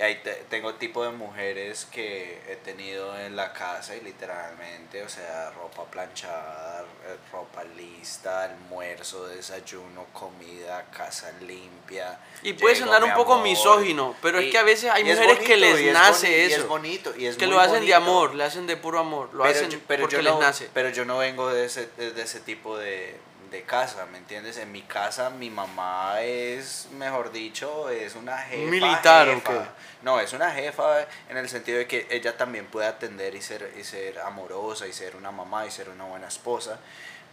Ahí 0.01 0.17
te- 0.25 0.45
tengo 0.49 0.75
tipo 0.75 1.05
de 1.05 1.11
mujeres 1.11 1.87
que 1.93 2.41
he 2.49 2.57
tenido 2.57 3.17
en 3.21 3.37
la 3.37 3.53
casa 3.53 3.95
y 3.95 4.01
literalmente, 4.01 5.03
o 5.03 5.09
sea, 5.09 5.51
ropa 5.51 5.85
planchada, 5.85 6.81
eh, 7.07 7.17
ropa 7.31 7.63
lista, 7.65 8.45
almuerzo, 8.45 9.29
desayuno, 9.29 10.07
comida, 10.15 10.87
casa 10.97 11.31
limpia. 11.43 12.19
Y 12.43 12.55
puede 12.55 12.75
sonar 12.75 13.05
un 13.05 13.13
poco 13.15 13.35
amor. 13.35 13.45
misógino, 13.47 14.17
pero 14.23 14.39
es 14.39 14.47
Y- 14.47 14.51
que 14.51 14.59
a 14.59 14.63
veces 14.63 14.91
hay 14.91 15.03
es 15.09 15.19
mujeres 15.19 15.39
que 15.41 15.55
bonito, 15.57 15.67
les 15.77 15.81
y 15.81 15.89
es 15.89 15.93
nace 15.95 16.27
boni- 16.27 16.33
Y 16.33 16.53
eso. 16.53 16.61
es 16.63 16.69
bonito, 16.69 17.15
y 17.17 17.27
es 17.27 17.37
que 17.37 17.47
muy 17.47 17.55
lo 17.55 17.61
hacen 17.61 17.73
de 17.75 17.79
bonito. 17.81 17.97
amor, 17.97 18.35
lo 18.35 18.45
hacen 18.45 18.67
de 18.67 18.77
puro 18.79 18.99
amor, 18.99 19.29
lo 19.35 19.43
pero 19.45 19.55
hacen 19.55 19.71
yo, 19.71 19.79
pero 19.87 20.01
porque 20.05 20.17
yo 20.17 20.23
les 20.23 20.33
no, 20.33 20.41
nace. 20.41 20.71
Pero 20.73 20.89
yo 20.89 21.05
no 21.05 21.19
vengo 21.19 21.51
de 21.53 21.67
ese, 21.67 21.87
de, 21.99 22.13
de 22.13 22.23
ese 22.23 22.41
tipo 22.41 22.79
de, 22.79 23.15
de 23.53 23.63
casa, 23.63 24.07
¿me 24.07 24.19
entiendes? 24.19 24.57
En 24.57 24.73
mi 24.73 24.83
casa 24.83 25.31
mi 25.31 25.51
mamá 25.51 26.21
es, 26.23 26.89
mejor 26.93 27.31
dicho, 27.31 27.91
es 27.91 28.17
una 28.17 28.39
jefa. 28.39 28.71
¿Militar 28.71 29.29
jefa. 29.29 29.53
qué? 29.53 29.61
No, 30.03 30.19
es 30.19 30.33
una 30.33 30.51
jefa 30.51 31.07
en 31.29 31.37
el 31.37 31.49
sentido 31.49 31.79
de 31.79 31.87
que 31.87 32.07
ella 32.11 32.37
también 32.37 32.67
puede 32.67 32.89
atender 32.89 33.35
y 33.35 33.43
ser, 33.43 33.73
y 33.79 33.85
ser 33.85 34.19
amorosa 34.21 34.89
y 34.89 34.93
ser 34.93 35.15
una 35.15 35.31
mamá 35.31 35.67
y 35.67 35.71
ser 35.71 35.89
una 35.91 36.05
buena 36.05 36.27
esposa. 36.27 36.79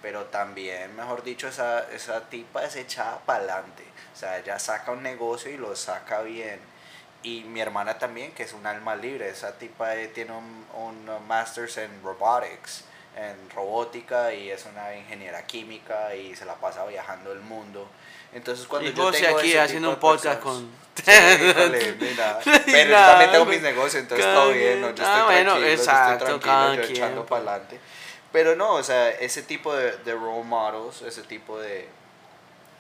Pero 0.02 0.26
también, 0.26 0.96
mejor 0.96 1.24
dicho, 1.24 1.48
esa, 1.48 1.90
esa 1.92 2.30
tipa 2.30 2.64
es 2.64 2.76
echada 2.76 3.20
para 3.26 3.40
adelante. 3.40 3.84
O 4.14 4.18
sea, 4.18 4.38
ella 4.38 4.60
saca 4.60 4.92
un 4.92 5.02
negocio 5.02 5.52
y 5.52 5.58
lo 5.58 5.76
saca 5.76 6.22
bien. 6.22 6.60
Y 7.24 7.42
mi 7.46 7.60
hermana 7.60 7.98
también, 7.98 8.32
que 8.34 8.44
es 8.44 8.54
un 8.54 8.66
alma 8.66 8.96
libre. 8.96 9.30
Esa 9.30 9.58
tipa 9.58 9.96
eh, 9.96 10.08
tiene 10.08 10.32
un, 10.32 10.66
un 10.76 11.28
Masters 11.28 11.78
en 11.78 12.02
Robotics, 12.04 12.86
en 13.28 13.50
robótica, 13.50 14.34
y 14.34 14.50
es 14.50 14.66
una 14.66 14.96
ingeniera 14.96 15.46
química 15.46 16.16
y 16.16 16.36
se 16.36 16.46
la 16.46 16.56
pasa 16.56 16.86
viajando 16.86 17.32
el 17.32 17.42
mundo. 17.42 17.88
Entonces, 18.34 18.68
cuando 18.68 18.90
Y 18.90 18.94
yo 18.94 19.12
tengo 19.12 19.38
aquí 19.38 19.58
haciendo 19.58 19.90
un 19.90 19.96
podcast 19.98 20.40
con... 20.42 20.70
Sí, 21.00 21.12
híjole, 21.12 21.94
mira. 21.94 22.40
Pero 22.66 22.92
nada, 22.92 23.12
también 23.12 23.32
tengo 23.32 23.46
mis 23.46 23.62
negocios, 23.62 24.04
entonces 24.04 24.26
Cada 24.26 24.36
todo 24.44 24.52
bien, 24.52 24.82
¿no? 24.82 24.90
Yo 24.90 24.96
quien- 24.96 25.08
estoy 25.08 25.22
ah, 25.22 25.26
bueno, 25.26 25.52
tranquilo, 25.52 25.68
yo 25.68 25.74
exacto, 25.74 26.26
estoy 26.26 26.40
tranquilo, 26.40 26.84
yo 26.84 26.90
echando 26.90 27.26
pues. 27.26 27.30
para 27.30 27.52
adelante. 27.52 27.80
Pero 28.32 28.56
no, 28.56 28.74
o 28.74 28.84
sea, 28.84 29.10
ese 29.10 29.42
tipo 29.44 29.74
de, 29.74 29.96
de 29.98 30.14
role 30.14 30.44
models, 30.44 31.02
ese 31.02 31.24
tipo 31.24 31.58
de, 31.58 31.88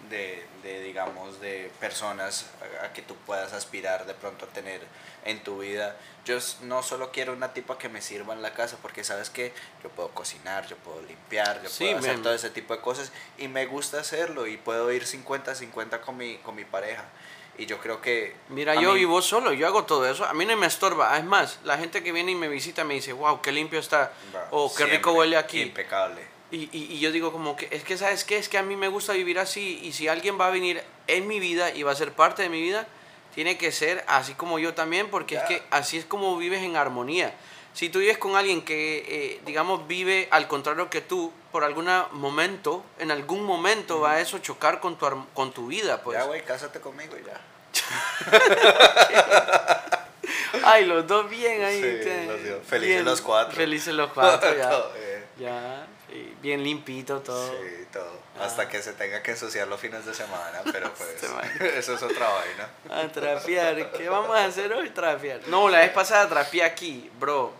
de, 0.10 0.46
de, 0.64 0.82
digamos, 0.82 1.40
de 1.42 1.72
personas 1.80 2.46
a, 2.82 2.86
a 2.86 2.94
que 2.94 3.02
tú 3.02 3.16
puedas 3.26 3.54
aspirar 3.54 4.06
de 4.06 4.14
pronto 4.14 4.46
a 4.46 4.48
tener 4.50 4.82
en 5.26 5.44
tu 5.44 5.60
vida. 5.60 5.96
Yo 6.26 6.38
no 6.64 6.84
solo 6.84 7.12
quiero 7.12 7.34
una 7.34 7.54
tipa 7.54 7.78
que 7.78 7.90
me 7.90 8.02
sirva 8.02 8.34
en 8.34 8.42
la 8.42 8.54
casa, 8.54 8.78
porque 8.82 9.04
sabes 9.04 9.30
que 9.30 9.52
yo 9.84 9.90
puedo 9.90 10.10
cocinar, 10.10 10.68
yo 10.68 10.76
puedo 10.78 11.02
limpiar, 11.02 11.62
yo 11.64 11.70
Sí, 11.70 11.86
puedo 11.86 11.98
hacer 11.98 12.22
todo 12.22 12.34
ese 12.34 12.50
tipo 12.50 12.76
de 12.76 12.82
cosas 12.82 13.12
y 13.38 13.48
me 13.48 13.66
gusta 13.66 14.00
hacerlo 14.00 14.46
y 14.48 14.58
puedo 14.58 14.92
ir 14.92 15.06
50-50 15.06 16.02
con 16.02 16.18
mi, 16.18 16.38
con 16.38 16.56
mi 16.56 16.66
pareja. 16.66 17.06
Y 17.58 17.66
yo 17.66 17.80
creo 17.80 18.02
que... 18.02 18.36
Mira, 18.48 18.76
yo 18.76 18.94
mí- 18.94 19.00
vivo 19.00 19.22
solo, 19.22 19.52
yo 19.52 19.68
hago 19.68 19.84
todo 19.84 20.10
eso, 20.10 20.24
a 20.24 20.34
mí 20.34 20.46
no 20.46 20.56
me 20.56 20.66
estorba. 20.68 21.18
Es 21.18 21.26
más, 21.26 21.60
la 21.66 21.78
gente 21.78 22.02
que 22.04 22.14
viene 22.14 22.32
y 22.32 22.36
me 22.36 22.48
visita 22.48 22.86
me 22.86 22.94
dice, 22.94 23.12
wow, 23.12 23.42
qué 23.42 23.52
limpio 23.52 23.80
está, 23.80 24.14
o 24.52 24.66
Oh, 24.66 24.74
qué 24.76 24.86
rico 24.86 25.12
huele 25.12 25.36
aquí. 25.36 25.62
Impecable. 25.64 26.22
Y, 26.52 26.70
y, 26.76 26.94
y 26.96 27.00
yo 27.00 27.12
digo 27.12 27.32
como 27.32 27.56
que, 27.56 27.68
es 27.72 27.84
que, 27.84 27.96
¿sabes 27.98 28.24
qué? 28.24 28.38
Es 28.38 28.50
que 28.50 28.58
a 28.58 28.64
mí 28.64 28.76
me 28.76 28.88
gusta 28.88 29.14
vivir 29.14 29.38
así 29.40 29.80
y 29.84 29.92
si 29.94 30.08
alguien 30.08 30.40
va 30.40 30.48
a 30.48 30.50
venir 30.50 30.82
en 31.08 31.28
mi 31.28 31.40
vida 31.40 31.72
y 31.76 31.84
va 31.84 31.92
a 31.92 31.96
ser 31.96 32.12
parte 32.12 32.42
de 32.42 32.50
mi 32.50 32.60
vida, 32.62 32.88
tiene 33.36 33.58
que 33.58 33.72
ser 33.72 34.04
así 34.08 34.34
como 34.34 34.58
yo 34.58 34.74
también, 34.74 35.10
porque 35.12 35.36
es 35.36 35.44
que 35.44 35.62
así 35.70 35.98
es 35.98 36.06
como 36.06 36.36
vives 36.38 36.64
en 36.64 36.76
armonía. 36.76 37.34
Si 37.74 37.90
tú 37.90 38.00
vives 38.00 38.18
con 38.18 38.36
alguien 38.36 38.64
que, 38.64 39.06
eh, 39.08 39.42
digamos, 39.46 39.88
vive 39.88 40.28
al 40.32 40.48
contrario 40.48 40.90
que 40.90 41.02
tú, 41.02 41.32
por 41.52 41.64
algún 41.64 41.88
momento, 42.14 42.84
en 42.98 43.12
algún 43.12 43.44
momento 43.44 44.00
va 44.02 44.14
a 44.14 44.20
eso 44.20 44.40
chocar 44.40 44.80
con 44.80 44.98
tu, 44.98 45.06
con 45.36 45.52
tu 45.54 45.68
vida, 45.68 46.02
pues. 46.02 46.18
Ya, 46.18 46.26
güey, 46.26 46.44
cásate 46.44 46.80
conmigo 46.82 47.16
y 47.16 47.24
ya. 47.26 47.40
Ay, 50.64 50.86
los 50.86 51.08
dos 51.08 51.30
bien 51.30 51.64
ahí. 51.64 51.80
Sí, 51.82 52.10
los. 52.28 52.66
Felices 52.68 52.96
bien- 52.96 53.06
los 53.06 53.22
cuatro. 53.22 53.56
Felices 53.56 53.94
los 53.94 54.12
cuatro, 54.12 54.56
ya. 54.58 54.72
Ya, 55.40 55.88
bien 56.42 56.64
limpito 56.64 57.20
todo. 57.22 57.48
Sí, 57.52 57.86
todo. 57.92 58.20
Ah. 58.40 58.46
Hasta 58.46 58.68
que 58.70 58.82
se 58.82 58.94
tenga 58.94 59.22
que 59.24 59.32
ensuciar 59.32 59.68
los 59.68 59.80
fines 59.80 60.06
de 60.06 60.14
semana, 60.14 60.62
pero 60.72 60.92
pues 60.98 61.10
Este 61.10 61.28
man. 61.30 61.44
eso 61.76 61.96
es 61.96 62.02
otra 62.04 62.28
vaina. 62.30 63.04
A 63.04 63.08
trapear. 63.12 63.92
¿Qué 63.92 64.10
vamos 64.10 64.36
a 64.36 64.46
hacer 64.46 64.72
hoy? 64.74 64.90
Trapear. 64.92 65.42
No, 65.48 65.70
la 65.70 65.80
vez 65.80 65.92
pasada 65.92 66.28
trapeé 66.30 66.64
aquí, 66.64 67.10
bro. 67.20 67.54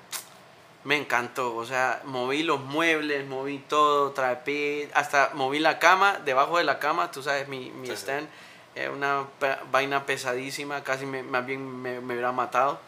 Me 0.86 0.96
encantó. 0.96 1.56
O 1.56 1.66
sea, 1.66 2.02
moví 2.06 2.44
los 2.44 2.60
muebles, 2.62 3.26
moví 3.28 3.60
todo, 3.68 4.12
trapeé. 4.12 4.90
Hasta 4.94 5.32
moví 5.34 5.60
la 5.60 5.78
cama, 5.80 6.20
debajo 6.24 6.58
de 6.58 6.64
la 6.64 6.80
cama, 6.80 7.12
tú 7.12 7.22
sabes, 7.22 7.48
mi, 7.48 7.70
mi 7.72 7.88
Sí, 7.88 7.96
sí. 7.96 8.02
stand. 8.04 8.28
eh, 8.76 8.88
una 8.90 9.26
vaina 9.72 10.06
pesadísima, 10.06 10.84
casi 10.84 11.06
me, 11.06 11.22
más 11.24 11.46
bien 11.46 11.82
me, 11.82 12.00
me 12.00 12.14
hubiera 12.14 12.32
matado. 12.32 12.80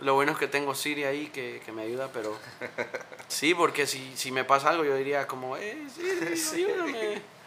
Lo 0.00 0.14
bueno 0.14 0.32
es 0.32 0.38
que 0.38 0.46
tengo 0.46 0.74
Siri 0.74 1.04
ahí 1.04 1.26
que, 1.28 1.60
que 1.64 1.72
me 1.72 1.82
ayuda, 1.82 2.08
pero 2.12 2.36
sí, 3.28 3.54
porque 3.54 3.86
si, 3.86 4.16
si 4.16 4.30
me 4.30 4.44
pasa 4.44 4.70
algo 4.70 4.84
yo 4.84 4.94
diría 4.96 5.26
como, 5.26 5.56
eh, 5.56 5.76
Siri, 6.36 6.64
ayúdame. 6.72 7.22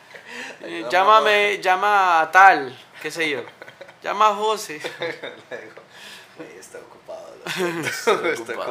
Eh, 0.62 0.86
llámame, 0.90 1.60
llama 1.62 2.22
a 2.22 2.32
tal, 2.32 2.78
qué 3.02 3.12
sé 3.12 3.30
yo. 3.30 3.44
Llama 4.02 4.30
a 4.30 4.36
José. 4.36 4.80
Le 5.50 5.58
digo, 5.58 5.82
"Ey, 6.40 6.58
está 6.58 6.78
ocupado. 6.80 7.34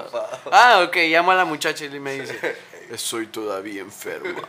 ocupado. 0.01 0.41
Ah, 0.51 0.83
ok, 0.87 0.97
llamo 0.97 1.33
a 1.33 1.35
la 1.35 1.45
muchacha 1.45 1.85
y 1.85 2.01
me 2.01 2.15
dice, 2.21 2.57
estoy 2.91 3.27
todavía 3.27 3.83
enferma. 3.83 4.41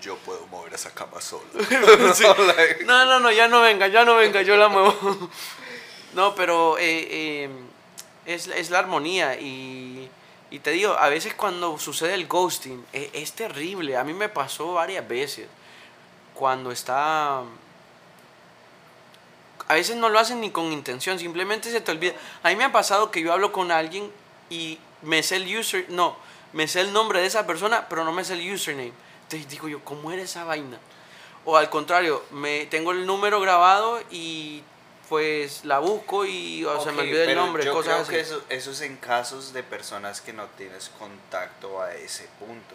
Yo 0.00 0.16
puedo 0.18 0.46
mover 0.46 0.74
esa 0.74 0.90
cama 0.94 1.20
solo. 1.20 1.44
Sí. 2.14 2.24
No, 2.86 3.04
no, 3.06 3.18
no, 3.18 3.32
ya 3.32 3.48
no 3.48 3.60
venga, 3.60 3.88
ya 3.88 4.04
no 4.04 4.14
venga, 4.16 4.42
yo 4.42 4.56
la 4.56 4.68
muevo. 4.68 5.30
No, 6.12 6.34
pero 6.36 6.78
eh, 6.78 7.08
eh, 7.10 7.50
es, 8.26 8.46
es 8.48 8.70
la 8.70 8.78
armonía 8.78 9.38
y, 9.40 10.08
y 10.50 10.60
te 10.60 10.70
digo, 10.70 10.92
a 10.92 11.08
veces 11.08 11.34
cuando 11.34 11.78
sucede 11.78 12.14
el 12.14 12.28
ghosting 12.28 12.84
eh, 12.92 13.10
es, 13.12 13.32
terrible. 13.32 13.96
A 13.96 14.04
mí 14.04 14.12
me 14.12 14.28
pasó 14.28 14.74
varias 14.74 15.06
veces. 15.08 15.48
cuando 16.34 16.70
está... 16.70 17.42
A 19.66 19.74
veces 19.74 19.96
no 19.96 20.10
lo 20.10 20.18
hacen 20.18 20.40
ni 20.40 20.50
con 20.50 20.72
intención, 20.72 21.18
simplemente 21.18 21.72
se 21.72 21.80
te 21.80 21.90
olvida. 21.90 22.12
A 22.44 22.50
mí 22.50 22.56
me 22.56 22.64
ha 22.64 22.70
pasado 22.70 23.10
que 23.10 23.20
yo 23.20 23.32
hablo 23.32 23.50
con 23.50 23.72
alguien 23.72 24.12
y 24.48 24.78
me 25.02 25.24
sé 25.24 25.36
el 25.36 25.58
user, 25.58 25.86
no, 25.88 26.16
me 26.52 26.68
sé 26.68 26.82
el 26.82 26.92
nombre 26.92 27.20
de 27.20 27.26
esa 27.26 27.46
persona, 27.46 27.86
pero 27.88 28.04
no 28.04 28.12
me 28.12 28.24
sé 28.24 28.34
el 28.34 28.52
username. 28.52 28.92
Entonces 29.22 29.48
digo 29.48 29.66
yo, 29.66 29.82
¿cómo 29.82 30.12
era 30.12 30.22
esa 30.22 30.44
vaina? 30.44 30.78
O 31.44 31.56
al 31.56 31.68
contrario, 31.68 32.22
me 32.30 32.66
tengo 32.66 32.92
el 32.92 33.06
número 33.06 33.40
grabado 33.40 34.00
y 34.10 34.62
pues 35.08 35.64
la 35.64 35.78
busco 35.80 36.24
y 36.24 36.64
o 36.64 36.80
se 36.82 36.92
me 36.92 37.02
olvida 37.02 37.24
el 37.24 37.34
nombre, 37.36 37.64
yo 37.64 37.72
cosas 37.72 38.06
creo 38.06 38.08
que 38.08 38.20
eso, 38.20 38.42
eso 38.48 38.70
es 38.70 38.80
en 38.80 38.96
casos 38.96 39.52
de 39.52 39.62
personas 39.62 40.20
que 40.20 40.32
no 40.32 40.46
tienes 40.56 40.88
contacto 40.98 41.80
a 41.82 41.94
ese 41.94 42.28
punto. 42.38 42.74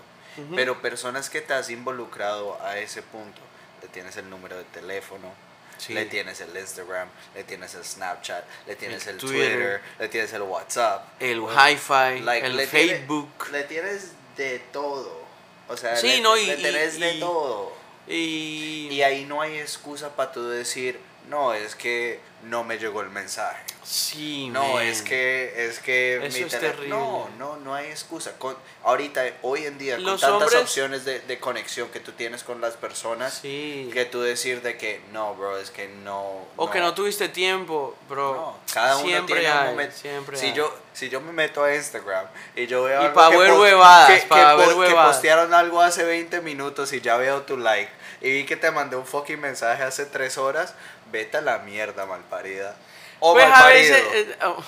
Pero 0.56 0.82
personas 0.82 1.30
que 1.30 1.42
te 1.42 1.54
has 1.54 1.70
involucrado 1.70 2.58
a 2.64 2.78
ese 2.78 3.02
punto, 3.02 3.42
le 3.82 3.90
tienes 3.90 4.16
el 4.16 4.30
número 4.30 4.58
de 4.58 4.64
teléfono, 4.66 5.34
Sí. 5.78 5.94
le 5.94 6.06
tienes 6.06 6.40
el 6.42 6.56
Instagram, 6.58 7.10
le 7.36 7.44
tienes 7.44 7.74
el 7.76 7.84
Snapchat, 7.84 8.46
le 8.68 8.76
tienes 8.76 9.06
El 9.08 9.16
el, 9.16 9.18
Twitter. 9.20 9.52
Twitter, 9.54 9.82
le 10.00 10.08
tienes 10.10 10.32
el 10.34 10.42
WhatsApp. 10.44 11.08
El 11.22 11.40
o- 11.40 11.50
hi-fi, 11.50 12.20
like, 12.22 12.46
el 12.46 12.56
le 12.56 12.68
tiene- 12.68 12.90
Facebook. 12.98 13.30
le 13.52 13.64
tienes 13.64 14.12
de 14.38 14.60
todo. 14.72 15.24
O 15.68 15.76
sea, 15.78 15.96
Sí, 15.98 16.08
le, 16.08 16.22
no, 16.22 16.38
y- 16.38 16.46
le 16.46 16.56
y- 16.60 16.62
tenés 16.62 17.00
de 17.00 17.14
y- 17.16 17.20
todo. 17.20 17.74
Y, 18.08 18.88
Y 18.92 19.02
ahí 19.04 19.26
no 19.26 19.42
hay 19.42 19.58
excusa 19.60 20.16
para 20.16 20.32
tú 20.32 20.48
decir, 20.50 21.00
no, 21.30 21.54
es 21.54 21.76
que 21.76 22.20
no 22.44 22.64
me 22.64 22.78
llegó 22.78 23.02
el 23.02 23.10
mensaje. 23.10 23.64
sí, 23.84 24.50
No, 24.50 24.76
man. 24.76 24.84
es 24.86 25.02
que, 25.02 25.66
es 25.68 25.80
que 25.80 26.26
Eso 26.26 26.38
es 26.46 26.60
terrible. 26.60 26.88
No, 26.90 27.30
no, 27.38 27.58
no 27.58 27.76
hay 27.76 27.88
excusa. 27.88 28.32
Con, 28.38 28.56
ahorita, 28.84 29.24
hoy 29.42 29.66
en 29.66 29.78
día, 29.78 29.98
Los 29.98 30.22
con 30.22 30.32
tantas 30.32 30.48
hombres- 30.48 30.62
opciones 30.62 31.06
de, 31.06 31.20
de 31.20 31.40
conexión 31.40 31.90
que 31.90 32.00
tú 32.00 32.14
tienes 32.14 32.44
con 32.44 32.62
las 32.62 32.76
personas, 32.76 33.34
Sí. 33.42 33.90
que 33.94 34.06
tú 34.06 34.22
decir 34.22 34.62
de 34.62 34.78
que 34.78 35.02
no, 35.12 35.36
bro, 35.36 35.58
es 35.58 35.70
que 35.72 35.88
no. 35.90 36.46
O 36.56 36.70
que 36.72 36.80
no 36.80 36.94
tuviste 36.94 37.28
tiempo, 37.30 37.96
bro. 38.08 38.34
No, 38.36 38.60
cada 38.74 38.98
uno 38.98 39.06
siempre 39.08 39.40
tiene 39.42 39.52
un 39.54 39.60
hay, 39.62 39.70
momento. 39.72 39.96
Siempre 39.98 40.38
si 40.38 40.46
hay. 40.48 40.54
yo 40.54 40.74
si 40.94 41.10
yo 41.10 41.22
me 41.22 41.32
meto 41.32 41.64
a 41.64 41.74
Instagram 41.76 42.26
y 42.56 42.68
yo 42.68 42.84
veo 42.84 43.02
Y 43.02 43.06
algo 43.06 43.16
pa' 43.16 43.30
que 43.32 43.38
ver 43.38 43.52
huevadas, 43.54 44.22
que, 44.22 44.28
pa' 44.28 44.56
que 44.58 44.66
ver 44.66 44.88
que 44.90 44.96
postearon 44.96 45.54
algo 45.54 45.82
hace 45.82 46.04
20 46.04 46.42
minutos 46.42 46.92
y 46.94 47.00
ya 47.02 47.16
veo 47.18 47.42
tu 47.44 47.56
like 47.58 47.90
y 48.22 48.32
vi 48.32 48.46
que 48.46 48.56
te 48.56 48.72
mandé 48.72 48.96
un 48.96 49.06
fucking 49.06 49.40
mensaje 49.40 49.84
hace 49.84 50.06
3 50.06 50.38
horas, 50.38 50.74
vete 51.12 51.38
a 51.38 51.42
la 51.42 51.60
mierda 51.60 52.06
malparida. 52.06 52.76
O 53.20 53.34
pues 53.34 53.46
a 53.46 53.50
malparido. 53.50 53.94
veces 53.94 54.06
eh, 54.14 54.36
oh, 54.46 54.64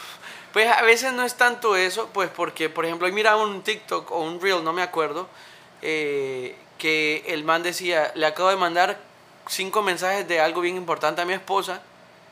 pues 0.53 0.69
a 0.69 0.81
veces 0.81 1.13
no 1.13 1.23
es 1.23 1.35
tanto 1.35 1.75
eso 1.75 2.09
pues 2.13 2.29
porque 2.29 2.69
por 2.69 2.85
ejemplo 2.85 3.07
hoy 3.07 3.13
miraba 3.13 3.43
un 3.43 3.63
TikTok 3.63 4.11
o 4.11 4.19
un 4.19 4.41
reel 4.41 4.63
no 4.63 4.73
me 4.73 4.81
acuerdo 4.81 5.27
eh, 5.81 6.55
que 6.77 7.23
el 7.27 7.43
man 7.43 7.63
decía 7.63 8.11
le 8.15 8.25
acabo 8.25 8.49
de 8.49 8.57
mandar 8.57 8.99
cinco 9.47 9.81
mensajes 9.81 10.27
de 10.27 10.41
algo 10.41 10.61
bien 10.61 10.75
importante 10.75 11.21
a 11.21 11.25
mi 11.25 11.33
esposa 11.33 11.81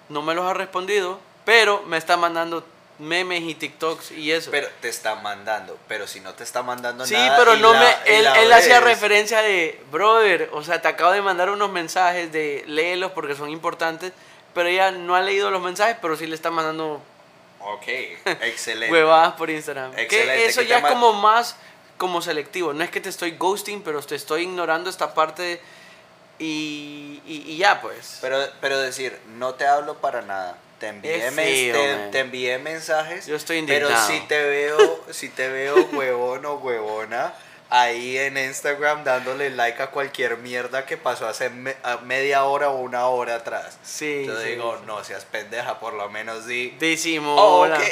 no 0.09 0.21
me 0.21 0.35
los 0.35 0.45
ha 0.45 0.53
respondido 0.53 1.19
pero 1.45 1.83
me 1.83 1.97
está 1.97 2.17
mandando 2.17 2.65
memes 2.99 3.41
y 3.43 3.55
TikToks 3.55 4.11
y 4.11 4.31
eso 4.31 4.51
Pero 4.51 4.67
te 4.81 4.89
está 4.89 5.15
mandando, 5.15 5.77
pero 5.87 6.05
si 6.05 6.19
no 6.19 6.33
te 6.33 6.43
está 6.43 6.61
mandando 6.63 7.05
Sí, 7.05 7.13
nada. 7.13 7.37
pero 7.37 7.55
y 7.55 7.59
no 7.61 7.73
la- 7.73 7.79
me. 7.79 8.17
Él, 8.17 8.27
él 8.37 8.53
hacía 8.53 8.79
referencia 8.81 9.41
de, 9.41 9.81
brother, 9.91 10.49
o 10.53 10.63
sea, 10.63 10.81
te 10.81 10.87
acabo 10.89 11.11
de 11.11 11.21
mandar 11.21 11.49
unos 11.49 11.71
mensajes 11.71 12.31
de 12.31 12.63
léelos 12.67 13.11
porque 13.13 13.35
son 13.35 13.49
importantes, 13.49 14.11
pero 14.53 14.67
ella 14.69 14.91
no 14.91 15.15
ha 15.15 15.21
leído 15.21 15.49
los 15.49 15.61
mensajes, 15.61 15.95
pero 16.01 16.15
sí 16.17 16.27
le 16.27 16.35
está 16.35 16.51
mandando 16.51 17.01
Ok, 17.61 17.87
excelente. 18.41 18.91
huevadas 18.91 19.33
por 19.33 19.49
Instagram. 19.49 19.91
Excelente, 19.97 20.35
Que 20.35 20.45
eso 20.45 20.61
que 20.61 20.67
ya 20.67 20.77
es 20.79 20.85
como 20.85 21.13
más 21.13 21.55
como 21.97 22.21
selectivo. 22.21 22.71
No 22.73 22.83
es 22.83 22.89
que 22.89 23.01
te 23.01 23.09
estoy 23.09 23.31
ghosting, 23.31 23.81
pero 23.81 24.01
te 24.01 24.15
estoy 24.15 24.43
ignorando 24.43 24.89
esta 24.89 25.13
parte 25.13 25.61
y, 26.39 27.21
y, 27.25 27.43
y 27.47 27.57
ya, 27.57 27.81
pues. 27.81 28.17
Pero, 28.21 28.39
pero 28.61 28.79
decir, 28.79 29.17
no 29.37 29.53
te 29.55 29.65
hablo 29.67 29.95
para 29.95 30.21
nada. 30.21 30.57
Te 30.79 30.87
envié, 30.87 31.29
feo, 31.31 31.73
te, 31.73 32.11
te 32.11 32.19
envié 32.19 32.57
mensajes. 32.57 33.25
Yo 33.27 33.35
estoy 33.35 33.61
Pero 33.67 33.87
indignado. 33.89 34.07
si 34.07 34.19
te 34.27 34.41
veo, 34.43 35.03
si 35.11 35.27
te 35.29 35.49
veo 35.49 35.75
huevón 35.91 36.45
o 36.45 36.55
huevona, 36.55 37.33
ahí 37.69 38.17
en 38.17 38.37
Instagram 38.37 39.03
dándole 39.03 39.49
like 39.49 39.81
a 39.83 39.87
cualquier 39.91 40.37
mierda 40.37 40.85
que 40.85 40.95
pasó 40.95 41.27
hace 41.27 41.49
me- 41.49 41.75
a 41.83 41.97
media 41.97 42.45
hora 42.45 42.69
o 42.69 42.77
una 42.77 43.07
hora 43.07 43.35
atrás. 43.35 43.77
Sí, 43.83 44.23
Yo 44.25 44.39
sí, 44.39 44.51
digo, 44.51 44.77
sí. 44.79 44.83
no 44.87 45.03
seas 45.03 45.25
pendeja, 45.25 45.79
por 45.81 45.93
lo 45.93 46.09
menos 46.09 46.47
di. 46.47 46.69
Decimos. 46.79 47.37
Oh, 47.37 47.65
ok. 47.65 47.83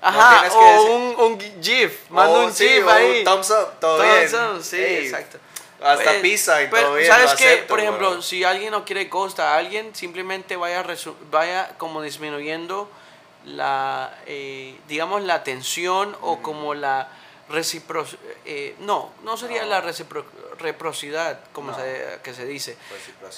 Ajá, 0.00 0.42
que 0.48 0.54
o 0.56 0.82
un, 0.96 1.20
un 1.32 1.62
GIF. 1.62 2.08
Manda 2.10 2.38
Oh, 2.40 2.44
un 2.46 2.52
sí, 2.54 2.66
GIF 2.68 2.86
ahí. 2.88 3.18
Un 3.18 3.24
thumbs 3.24 3.50
up, 3.50 3.80
todo 3.80 3.98
Thumbs 3.98 4.32
bien. 4.32 4.44
up, 4.44 4.62
sí, 4.62 4.76
Ey, 4.76 5.06
exacto. 5.06 5.38
Hasta 5.80 6.04
Pues, 6.04 6.16
pizza 6.22 6.62
y 6.62 6.68
pero, 6.68 6.88
todo 6.88 6.94
bien. 6.96 7.08
¿Sabes 7.08 7.34
qué? 7.34 7.64
Por 7.68 7.78
ejemplo, 7.80 8.20
si 8.22 8.42
alguien 8.44 8.72
no 8.72 8.84
quiere 8.84 9.04
ghost 9.04 9.38
a 9.38 9.56
alguien, 9.56 9.94
simplemente 9.94 10.56
vaya, 10.56 10.84
vaya 11.30 11.74
como 11.78 12.02
disminuyendo 12.02 12.88
la, 13.44 14.12
eh, 14.26 14.76
digamos, 14.88 15.22
la 15.22 15.44
tensión 15.44 16.16
o 16.20 16.42
como 16.42 16.74
la 16.74 17.08
reciprocidad. 17.48 18.20
no, 18.80 19.10
no 19.22 19.36
sería 19.36 19.62
No. 19.62 19.68
la 19.70 19.82
recipro- 19.82 20.24
reciprocidad, 20.58 21.38
como 21.52 21.70
No. 21.70 21.76
se, 21.76 22.18
que 22.24 22.34
se 22.34 22.44
dice. 22.44 22.76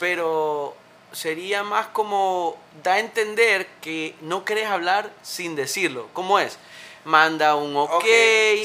Pero 0.00 0.74
sería 1.12 1.62
más 1.62 1.88
como 1.88 2.56
da 2.82 2.94
a 2.94 2.98
entender 3.00 3.66
que 3.82 4.14
no 4.22 4.44
querés 4.44 4.66
hablar 4.66 5.10
sin 5.22 5.54
decirlo. 5.56 6.08
¿Cómo 6.14 6.38
es? 6.38 6.56
Manda 7.04 7.54
un 7.54 7.76
ok, 7.76 7.90
Ok, 7.92 8.04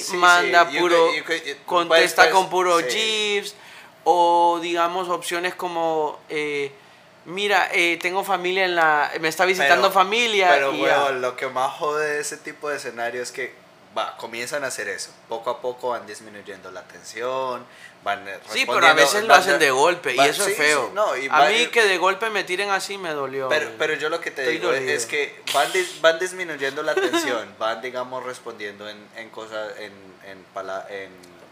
sí, 0.01 0.15
manda 0.17 0.65
sí, 0.67 0.73
you 0.76 0.80
puro, 0.82 1.07
could- 1.07 1.15
you 1.17 1.23
could- 1.26 1.43
you- 1.43 1.55
contesta 1.65 2.23
puedes- 2.23 2.34
con 2.36 2.49
puro 2.49 2.80
sí. 2.80 2.86
GIFs 2.89 3.55
o 4.06 4.60
digamos 4.62 5.10
opciones 5.10 5.53
como 5.56 6.20
eh, 6.30 6.72
mira 7.26 7.70
eh, 7.74 7.97
tengo 8.01 8.24
familia 8.24 8.66
en 8.66 8.76
la 8.76 9.12
me 9.20 9.28
está 9.28 9.45
visitando 9.45 9.89
Pero- 9.89 9.93
familia 9.93 10.49
Pero, 10.51 10.74
y 10.74 10.82
weón, 10.82 11.22
lo 11.22 11.36
que 11.36 11.47
más 11.47 11.74
jode 11.74 12.06
de 12.16 12.22
ese 12.22 12.38
tipo 12.38 12.70
de 12.70 12.78
escenario 12.78 13.22
es 13.22 13.32
que 13.32 13.53
va, 13.97 14.16
comienzan 14.18 14.64
a 14.64 14.68
hacer 14.68 14.89
eso. 14.89 15.10
Poco 15.30 15.49
a 15.49 15.62
poco 15.62 15.89
van 15.89 16.06
disminuyendo 16.06 16.70
la 16.70 16.84
tensión, 16.84 17.66
van 18.03 18.28
eh, 18.28 18.38
sí 18.49 18.66
pero 18.68 18.86
a 18.86 18.93
veces 18.93 19.24
lo 19.24 19.34
hacen 19.34 19.58
de 19.58 19.72
golpe 19.72 20.14
y 20.14 20.20
eso 20.20 20.43
sí, 20.45 20.51
es 20.51 20.58
feo 20.58 20.86
sí, 20.88 20.91
no, 20.93 21.18
y 21.18 21.28
a 21.28 21.32
va- 21.39 21.49
mí 21.49 21.68
que 21.68 21.84
de 21.86 21.97
golpe 21.97 22.30
me 22.30 22.43
tiren 22.43 22.70
así 22.70 22.97
me 22.99 23.10
dolió 23.12 23.47
Pero, 23.49 23.72
pero 23.80 23.93
yo 23.95 24.10
lo 24.10 24.20
que 24.22 24.30
te 24.32 24.41
Estoy 24.43 24.58
digo 24.60 24.72
es- 24.72 24.80
dolido. 24.82 24.97
es 24.97 25.06
que 25.08 25.41
van, 25.53 25.72
dis- 25.74 25.99
van 26.01 26.20
disminuyendo 26.20 26.84
la 26.84 26.93
tensión, 26.93 27.56
van, 27.60 27.82
digamos, 27.82 28.24
respondiendo 28.24 28.88
en, 28.88 28.97
en 29.16 29.30
cosas, 29.32 29.72
en, 29.80 29.93
en 30.30 30.43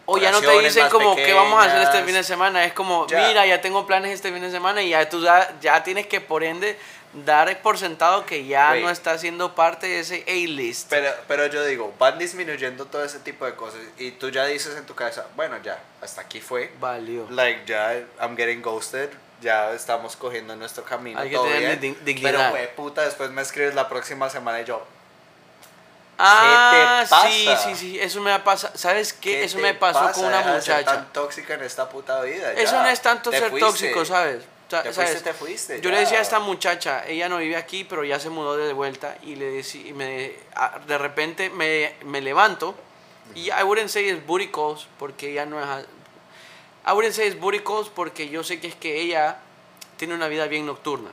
O 0.06 0.18
ya 0.18 0.32
no 0.32 0.42
te 0.42 0.60
dicen 0.60 0.90
como 0.90 1.16
qué 1.16 1.34
vamos 1.34 1.64
a 1.64 1.68
hacer 1.68 1.82
este 1.84 2.04
fin 2.04 2.14
de 2.14 2.24
semana, 2.24 2.66
es 2.66 2.74
como, 2.74 3.08
Ya. 3.08 3.28
mira, 3.28 3.46
ya 3.46 3.62
tengo 3.62 3.86
planes 3.88 4.12
este 4.14 4.32
fin 4.32 4.42
de 4.42 4.52
semana 4.52 4.82
y 4.82 4.90
ya 4.90 5.08
tú 5.10 5.22
da- 5.22 5.54
ya 5.62 5.82
tienes 5.84 6.08
que 6.08 6.20
por 6.20 6.44
ende 6.44 6.78
dar 7.26 7.62
por 7.62 7.78
sentado 7.78 8.26
que 8.26 8.46
ya 8.46 8.74
no 8.76 8.90
está 8.90 9.18
siendo 9.20 9.54
parte 9.56 9.88
de 9.88 10.00
ese 10.00 10.26
A-list. 10.28 10.88
Pero, 10.90 11.10
pero 11.28 11.46
yo 11.48 11.64
digo, 11.66 11.94
van 12.00 12.18
disminuyendo 12.18 12.86
todo 12.86 13.06
ese 13.06 13.20
tipo 13.20 13.46
de 13.46 13.54
cosas 13.56 13.80
y 13.98 14.12
tú 14.12 14.30
ya 14.30 14.46
dices 14.46 14.76
en 14.76 14.86
tu 14.86 14.96
cabeza, 14.96 15.28
bueno, 15.36 15.58
ya, 15.64 15.80
hasta 16.02 16.22
aquí 16.22 16.42
fue. 16.42 16.72
Valió. 16.80 17.28
Like, 17.30 17.62
ya, 17.68 17.94
I'm 18.20 18.36
getting 18.36 18.62
ghosted, 18.62 19.10
ya 19.42 19.72
estamos 19.74 20.16
cogiendo 20.16 20.56
nuestro 20.56 20.84
camino, 20.84 21.20
Hay 21.20 21.30
que 21.30 21.36
todo 21.36 21.46
bien. 21.46 21.96
Pero, 22.24 22.50
güey, 22.50 22.76
puta, 22.76 23.04
después 23.04 23.30
me 23.30 23.42
escribes 23.44 23.76
la 23.76 23.88
próxima 23.88 24.30
semana 24.30 24.60
y 24.62 24.66
yo, 24.66 24.84
Ah, 26.18 27.00
te 27.02 27.06
sí, 27.32 27.46
pasa? 27.48 27.64
sí, 27.64 27.76
sí, 27.76 28.00
eso 28.00 28.22
me 28.22 28.32
ha 28.32 28.44
pasado. 28.44 28.78
¿Sabes 28.78 29.14
qué? 29.14 29.32
¿qué 29.32 29.44
Eso 29.46 29.58
te 29.58 29.64
me 29.64 29.74
pasó 29.74 30.00
pasa? 30.02 30.14
con 30.14 30.26
una 30.26 30.38
Deja 30.38 30.54
de 30.56 30.62
ser 30.62 30.76
muchacha. 30.78 30.96
tan 30.98 31.14
tóxica 31.14 31.54
en 31.56 31.64
esta 31.64 31.90
puta 31.90 32.22
vida, 32.22 32.54
Eso 32.54 32.74
ya. 32.74 32.84
no 32.84 32.90
es 32.90 33.02
tanto 33.02 33.30
Te 33.32 33.40
ser 33.40 33.50
fuiste. 33.50 33.68
tóxico, 33.68 34.06
¿sabes? 34.06 34.44
Sa- 34.70 34.84
Te 34.84 34.94
¿sabes? 34.94 35.10
fuiste, 35.12 35.30
te 35.32 35.34
fuiste. 35.38 35.82
Yo 35.82 35.90
ya. 35.90 35.96
le 35.96 36.02
decía 36.02 36.20
a 36.20 36.22
esta 36.22 36.40
muchacha, 36.40 37.06
ella 37.08 37.30
no 37.30 37.38
vive 37.38 37.56
aquí, 37.58 37.84
pero 37.84 38.04
ya 38.04 38.20
se 38.20 38.30
mudó 38.30 38.56
de 38.58 38.74
vuelta 38.74 39.18
y 39.24 39.36
le 39.36 39.52
decí- 39.60 39.88
y 39.88 39.94
me, 39.94 40.34
a- 40.56 40.80
de 40.88 40.98
repente 40.98 41.50
me, 41.50 41.96
me 42.06 42.22
levanto 42.22 42.76
y 43.36 43.50
I 43.50 43.64
wouldn't 43.64 43.90
say 43.90 44.08
it's 44.10 44.26
booty 44.26 44.48
calls 44.50 44.88
porque 45.00 45.32
ella 45.32 45.46
no 45.46 45.60
es... 45.62 45.86
I 46.86 46.92
wouldn't 46.92 47.14
say 47.16 47.28
it's 47.28 47.40
booty 47.40 47.60
calls 47.60 47.90
porque 47.90 48.30
yo 48.30 48.44
sé 48.44 48.60
que 48.60 48.68
es 48.68 48.76
que 48.76 49.00
ella 49.02 49.38
tiene 49.98 50.14
una 50.14 50.28
vida 50.28 50.46
bien 50.48 50.66
nocturna. 50.66 51.10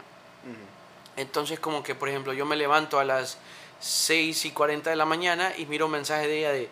Entonces 1.16 1.60
como 1.60 1.82
que, 1.82 1.94
por 1.94 2.08
ejemplo, 2.08 2.32
yo 2.32 2.46
me 2.46 2.56
levanto 2.56 2.98
a 2.98 3.04
las 3.04 3.36
6 3.80 4.44
y 4.44 4.50
40 4.50 4.90
de 4.90 4.96
la 4.96 5.04
mañana 5.04 5.52
y 5.56 5.66
miro 5.66 5.86
un 5.86 5.92
mensaje 5.92 6.26
de 6.26 6.38
ella 6.38 6.52
de, 6.52 6.68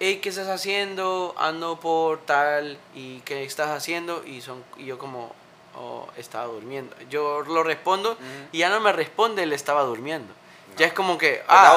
hey, 0.00 0.20
¿qué 0.22 0.28
estás 0.28 0.48
haciendo? 0.48 1.34
Ando 1.38 1.78
por 1.80 2.20
tal 2.20 2.78
y 2.94 3.20
¿qué 3.20 3.44
estás 3.44 3.68
haciendo? 3.70 4.24
Y, 4.24 4.40
son, 4.40 4.62
y 4.76 4.86
yo 4.86 4.98
como, 4.98 5.34
oh, 5.76 6.08
estaba 6.16 6.46
durmiendo. 6.46 6.94
Yo 7.10 7.42
lo 7.42 7.62
respondo 7.62 8.16
y 8.52 8.58
ya 8.58 8.68
no 8.68 8.80
me 8.80 8.92
responde, 8.92 9.42
él 9.42 9.52
estaba 9.52 9.82
durmiendo. 9.82 10.32
Ya 10.76 10.86
es 10.86 10.92
como 10.92 11.16
que, 11.18 11.42
ah. 11.48 11.72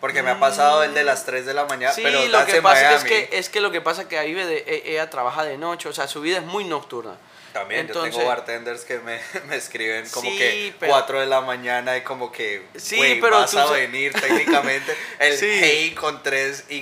Porque 0.00 0.20
me 0.24 0.30
ha 0.30 0.40
pasado 0.40 0.82
el 0.82 0.94
de 0.94 1.04
las 1.04 1.24
3 1.24 1.46
de 1.46 1.54
la 1.54 1.64
mañana, 1.64 1.92
sí, 1.92 2.00
pero 2.02 2.26
lo 2.26 2.44
que 2.44 2.60
pasa 2.60 2.94
es 2.96 3.04
que, 3.04 3.28
es 3.38 3.48
que 3.48 3.60
lo 3.60 3.70
que 3.70 3.80
pasa 3.80 4.02
es 4.02 4.08
que 4.08 4.20
vive 4.24 4.44
de, 4.46 4.58
e- 4.66 4.90
ella 4.92 5.08
trabaja 5.08 5.44
de 5.44 5.56
noche, 5.56 5.88
o 5.88 5.92
sea, 5.92 6.08
su 6.08 6.20
vida 6.20 6.38
es 6.38 6.44
muy 6.44 6.64
nocturna. 6.64 7.14
También, 7.52 7.82
yo 7.86 7.92
Entonces- 7.92 8.14
tengo 8.16 8.28
bartenders 8.28 8.84
que 8.84 8.98
me, 9.00 9.20
me 9.48 9.56
escriben 9.56 10.08
como 10.10 10.30
Sí, 10.30 10.38
que 10.38 10.74
pero- 10.80 10.92
4 10.92 11.20
de 11.20 11.26
la 11.26 11.40
mañana 11.42 11.96
y 11.96 12.00
como 12.00 12.32
que, 12.32 12.66
Sí, 12.76 12.96
güey, 12.96 13.20
pero 13.20 13.38
vas 13.40 13.50
tú 13.50 13.58
a 13.58 13.70
venir 13.70 14.12
técnicamente. 14.14 14.96
El 15.18 15.36
Sí. 15.36 15.46
hey 15.50 15.94
con 15.98 16.22
tres 16.22 16.64
Y. 16.70 16.78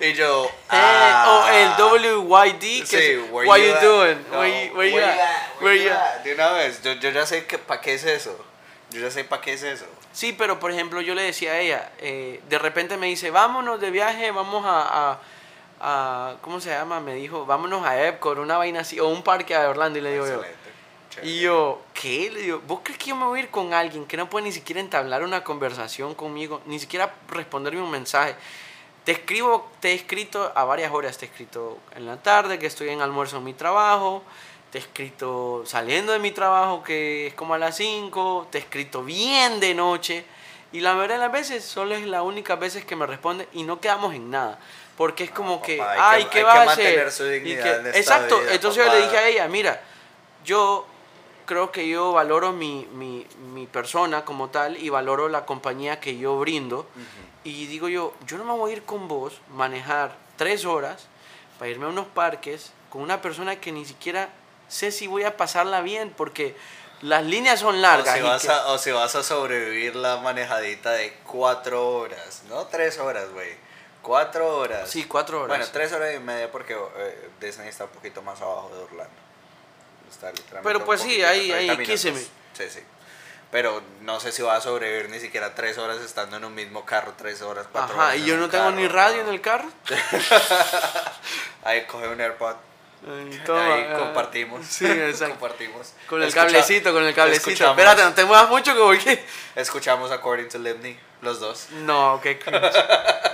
Y 0.00 0.12
yo, 0.14 0.44
Eh, 0.72 0.76
ah. 0.76 1.42
o 1.44 1.92
el 1.92 2.14
WYD, 2.22 2.80
que 2.80 2.86
Sí, 2.86 2.96
es, 2.96 3.18
where 3.30 3.48
what 3.48 3.58
you 3.58 3.64
you 3.66 3.74
at? 3.74 3.82
doing? 3.82 4.18
No, 4.30 4.38
where 4.40 4.66
you, 4.68 4.74
where 4.76 4.90
you 4.90 4.98
at? 4.98 5.16
Where 5.60 5.60
Where 5.60 5.82
you 5.84 5.90
at? 5.90 5.96
at? 6.18 6.22
De 6.22 6.34
una 6.34 6.52
vez, 6.52 6.80
yo, 6.82 6.92
yo 6.92 7.10
ya 7.10 7.26
sé 7.26 7.44
que, 7.46 7.58
para 7.58 7.80
qué 7.80 7.94
es 7.94 8.04
eso. 8.04 8.44
Yo 8.90 9.00
ya 9.00 9.10
sé 9.10 9.24
para 9.24 9.42
qué 9.42 9.52
es 9.54 9.62
eso. 9.62 9.86
Sí, 10.12 10.32
pero 10.36 10.58
por 10.58 10.70
ejemplo 10.72 11.00
yo 11.00 11.14
le 11.14 11.22
decía 11.22 11.52
a 11.52 11.58
ella, 11.60 11.90
eh, 11.98 12.40
de 12.48 12.58
repente 12.58 12.96
me 12.96 13.06
dice, 13.06 13.30
vámonos 13.30 13.80
de 13.80 13.90
viaje, 13.90 14.30
vamos 14.32 14.64
a, 14.66 15.10
a, 15.12 15.20
a- 15.80 16.36
¿cómo 16.42 16.60
se 16.60 16.70
llama? 16.70 17.00
Me 17.00 17.14
dijo, 17.14 17.46
vámonos 17.46 17.84
a 17.84 18.06
Epcot, 18.06 18.38
una 18.38 18.58
vaina 18.58 18.80
así, 18.80 19.00
o 19.00 19.08
un 19.08 19.22
parque 19.22 19.56
de 19.56 19.66
Orlando, 19.66 19.98
y 19.98 20.02
le 20.02 20.12
digo 20.12 20.26
yo. 20.26 20.34
Excelente. 20.34 20.70
Chévere. 21.10 21.28
Y 21.28 21.40
yo, 21.40 21.82
¿qué? 21.92 22.30
Le 22.30 22.40
digo, 22.42 22.62
¿vos 22.66 22.80
crees 22.84 22.98
que 22.98 23.06
yo 23.06 23.16
me 23.16 23.24
voy 23.24 23.40
a 23.40 23.42
ir 23.42 23.50
con 23.50 23.74
alguien 23.74 24.06
que 24.06 24.16
no 24.16 24.30
puede 24.30 24.44
ni 24.44 24.52
siquiera 24.52 24.80
entablar 24.80 25.24
una 25.24 25.42
conversación 25.42 26.14
conmigo, 26.14 26.60
ni 26.66 26.78
siquiera 26.78 27.12
responderme 27.28 27.82
un 27.82 27.90
mensaje? 27.90 28.36
Te 29.04 29.12
escribo, 29.12 29.68
te 29.80 29.90
he 29.90 29.94
escrito 29.94 30.52
a 30.54 30.64
varias 30.64 30.92
horas, 30.92 31.18
te 31.18 31.24
he 31.24 31.28
escrito 31.28 31.78
en 31.96 32.06
la 32.06 32.18
tarde, 32.18 32.58
que 32.58 32.66
estoy 32.66 32.90
en 32.90 33.00
almuerzo 33.00 33.38
en 33.38 33.44
mi 33.44 33.54
trabajo, 33.54 34.22
te 34.70 34.78
he 34.78 34.80
escrito 34.82 35.62
saliendo 35.66 36.12
de 36.12 36.20
mi 36.20 36.30
trabajo, 36.30 36.82
que 36.84 37.28
es 37.28 37.34
como 37.34 37.54
a 37.54 37.58
las 37.58 37.76
5, 37.76 38.46
te 38.50 38.58
he 38.58 38.60
escrito 38.60 39.02
bien 39.02 39.58
de 39.58 39.74
noche, 39.74 40.24
y 40.70 40.78
la 40.80 40.94
verdad 40.94 41.16
de 41.16 41.22
las 41.22 41.32
veces 41.32 41.64
solo 41.64 41.96
es 41.96 42.06
la 42.06 42.22
única 42.22 42.54
veces 42.54 42.84
que 42.84 42.94
me 42.94 43.04
responde 43.06 43.48
y 43.52 43.64
no 43.64 43.80
quedamos 43.80 44.14
en 44.14 44.30
nada. 44.30 44.60
Porque 45.00 45.24
es 45.24 45.30
como 45.30 45.62
que, 45.62 45.78
papá, 45.78 45.94
que- 45.94 45.98
ay, 45.98 46.16
hay 46.20 46.24
¿qué 46.24 46.30
que 46.30 46.42
vas 46.42 46.68
a 46.68 46.72
hacer? 46.72 47.10
su 47.10 47.24
Y 47.24 47.30
dignidad 47.30 47.62
que- 47.64 47.70
en 47.80 47.86
esta 47.86 47.98
exacto, 47.98 48.38
vida, 48.38 48.52
entonces 48.52 48.84
yo 48.84 48.92
le 48.92 49.00
dije 49.00 49.16
a 49.16 49.28
ella, 49.28 49.48
mira, 49.48 49.80
yo 50.44 50.84
creo 51.46 51.72
que 51.72 51.88
yo 51.88 52.12
valoro 52.12 52.52
mi, 52.52 52.86
mi, 52.92 53.26
mi 53.54 53.66
persona 53.66 54.26
como 54.26 54.50
tal 54.50 54.76
y 54.76 54.90
valoro 54.90 55.30
la 55.30 55.46
compañía 55.46 56.00
que 56.00 56.18
yo 56.18 56.38
brindo. 56.38 56.86
Y 57.44 57.64
digo 57.68 57.88
yo, 57.88 58.12
yo 58.26 58.36
no 58.36 58.44
me 58.44 58.52
voy 58.52 58.72
a 58.72 58.76
ir 58.76 58.82
con 58.82 59.08
vos, 59.08 59.40
manejar 59.54 60.14
tres 60.36 60.66
horas 60.66 61.06
para 61.58 61.70
irme 61.70 61.86
a 61.86 61.88
unos 61.88 62.06
parques 62.06 62.70
con 62.90 63.00
una 63.00 63.22
persona 63.22 63.56
que 63.56 63.72
ni 63.72 63.86
siquiera 63.86 64.28
sé 64.68 64.92
si 64.92 65.06
voy 65.06 65.24
a 65.24 65.38
pasarla 65.38 65.80
bien 65.80 66.12
porque 66.14 66.54
las 67.00 67.24
líneas 67.24 67.58
son 67.60 67.80
largas. 67.80 68.16
O 68.16 68.18
si, 68.18 68.18
y 68.18 68.22
vas 68.28 68.42
que- 68.42 68.48
a, 68.50 68.66
o 68.66 68.76
si 68.76 68.90
vas 68.90 69.14
a 69.14 69.22
sobrevivir 69.22 69.96
la 69.96 70.18
manejadita 70.18 70.90
de 70.92 71.14
cuatro 71.26 71.88
horas, 71.88 72.42
no 72.50 72.66
tres 72.66 72.98
horas, 72.98 73.30
güey. 73.32 73.69
Cuatro 74.02 74.56
horas. 74.58 74.88
Sí, 74.90 75.04
cuatro 75.04 75.42
horas. 75.42 75.58
Bueno, 75.58 75.72
tres 75.72 75.92
horas 75.92 76.14
y 76.14 76.18
media 76.20 76.50
porque 76.50 76.74
eh, 76.74 77.30
Disney 77.40 77.68
está 77.68 77.84
un 77.84 77.90
poquito 77.90 78.22
más 78.22 78.40
abajo 78.40 78.70
de 78.74 78.82
Orlando. 78.82 79.12
Está 80.10 80.30
literalmente 80.30 80.62
Pero 80.72 80.84
pues 80.84 81.00
sí, 81.02 81.22
ahí- 81.22 81.50
30 81.50 81.72
ahí, 81.72 81.86
quíseme. 81.86 82.18
Sí, 82.20 82.68
sí. 82.70 82.80
Pero 83.50 83.82
no 84.02 84.20
sé 84.20 84.30
si 84.32 84.42
vas 84.42 84.58
a 84.58 84.60
sobrevivir 84.60 85.10
ni 85.10 85.18
siquiera 85.18 85.54
tres 85.54 85.76
horas 85.76 85.98
estando 85.98 86.36
en 86.36 86.44
un 86.44 86.54
mismo 86.54 86.84
carro, 86.86 87.14
tres 87.18 87.42
horas, 87.42 87.66
cuatro 87.70 87.94
Ajá, 87.96 88.04
horas. 88.06 88.16
y 88.18 88.20
en 88.20 88.26
yo 88.26 88.36
no 88.36 88.48
tengo 88.48 88.64
carro, 88.66 88.76
ni 88.76 88.86
radio 88.88 89.22
no. 89.22 89.28
en 89.28 89.34
el 89.34 89.40
carro. 89.40 89.68
Ahí 91.64 91.84
coge 91.86 92.08
un 92.08 92.20
AirPod. 92.20 92.54
Toma, 93.46 93.74
ahí 93.74 93.86
ah, 93.88 93.98
compartimos. 93.98 94.66
Sí, 94.66 94.84
exacto. 94.84 95.38
compartimos. 95.38 95.94
Con 96.06 96.22
el 96.22 96.28
Escucha- 96.28 96.42
cablecito, 96.44 96.92
con 96.92 97.04
el 97.04 97.14
cablecito. 97.14 97.70
Espérate, 97.70 98.02
no 98.02 98.12
te 98.12 98.24
muevas 98.24 98.48
mucho 98.48 98.74
que 98.74 98.80
voy. 98.80 99.00
Escuchamos 99.56 100.10
According 100.10 100.48
to 100.48 100.58
Livni, 100.58 100.98
los 101.22 101.40
dos. 101.40 101.68
No, 101.70 102.20
qué 102.22 102.38
cringe. 102.38 102.72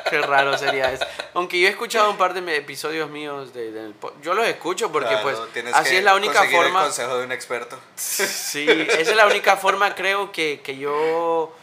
Qué 0.09 0.21
raro 0.21 0.57
sería 0.57 0.93
eso. 0.93 1.05
Aunque 1.35 1.61
yo 1.61 1.67
he 1.67 1.71
escuchado 1.71 2.09
un 2.11 2.17
par 2.17 2.33
de 2.33 2.57
episodios 2.57 3.11
míos 3.11 3.53
de, 3.53 3.93
yo 4.23 4.35
los 4.35 4.47
escucho 4.47 4.93
porque 4.93 5.09
Claro, 5.09 5.23
pues 5.25 5.37
así 5.75 5.91
que 5.91 5.99
es 5.99 6.05
la 6.05 6.15
única 6.15 6.45
forma. 6.45 6.81
el 6.81 6.87
consejo 6.87 7.19
de 7.19 7.25
un 7.25 7.33
experto. 7.33 7.77
Sí, 7.97 8.67
esa 8.69 9.11
es 9.11 9.17
la 9.17 9.27
única 9.27 9.57
forma 9.57 9.95
creo 9.97 10.31
que, 10.31 10.61
que 10.63 10.77
yo 10.77 11.56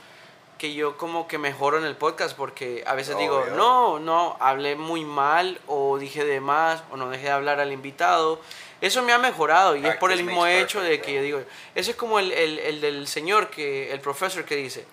que 0.64 0.74
yo 0.74 0.96
como 0.96 1.28
que 1.28 1.38
mejoro 1.38 1.78
en 1.78 1.84
el 1.84 1.98
podcast 1.98 2.38
porque 2.38 2.86
a 2.88 2.96
veces 2.96 3.18
digo, 3.18 3.40
Obvio. 3.40 3.54
no, 3.56 4.00
no, 4.00 4.38
hablé 4.40 4.78
muy 4.78 5.04
mal 5.04 5.60
o 5.68 5.98
dije 5.98 6.24
de 6.24 6.40
más 6.40 6.82
o 6.90 6.96
no 6.96 7.10
dejé 7.10 7.26
de 7.26 7.32
hablar 7.32 7.60
al 7.60 7.74
invitado. 7.74 8.40
Eso 8.80 9.02
me 9.02 9.12
ha 9.12 9.18
mejorado 9.18 9.76
y 9.76 9.86
es 9.86 9.98
por 9.98 10.14
el 10.14 10.20
Practice 10.20 10.24
mismo 10.24 10.48
hecho 10.48 10.80
de 10.80 10.88
perfect, 10.98 11.06
que 11.06 11.12
bro. 11.12 11.20
yo 11.20 11.24
digo, 11.26 11.50
eso 11.76 11.92
es 11.92 11.98
como 11.98 12.18
el, 12.18 12.32
el, 12.32 12.60
el 12.60 12.80
del 12.80 13.08
señor, 13.08 13.50
que 13.50 13.92
el 13.92 14.00
profesor 14.00 14.46
que 14.46 14.56
dice, 14.56 14.86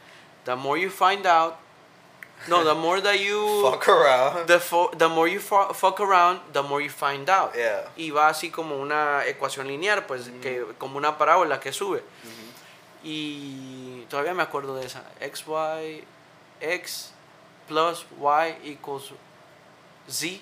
the 0.44 0.56
more 0.56 0.80
you 0.80 0.90
find 0.90 1.24
out, 1.24 1.54
no, 2.48 2.64
the 2.64 2.74
more 2.74 3.00
that 3.00 3.14
you... 3.14 3.62
Fuck 3.70 3.88
around. 3.90 4.46
The, 4.48 4.58
fo- 4.58 4.90
the 4.98 5.06
more 5.06 5.30
you 5.30 5.38
fu- 5.38 5.72
fuck 5.72 6.00
around, 6.00 6.40
the 6.52 6.62
more 6.62 6.82
you 6.82 6.90
find 6.90 7.30
out. 7.30 7.54
Yeah. 7.54 7.84
Y 7.96 8.10
va 8.10 8.26
así 8.28 8.50
como 8.50 8.76
una 8.76 9.24
ecuación 9.24 9.68
lineal, 9.68 10.04
pues, 10.04 10.32
que, 10.42 10.64
como 10.78 10.98
una 10.98 11.16
parábola 11.16 11.60
que 11.60 11.72
sube. 11.72 12.02
Y 13.02 13.80
todavía 14.11 14.34
me 14.34 14.42
acuerdo 14.42 14.76
de 14.76 14.84
esa. 14.86 15.02
X, 15.20 15.44
Y, 15.46 16.04
X 16.61 17.12
plus 17.66 18.04
Y 18.20 18.72
equals 18.72 19.12
Z 20.08 20.40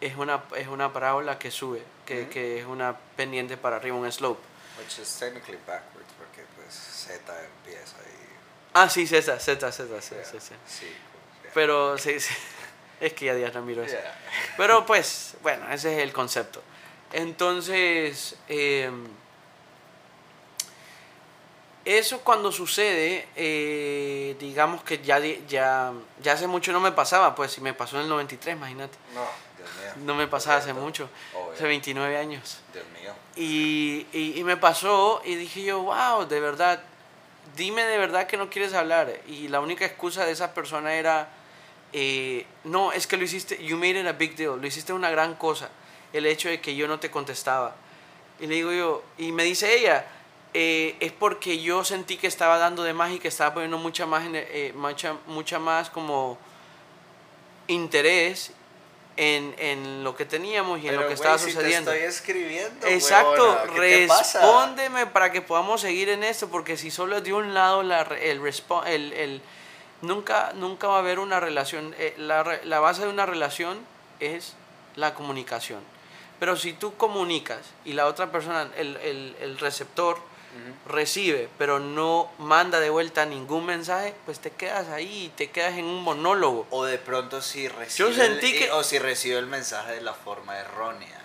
es 0.00 0.16
una, 0.16 0.44
es 0.56 0.68
una 0.68 0.92
parábola 0.92 1.38
que 1.38 1.50
sube, 1.50 1.82
que, 2.06 2.28
que 2.28 2.60
es 2.60 2.66
una 2.66 2.96
pendiente 3.16 3.56
para 3.56 3.76
arriba, 3.76 3.96
un 3.96 4.10
slope. 4.10 4.40
Which 4.78 4.98
is 4.98 5.18
technically 5.18 5.58
backwards 5.66 6.12
porque 6.18 6.44
pues 6.56 6.74
Z 6.74 7.20
empieza 7.44 7.96
y... 7.98 8.24
Ah, 8.72 8.88
sí, 8.88 9.06
Z, 9.06 9.38
Z, 9.38 9.72
Z, 9.72 9.72
sí, 10.02 10.14
Yeah. 10.14 10.24
sí, 10.24 10.38
sí. 10.40 10.54
Sí, 10.66 10.86
pues, 11.42 11.52
Pero 11.54 11.98
sí, 11.98 12.18
sí. 12.20 12.34
es 13.00 13.12
que 13.12 13.26
ya 13.26 13.34
días 13.34 13.54
no 13.54 13.62
miro 13.62 13.82
eso. 13.82 13.96
Yeah. 13.96 14.14
Pero 14.56 14.84
pues, 14.86 15.36
bueno, 15.42 15.70
ese 15.72 15.96
es 15.96 16.02
el 16.02 16.12
concepto. 16.12 16.62
Entonces, 17.12 18.36
eh, 18.48 18.90
eso 21.84 22.20
cuando 22.20 22.50
sucede, 22.50 23.28
eh, 23.36 24.36
digamos 24.40 24.82
que 24.82 24.98
ya, 25.02 25.18
ya, 25.18 25.92
ya 26.22 26.32
hace 26.32 26.46
mucho 26.46 26.72
no 26.72 26.80
me 26.80 26.92
pasaba, 26.92 27.34
pues 27.34 27.52
si 27.52 27.60
me 27.60 27.74
pasó 27.74 27.96
en 27.96 28.02
el 28.04 28.08
93, 28.08 28.56
imagínate. 28.56 28.96
No, 29.14 29.20
Dios 29.58 29.68
mío. 29.96 30.04
No 30.06 30.14
me 30.14 30.26
pasaba 30.26 30.56
hace 30.56 30.72
mucho, 30.72 31.08
Obvio. 31.34 31.52
hace 31.52 31.64
29 31.64 32.16
años. 32.16 32.60
Dios 32.72 32.84
mío. 33.00 33.12
Y, 33.36 34.06
y, 34.12 34.38
y 34.38 34.44
me 34.44 34.56
pasó 34.56 35.20
y 35.24 35.34
dije 35.34 35.62
yo, 35.62 35.82
wow, 35.82 36.26
de 36.26 36.40
verdad, 36.40 36.82
dime 37.56 37.84
de 37.84 37.98
verdad 37.98 38.26
que 38.26 38.36
no 38.36 38.48
quieres 38.48 38.72
hablar. 38.72 39.12
Y 39.26 39.48
la 39.48 39.60
única 39.60 39.84
excusa 39.84 40.24
de 40.24 40.32
esa 40.32 40.54
persona 40.54 40.94
era, 40.94 41.28
eh, 41.92 42.46
no, 42.64 42.92
es 42.92 43.06
que 43.06 43.16
lo 43.16 43.24
hiciste, 43.24 43.62
you 43.62 43.76
made 43.76 44.00
it 44.00 44.06
a 44.06 44.12
big 44.12 44.36
deal, 44.36 44.58
lo 44.60 44.66
hiciste 44.66 44.92
una 44.92 45.10
gran 45.10 45.34
cosa, 45.34 45.68
el 46.12 46.24
hecho 46.26 46.48
de 46.48 46.60
que 46.60 46.74
yo 46.74 46.88
no 46.88 46.98
te 46.98 47.10
contestaba. 47.10 47.76
Y 48.40 48.46
le 48.46 48.54
digo 48.54 48.72
yo, 48.72 49.04
y 49.18 49.32
me 49.32 49.44
dice 49.44 49.76
ella, 49.78 50.06
eh, 50.54 50.96
es 51.00 51.12
porque 51.12 51.60
yo 51.60 51.84
sentí 51.84 52.16
que 52.16 52.26
estaba 52.28 52.58
dando 52.58 52.82
de 52.84 52.92
más 52.94 53.10
y 53.12 53.18
que 53.18 53.28
estaba 53.28 53.52
poniendo 53.54 53.76
mucha 53.76 54.06
más, 54.06 54.24
eh, 54.32 54.72
mucha, 54.76 55.16
mucha 55.26 55.58
más 55.58 55.90
como 55.90 56.38
interés 57.68 58.52
en, 59.16 59.54
en 59.58 60.02
lo 60.04 60.16
que 60.16 60.24
teníamos 60.24 60.80
y 60.82 60.88
en 60.88 60.96
lo 60.96 61.06
que 61.06 61.14
estaba 61.14 61.38
si 61.38 61.50
sucediendo. 61.52 61.90
te 61.90 61.98
estoy 62.04 62.08
escribiendo, 62.08 62.86
Exacto, 62.86 63.44
huevona, 63.44 63.72
respóndeme 63.76 65.06
para 65.06 65.30
que 65.32 65.40
podamos 65.40 65.80
seguir 65.80 66.08
en 66.08 66.24
esto, 66.24 66.48
porque 66.48 66.76
si 66.76 66.90
solo 66.90 67.16
es 67.18 67.24
de 67.24 67.32
un 67.32 67.54
lado 67.54 67.82
la, 67.82 68.02
el, 68.02 68.40
el, 68.86 69.12
el- 69.12 69.42
nunca, 70.02 70.52
nunca 70.54 70.88
va 70.88 70.96
a 70.96 70.98
haber 70.98 71.18
una 71.20 71.40
relación, 71.40 71.94
eh, 71.98 72.14
la, 72.18 72.58
la 72.64 72.80
base 72.80 73.02
de 73.02 73.08
una 73.08 73.24
relación 73.24 73.78
es 74.20 74.54
la 74.96 75.14
comunicación. 75.14 75.80
Pero 76.40 76.56
si 76.56 76.72
tú 76.72 76.94
comunicas 76.96 77.60
y 77.84 77.92
la 77.92 78.06
otra 78.06 78.30
persona, 78.32 78.68
el, 78.76 78.96
el, 78.96 79.36
recibe, 80.86 81.48
pero 81.58 81.78
no 81.80 82.30
manda 82.38 82.80
de 82.80 82.90
vuelta 82.90 83.24
ningún 83.26 83.66
mensaje, 83.66 84.14
pues 84.24 84.38
te 84.40 84.50
quedas 84.50 84.88
ahí, 84.88 85.32
te 85.36 85.50
quedas 85.50 85.76
en 85.78 85.84
un 85.86 86.02
monólogo. 86.02 86.66
O 86.70 86.84
de 86.84 86.98
pronto 86.98 87.40
si 87.42 87.68
recibe, 87.68 88.14
sentí 88.14 88.52
el, 88.52 88.58
que- 88.58 88.70
o 88.72 88.82
si 88.84 88.98
recibe 88.98 89.38
el 89.38 89.46
mensaje 89.46 89.92
de 89.94 90.00
la 90.00 90.14
forma 90.14 90.58
errónea. 90.58 91.20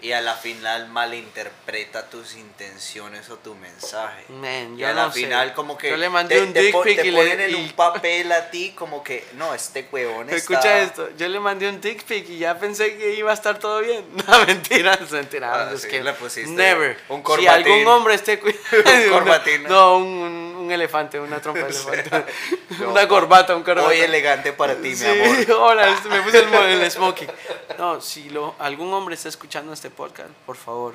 Y 0.00 0.12
a 0.12 0.20
la 0.20 0.34
final 0.34 0.88
malinterpreta 0.90 2.08
tus 2.08 2.36
intenciones 2.36 3.28
o 3.30 3.36
tu 3.36 3.54
mensaje. 3.56 4.24
Man, 4.28 4.78
y 4.78 4.84
a 4.84 4.92
la 4.92 5.06
no 5.06 5.12
sé. 5.12 5.20
final 5.22 5.52
como 5.54 5.76
que 5.76 5.90
Yo 5.90 5.96
le 5.96 6.08
mandé 6.08 6.36
te, 6.36 6.42
un 6.42 6.52
te 6.52 6.60
dick 6.62 6.82
pic 6.84 7.00
te 7.00 7.06
y 7.08 7.10
le- 7.10 7.16
ponen 7.18 7.40
en 7.40 7.50
y- 7.50 7.54
un 7.54 7.72
papel 7.72 8.30
a 8.30 8.48
ti 8.50 8.72
como 8.76 9.02
que 9.02 9.26
no, 9.34 9.52
este 9.54 9.88
huevón 9.90 10.26
está... 10.30 10.36
Escucha 10.36 10.78
esto, 10.82 11.08
yo 11.16 11.28
le 11.28 11.40
mandé 11.40 11.68
un 11.68 11.80
dick 11.80 12.04
pic 12.04 12.28
y 12.30 12.38
ya 12.38 12.56
pensé 12.58 12.96
que 12.96 13.14
iba 13.14 13.32
a 13.32 13.34
estar 13.34 13.58
todo 13.58 13.80
bien. 13.80 14.04
No, 14.28 14.46
mentira, 14.46 14.94
es 14.94 15.10
mentira. 15.10 15.52
Ah, 15.68 15.72
es 15.74 15.82
sí, 15.82 15.88
que 15.88 16.02
le 16.02 16.12
pusiste 16.12 16.48
never. 16.50 16.96
un 17.08 17.18
si 17.18 17.22
corbatín. 17.24 17.48
algún 17.72 17.86
hombre 17.88 18.14
esté. 18.14 18.40
Un 18.42 19.10
corbatín, 19.10 19.62
¿no? 19.64 19.68
No, 19.68 19.96
un, 19.98 20.04
un- 20.06 20.48
un 20.68 20.72
elefante, 20.72 21.18
una 21.18 21.40
trompa 21.40 21.60
de 21.62 21.66
elefante. 21.70 22.10
No, 22.78 22.90
una 22.90 23.08
corbata, 23.08 23.56
un 23.56 23.62
corbata. 23.62 23.88
Hoy 23.88 23.98
elegante 24.00 24.52
para 24.52 24.76
ti, 24.76 24.94
Sí, 24.94 25.06
mi 25.06 25.22
amor. 25.22 25.50
hola, 25.60 25.98
me 26.10 26.20
puse 26.20 26.44
el 26.84 26.90
smoking. 26.90 27.28
No, 27.78 28.00
si 28.02 28.28
lo, 28.28 28.54
algún 28.58 28.92
hombre 28.92 29.14
está 29.14 29.28
escuchando 29.30 29.72
este 29.72 29.87
podcast, 29.90 30.30
por 30.46 30.56
favor, 30.56 30.94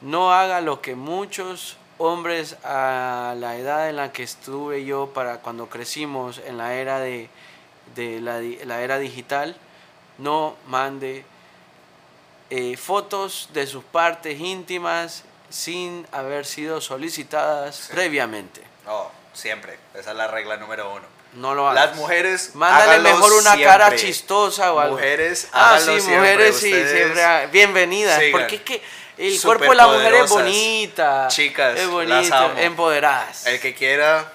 no 0.00 0.32
haga 0.32 0.60
lo 0.60 0.80
que 0.80 0.94
muchos 0.94 1.76
hombres 1.98 2.56
a 2.64 3.34
la 3.38 3.56
edad 3.56 3.88
en 3.88 3.96
la 3.96 4.12
que 4.12 4.22
estuve 4.24 4.84
yo 4.84 5.08
para 5.14 5.38
cuando 5.38 5.68
crecimos 5.68 6.38
en 6.38 6.58
la 6.58 6.74
era 6.74 6.98
de, 6.98 7.28
de 7.94 8.20
la, 8.20 8.38
di- 8.40 8.58
la 8.64 8.82
era 8.82 8.98
digital, 8.98 9.54
no 10.18 10.56
mande 10.66 11.24
eh, 12.50 12.76
fotos 12.76 13.48
de 13.52 13.66
sus 13.66 13.84
partes 13.84 14.40
íntimas 14.40 15.24
sin 15.48 16.06
haber 16.12 16.44
sido 16.46 16.80
solicitadas 16.80 17.88
previamente. 17.92 18.62
Oh, 18.88 19.10
siempre. 19.32 19.78
Esa 19.94 20.10
es 20.10 20.16
la 20.16 20.26
regla 20.28 20.56
número 20.56 20.92
uno. 20.92 21.04
No 21.34 21.54
lo 21.54 21.68
hagas. 21.68 21.86
Las 21.88 21.96
mujeres. 21.96 22.50
Mándale 22.54 22.98
mejor 22.98 23.32
una 23.32 23.40
siempre. 23.54 23.64
cara 23.64 23.96
chistosa 23.96 24.72
o 24.72 24.78
algo. 24.80 24.96
Mujeres, 24.96 25.48
Ah, 25.52 25.78
sí, 25.78 25.84
siempre. 26.00 26.16
mujeres 26.18 26.56
sí, 26.58 26.70
siempre. 26.70 27.46
Bienvenidas. 27.50 28.18
sigan. 28.18 28.32
Porque 28.40 28.56
es 28.56 28.62
que 28.62 28.82
el 29.18 29.40
cuerpo 29.40 29.64
de 29.70 29.74
la 29.74 29.86
mujer 29.86 30.14
es 30.14 30.30
bonita. 30.30 31.28
Chicas, 31.28 31.74
es 31.76 31.82
las 31.84 31.90
bonita, 31.90 32.44
amo. 32.44 32.58
empoderadas. 32.58 33.46
El 33.46 33.60
que 33.60 33.74
quiera, 33.74 34.30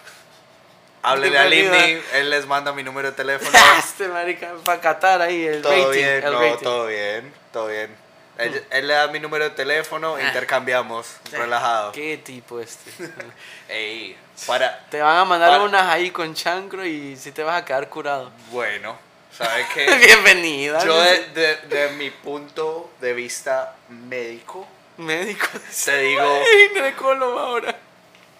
háblele 1.03 1.37
al. 1.37 1.53
INDI. 1.53 2.01
Él 2.13 2.29
les 2.31 2.45
manda 2.47 2.71
mi 2.73 2.83
número 2.83 3.09
de 3.11 3.15
teléfono. 3.15 3.51
este 3.79 4.07
marica, 4.07 4.53
para 4.63 4.81
catar 4.81 5.21
ahí 5.21 5.45
el 5.45 5.61
todo 5.61 5.71
rating. 5.73 5.91
bien, 5.91 6.09
el 6.25 6.31
no, 6.31 6.39
rating. 6.41 6.63
todo 6.63 6.87
bien, 6.87 7.33
todo 7.53 7.67
bien. 7.67 7.95
Él, 8.39 8.63
él 8.69 8.87
le 8.87 8.93
da 8.93 9.07
mi 9.07 9.19
número 9.19 9.45
de 9.45 9.49
teléfono, 9.51 10.15
Ah. 10.15 10.21
intercambiamos, 10.21 11.07
relajado. 11.31 11.91
¿Qué 11.91 12.17
tipo 12.23 12.59
este? 12.59 12.91
Ey, 13.69 14.15
para, 14.45 14.85
te 14.89 15.01
van 15.01 15.17
a 15.17 15.25
mandar 15.25 15.49
Para- 15.51 15.63
unas 15.63 15.83
ahí 15.89 16.11
con 16.11 16.33
chancro 16.35 16.85
y 16.85 17.15
si 17.17 17.31
te 17.31 17.43
vas 17.43 17.61
a 17.61 17.65
quedar 17.65 17.89
curado. 17.89 18.31
bueno, 18.51 18.97
¿sabes 19.35 19.65
qué? 19.73 19.85
Bienvenida. 20.05 20.83
Yo 20.85 20.99
de, 21.01 21.25
de, 21.29 21.55
de 21.67 21.89
mi 21.93 22.09
punto 22.11 22.91
de 23.01 23.13
vista 23.13 23.75
médico, 23.89 24.67
Médico. 24.97 25.47
te 25.85 25.97
digo, 25.99 26.41
Ginecólogo 26.73 27.39
ahora. 27.39 27.75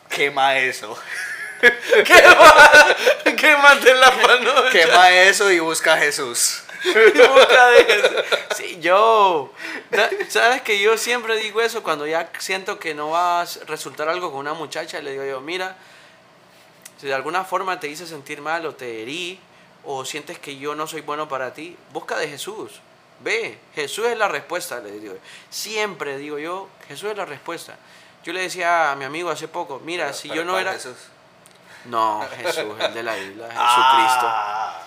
quema 0.10 0.58
eso. 0.58 0.98
Quémate 3.38 3.94
la 3.96 4.12
panocha. 4.12 4.70
Quema 4.72 5.10
eso 5.12 5.52
y 5.52 5.60
busca 5.60 5.94
a 5.94 5.98
Jesús. 5.98 6.62
Y 7.16 7.18
busca 7.28 7.68
de 7.68 7.82
eso. 8.00 8.10
Sí, 8.56 8.78
yo. 8.82 9.52
Sabes 10.30 10.62
que 10.62 10.80
yo 10.80 10.98
siempre 10.98 11.36
digo 11.38 11.62
eso 11.62 11.84
cuando 11.84 12.06
ya 12.08 12.30
siento 12.40 12.80
que 12.80 12.94
no 12.94 13.10
va 13.12 13.42
a 13.42 13.46
resultar 13.66 14.10
algo 14.10 14.32
con 14.32 14.40
una 14.42 14.54
muchacha. 14.54 15.02
Le 15.02 15.12
digo 15.12 15.24
yo, 15.26 15.42
mira, 15.42 15.76
si 17.00 17.08
de 17.08 17.14
alguna 17.14 17.44
forma 17.44 17.80
te 17.80 17.88
hice 17.88 18.06
sentir 18.08 18.42
mal 18.42 18.66
o 18.66 18.76
te 18.76 19.02
herí 19.02 19.40
o 19.84 20.04
sientes 20.06 20.40
que 20.40 20.58
yo 20.58 20.76
no 20.76 20.88
soy 20.88 21.02
bueno 21.02 21.28
para 21.28 21.54
ti, 21.54 21.78
busca 21.94 22.18
de 22.18 22.28
Jesús. 22.28 22.82
Ve, 23.20 23.58
Jesús 23.74 24.06
es 24.06 24.18
la 24.18 24.28
respuesta, 24.28 24.80
le 24.80 24.92
digo. 24.92 25.16
Siempre 25.50 26.18
digo 26.18 26.38
yo, 26.38 26.70
Jesús 26.88 27.10
es 27.12 27.18
la 27.18 27.26
respuesta. 27.26 27.76
Yo 28.24 28.34
le 28.34 28.42
decía 28.42 28.92
a 28.92 28.96
mi 28.96 29.06
amigo 29.06 29.30
hace 29.30 29.48
poco, 29.48 29.80
mira, 29.84 30.06
Pero- 30.06 30.18
si 30.18 30.28
pero 30.30 30.42
yo 30.42 30.46
no 30.46 30.52
¿cuál 30.54 30.62
era... 30.64 30.74
Jesús? 30.74 30.98
No, 31.86 32.28
Jesús, 32.38 32.76
el 32.80 32.94
de 32.94 33.04
la 33.04 33.16
Biblia, 33.16 33.46
Jesucristo. 33.46 34.26
Ah, 34.28 34.82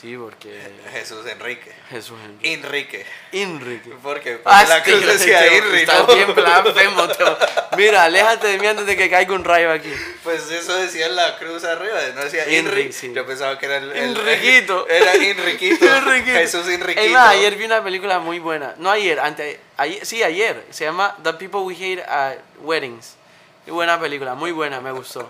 Sí, 0.00 0.16
porque 0.16 0.60
Jesús 0.92 1.26
Enrique. 1.26 1.72
Jesús 1.90 2.16
Enrique. 2.24 2.52
Enrique. 2.52 3.06
Enrique. 3.32 3.90
Porque, 4.00 4.40
Ah, 4.44 4.64
la 4.68 4.82
cruz 4.84 5.04
decía 5.04 5.40
Teo. 5.40 7.38
Mira, 7.76 8.04
aléjate 8.04 8.46
de 8.46 8.58
mí 8.58 8.66
antes 8.68 8.86
de 8.86 8.96
que 8.96 9.10
caiga 9.10 9.34
un 9.34 9.44
rayo 9.44 9.72
aquí. 9.72 9.92
Pues 10.22 10.48
eso 10.50 10.76
decía 10.76 11.08
la 11.08 11.36
cruz 11.38 11.64
arriba, 11.64 11.98
no 12.14 12.22
decía 12.22 12.48
Inri. 12.48 12.92
sí. 12.92 13.12
Yo 13.12 13.26
pensaba 13.26 13.58
que 13.58 13.66
era 13.66 13.78
el. 13.78 13.90
Enriquito. 13.90 14.86
Era 14.88 15.14
Enriquito. 15.14 15.84
Enriquito. 15.96 16.38
Jesús 16.38 16.68
Enriquito. 16.68 17.00
Es 17.00 17.10
más, 17.10 17.30
ayer 17.30 17.56
vi 17.56 17.64
una 17.64 17.82
película 17.82 18.20
muy 18.20 18.38
buena. 18.38 18.74
No 18.78 18.90
ayer, 18.90 19.18
ante, 19.18 19.58
ayer, 19.76 20.06
sí, 20.06 20.22
ayer. 20.22 20.64
Se 20.70 20.84
llama 20.84 21.16
The 21.24 21.32
People 21.34 21.60
We 21.60 21.74
Hate 21.74 22.04
at 22.08 22.38
Weddings. 22.60 23.16
Muy 23.66 23.74
buena 23.74 23.98
película, 24.00 24.34
muy 24.34 24.52
buena, 24.52 24.80
me 24.80 24.92
gustó. 24.92 25.28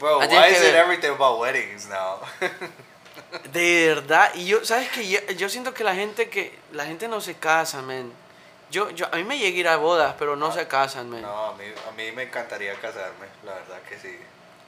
Bro, 0.00 0.20
why 0.20 0.50
is 0.50 0.56
it 0.58 0.72
ver. 0.72 0.76
everything 0.76 1.10
about 1.10 1.38
weddings 1.38 1.86
now? 1.86 2.20
De 3.52 3.94
verdad, 3.94 4.32
y 4.34 4.46
yo, 4.46 4.64
¿sabes 4.64 4.88
qué? 4.90 5.08
Yo, 5.08 5.20
yo 5.36 5.48
siento 5.48 5.72
que 5.72 5.84
la 5.84 5.94
gente 5.94 6.28
que, 6.28 6.58
la 6.72 6.84
gente 6.84 7.08
no 7.08 7.20
se 7.20 7.34
casa, 7.34 7.82
man. 7.82 8.12
Yo, 8.70 8.90
yo, 8.90 9.06
a 9.12 9.16
mí 9.16 9.24
me 9.24 9.38
llega 9.38 9.56
a 9.56 9.60
ir 9.60 9.68
a 9.68 9.76
bodas, 9.76 10.14
pero 10.18 10.34
no 10.34 10.52
se 10.52 10.66
casan, 10.66 11.10
man. 11.10 11.22
No, 11.22 11.46
a 11.46 11.54
mí, 11.54 11.64
a 11.88 11.92
mí 11.92 12.10
me 12.12 12.24
encantaría 12.24 12.74
casarme, 12.74 13.26
la 13.44 13.54
verdad 13.54 13.80
que 13.88 13.98
sí. 13.98 14.18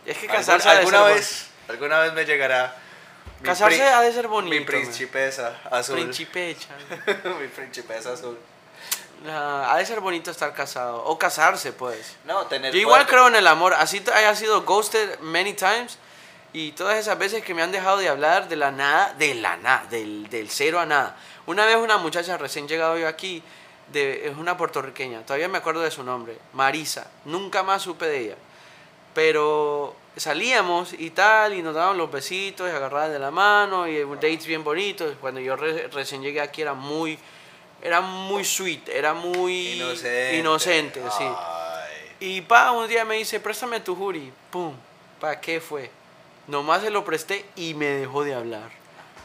Es 0.04 0.18
que 0.18 0.28
casarse 0.28 0.68
alguna 0.68 1.04
ser 1.04 1.14
vez, 1.14 1.46
alguna 1.68 1.98
vez 2.00 2.12
me 2.12 2.24
llegará. 2.24 2.76
Casarse 3.42 3.82
ha 3.82 4.00
de 4.00 4.12
ser 4.12 4.28
bonito, 4.28 4.54
Mi 4.54 4.60
man. 4.60 4.66
principesa 4.66 5.60
azul. 5.70 5.96
Principecha. 5.96 6.68
mi 7.40 7.48
principesa 7.48 8.12
azul. 8.12 8.38
Ah, 9.28 9.72
ha 9.72 9.78
de 9.78 9.86
ser 9.86 10.00
bonito 10.00 10.30
estar 10.30 10.54
casado. 10.54 11.04
O 11.04 11.18
casarse, 11.18 11.72
pues. 11.72 12.16
No, 12.24 12.46
tener. 12.46 12.72
Yo 12.72 12.80
igual 12.80 13.06
creo 13.06 13.28
en 13.28 13.36
el 13.36 13.46
amor. 13.46 13.74
Así 13.74 14.02
haya 14.14 14.34
sido 14.34 14.62
ghosted 14.62 15.18
many 15.20 15.52
times. 15.54 15.98
Y 16.52 16.72
todas 16.72 16.98
esas 16.98 17.18
veces 17.18 17.44
que 17.44 17.52
me 17.54 17.62
han 17.62 17.70
dejado 17.72 17.98
de 17.98 18.08
hablar 18.08 18.48
de 18.48 18.56
la 18.56 18.70
nada, 18.70 19.12
de 19.18 19.34
la 19.34 19.56
nada, 19.58 19.84
del, 19.90 20.28
del 20.30 20.48
cero 20.48 20.80
a 20.80 20.86
nada. 20.86 21.16
Una 21.46 21.66
vez 21.66 21.76
una 21.76 21.98
muchacha 21.98 22.36
recién 22.38 22.66
llegado 22.66 22.96
yo 22.98 23.06
aquí, 23.08 23.42
de, 23.92 24.26
es 24.28 24.36
una 24.36 24.56
puertorriqueña, 24.56 25.20
todavía 25.22 25.48
me 25.48 25.58
acuerdo 25.58 25.80
de 25.82 25.90
su 25.90 26.02
nombre, 26.02 26.38
Marisa. 26.54 27.10
Nunca 27.26 27.62
más 27.62 27.82
supe 27.82 28.06
de 28.06 28.18
ella. 28.18 28.34
Pero 29.14 29.94
salíamos 30.16 30.92
y 30.92 31.10
tal, 31.10 31.54
y 31.54 31.62
nos 31.62 31.74
daban 31.74 31.96
los 31.96 32.10
besitos, 32.10 32.68
y 32.70 32.74
agarradas 32.74 33.10
de 33.12 33.18
la 33.18 33.30
mano, 33.30 33.86
y 33.86 34.02
dates 34.16 34.46
bien 34.46 34.64
bonitos. 34.64 35.14
Cuando 35.20 35.40
yo 35.40 35.56
re- 35.56 35.88
recién 35.88 36.22
llegué 36.22 36.40
aquí 36.40 36.62
era 36.62 36.74
muy, 36.74 37.18
era 37.82 38.00
muy 38.00 38.44
sweet, 38.44 38.88
era 38.88 39.14
muy 39.14 39.74
Inocente. 39.74 40.36
inocente, 40.36 41.02
sí. 41.16 41.24
Y 42.20 42.40
pa, 42.42 42.72
un 42.72 42.88
día 42.88 43.04
me 43.04 43.16
dice, 43.16 43.40
préstame 43.40 43.80
tu 43.80 43.94
jury. 43.94 44.32
Pum, 44.50 44.74
¿para 45.20 45.40
qué 45.40 45.60
fue? 45.60 45.90
Nomás 46.48 46.82
se 46.82 46.90
lo 46.90 47.04
presté 47.04 47.44
y 47.56 47.74
me 47.74 47.86
dejó 47.86 48.24
de 48.24 48.34
hablar. 48.34 48.70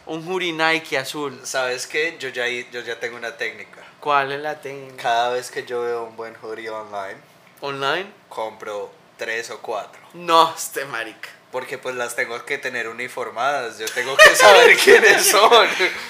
Un 0.07 0.25
jury 0.25 0.51
Nike 0.51 0.97
azul. 0.97 1.39
¿Sabes 1.43 1.85
qué? 1.87 2.17
Yo 2.19 2.29
ya, 2.29 2.47
yo 2.47 2.81
ya 2.81 2.99
tengo 2.99 3.17
una 3.17 3.37
técnica. 3.37 3.81
¿Cuál 3.99 4.31
es 4.31 4.41
la 4.41 4.59
técnica? 4.59 5.01
Cada 5.01 5.29
vez 5.29 5.51
que 5.51 5.63
yo 5.63 5.81
veo 5.83 6.03
un 6.05 6.15
buen 6.17 6.35
hoodie 6.41 6.69
online, 6.69 7.17
¿Online? 7.61 8.07
compro 8.27 8.91
tres 9.17 9.51
o 9.51 9.59
cuatro. 9.59 10.01
No, 10.15 10.53
este 10.55 10.85
marica. 10.85 11.29
Porque 11.51 11.77
pues 11.77 11.95
las 11.95 12.15
tengo 12.15 12.43
que 12.45 12.57
tener 12.57 12.87
uniformadas. 12.87 13.77
Yo 13.77 13.85
tengo 13.89 14.15
que 14.17 14.35
saber 14.35 14.75
quiénes 14.83 15.27
son. 15.29 15.67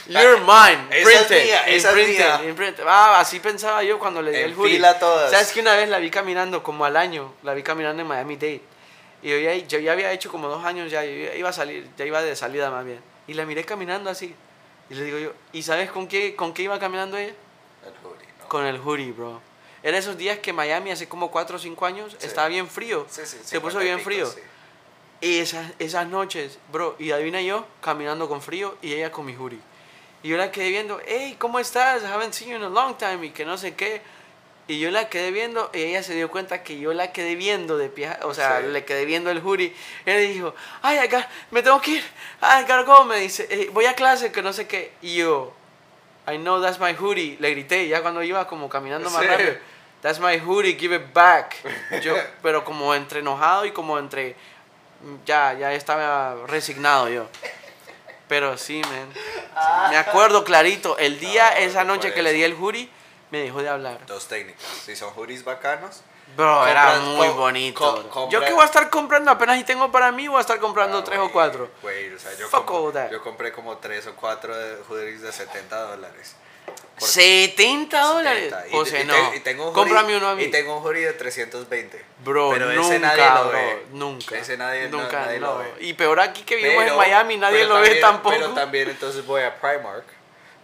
You're 0.08 0.40
mine. 0.40 0.86
Esa 0.92 1.10
es 1.12 1.26
Printed. 1.28 1.68
esa 1.68 2.00
es 2.00 2.08
mía. 2.08 2.42
imprinted. 2.48 2.84
Ah, 2.88 3.20
así 3.20 3.40
pensaba 3.40 3.84
yo 3.84 3.98
cuando 4.00 4.22
le 4.22 4.32
di 4.32 4.38
el 4.38 4.54
jury. 4.56 4.82
Todas. 5.00 5.32
¿Sabes 5.32 5.52
que 5.52 5.60
una 5.60 5.76
vez 5.76 5.90
la 5.90 5.98
vi 5.98 6.10
caminando 6.12 6.62
como 6.64 6.86
al 6.86 6.96
año? 6.96 7.34
La 7.44 7.54
vi 7.56 7.64
caminando 7.64 8.02
en 8.04 8.08
Miami 8.08 8.36
Dade. 8.36 8.62
Y 9.22 9.30
yo 9.30 9.38
ya, 9.40 9.56
yo 9.56 9.80
ya 9.80 9.92
había 9.92 10.12
hecho 10.12 10.32
como 10.32 10.48
dos 10.48 10.64
años 10.66 10.90
ya. 10.92 11.04
Yo 11.04 11.12
iba 11.36 11.50
a 11.50 11.54
salir, 11.54 11.88
ya 11.98 12.06
iba 12.06 12.22
de 12.22 12.36
salida 12.36 12.70
más 12.72 12.86
bien. 12.86 13.00
Y 13.28 13.34
la 13.34 13.46
miré 13.46 13.64
caminando 13.64 14.10
así. 14.10 14.34
Y 14.90 14.94
le 14.96 15.04
digo 15.04 15.18
yo, 15.20 15.34
¿y 15.54 15.64
sabes 15.64 15.92
con 15.92 16.08
qué, 16.08 16.36
con 16.36 16.54
qué 16.54 16.64
iba 16.64 16.80
caminando 16.80 17.18
ella? 17.18 17.34
El 17.86 17.94
hoodie, 18.06 18.28
¿no? 18.40 18.48
Con 18.50 18.66
el 18.66 18.78
hoodie, 18.80 19.12
bro. 19.12 19.42
Era 19.84 19.98
esos 19.98 20.18
días 20.18 20.40
que 20.40 20.54
Miami 20.54 20.92
hace 20.92 21.08
como 21.08 21.32
4 21.32 21.56
o 21.56 21.60
5 21.60 21.86
años 21.86 22.16
Sí. 22.20 22.28
estaba 22.28 22.48
bien 22.48 22.68
frío. 22.68 23.06
Sí, 23.10 23.22
sí, 23.26 23.38
Se 23.44 23.60
puso 23.62 23.80
50 23.80 23.82
y 23.82 23.86
bien 23.86 23.98
pico, 23.98 24.06
frío. 24.10 24.26
sí. 24.28 24.40
Y 25.24 25.38
esas, 25.40 25.72
esas 25.80 26.08
noches, 26.08 26.58
bro, 26.72 26.96
y 27.00 27.12
adivina 27.12 27.42
yo, 27.42 27.66
caminando 27.80 28.28
con 28.28 28.42
frío 28.42 28.76
y 28.82 28.94
ella 28.94 29.12
con 29.12 29.26
mi 29.26 29.36
hoodie. 29.36 29.60
Y 30.24 30.30
yo 30.30 30.38
la 30.38 30.52
quedé 30.52 30.70
viendo, 30.70 31.00
hey, 31.06 31.36
¿cómo 31.40 31.60
estás? 31.60 32.02
I 32.04 32.08
haven't 32.08 32.34
seen 32.34 32.52
you 32.52 32.58
in 32.58 32.64
a 32.64 32.70
long 32.70 32.96
time 32.98 33.26
y 33.26 33.30
que 33.32 33.46
no 33.46 33.58
sé 33.58 33.74
qué. 33.76 34.02
Y 34.72 34.80
yo 34.80 34.90
la 34.90 35.10
quedé 35.10 35.32
viendo 35.32 35.70
y 35.74 35.82
ella 35.82 36.02
se 36.02 36.14
dio 36.14 36.32
cuenta 36.32 36.64
que 36.64 36.80
yo 36.80 36.94
la 36.94 37.12
quedé 37.12 37.36
viendo 37.36 37.78
de 37.78 37.90
pie, 37.90 38.10
o 38.22 38.34
sea, 38.34 38.62
Sí. 38.62 38.68
le 38.68 38.86
quedé 38.86 39.04
viendo 39.04 39.30
el 39.30 39.40
hoodie. 39.40 39.76
Y 40.06 40.10
ella 40.10 40.20
dijo, 40.20 40.56
ay, 40.82 40.98
acá, 41.00 41.28
me 41.52 41.62
tengo 41.62 41.82
que 41.82 41.92
ir. 41.92 42.04
Ay, 42.40 42.62
gotta 42.62 42.84
go, 42.84 43.04
me 43.04 43.18
dice, 43.18 43.48
"eh, 43.50 43.70
voy 43.74 43.86
a 43.86 43.96
clase, 43.96 44.32
que 44.32 44.42
no 44.42 44.54
sé 44.54 44.68
qué. 44.68 44.94
Y 45.02 45.16
yo, 45.16 45.54
I 46.26 46.38
know 46.38 46.62
that's 46.62 46.80
my 46.80 46.94
hoodie. 46.98 47.36
Le 47.42 47.50
grité 47.52 47.86
ya 47.90 48.02
cuando 48.02 48.24
iba 48.24 48.48
como 48.48 48.70
caminando 48.70 49.10
más 49.10 49.22
Sí. 49.24 49.28
rápido. 49.28 49.56
That's 50.02 50.20
my 50.22 50.38
hoodie, 50.40 50.78
give 50.80 50.96
it 50.96 51.12
back. 51.14 51.54
Yo, 52.02 52.16
pero 52.42 52.64
como 52.64 52.96
entre 52.96 53.20
enojado 53.20 53.66
y 53.66 53.72
como 53.72 54.00
entre 54.00 54.36
ya, 55.26 55.54
ya 55.54 55.74
estaba 55.74 56.48
resignado 56.48 57.10
yo. 57.10 57.28
Pero 58.30 58.58
sí, 58.58 58.82
man. 58.84 59.10
Me 59.90 59.98
acuerdo 59.98 60.46
clarito. 60.46 60.98
El 60.98 61.20
día, 61.20 61.52
No, 61.52 61.58
esa 61.58 61.84
no 61.84 61.96
noche 61.96 62.14
que 62.14 62.22
le 62.24 62.32
di 62.32 62.44
el 62.44 62.54
jury, 62.54 62.90
me 63.32 63.40
dejó 63.40 63.62
de 63.62 63.70
hablar. 63.70 64.06
Dos 64.06 64.28
técnicas. 64.28 64.62
Si 64.86 64.96
son 64.96 65.12
hoodies 65.16 65.44
bacanos. 65.44 66.02
Bro, 66.38 66.66
era 66.66 66.94
Compras- 66.94 67.02
muy 67.16 67.28
co- 67.28 67.34
bonito. 67.34 68.10
co- 68.10 68.28
bro. 68.28 68.30
Yo 68.30 68.40
que 68.46 68.54
voy 68.54 68.62
a 68.62 68.66
estar 68.66 68.90
comprando 68.90 69.32
apenas 69.32 69.58
y 69.60 69.64
tengo 69.66 69.92
para 69.92 70.12
mí, 70.14 70.28
voy 70.30 70.38
a 70.38 70.42
estar 70.42 70.60
comprando 70.60 71.00
Ah, 71.00 71.04
tres 71.04 71.18
o 71.18 71.24
güey, 71.24 71.34
cuatro. 71.34 71.70
güey, 71.82 72.14
o 72.14 72.20
sea, 72.20 72.32
yo, 72.38 72.48
Fuck 72.48 72.72
all 72.72 72.94
that. 72.94 73.12
yo 73.12 73.22
compré 73.22 73.52
como 73.52 73.78
tres 73.80 74.08
o 74.08 74.16
cuatro 74.16 74.56
de 74.56 74.78
hoodies 74.88 75.22
de 75.22 75.32
70 75.34 75.76
dólares. 75.82 76.36
Por 76.98 77.10
70 77.10 78.00
dólares. 78.02 78.44
70. 78.46 78.68
Y- 78.68 78.72
José, 78.72 79.02
y 79.02 79.06
no. 79.06 79.14
te- 79.32 79.38
y 79.38 79.40
tengo 79.42 79.68
un 79.68 79.74
Cómprame 79.74 80.16
uno 80.16 80.30
a 80.30 80.36
mí. 80.36 80.44
Y 80.44 80.52
tengo 80.52 80.78
un 80.78 80.84
hoodie 80.86 81.06
de 81.08 81.14
320. 81.14 82.06
Bro, 82.24 82.52
Pero 82.52 82.68
nunca, 82.68 82.82
ese 82.88 83.00
nadie 83.00 83.26
lo 83.30 83.42
bro, 83.50 83.52
ve. 83.52 83.86
nunca. 83.92 84.38
Ese 84.38 84.56
nadie, 84.58 84.88
no- 84.88 85.00
nunca, 85.02 85.22
nadie 85.26 85.40
no. 85.40 85.54
lo 85.54 85.58
ve. 85.60 85.74
Y 85.80 85.94
peor 85.94 86.20
aquí 86.22 86.44
que 86.44 86.56
vivimos 86.58 86.84
Pero- 86.84 86.92
en 86.94 86.98
Miami, 87.00 87.38
nadie 87.38 87.66
lo 87.66 87.76
ve 87.76 87.82
también- 87.82 88.02
tampoco. 88.02 88.36
Pero 88.36 88.50
también 88.54 88.90
entonces 88.90 89.26
voy 89.26 89.42
a 89.42 89.60
Primark 89.60 90.06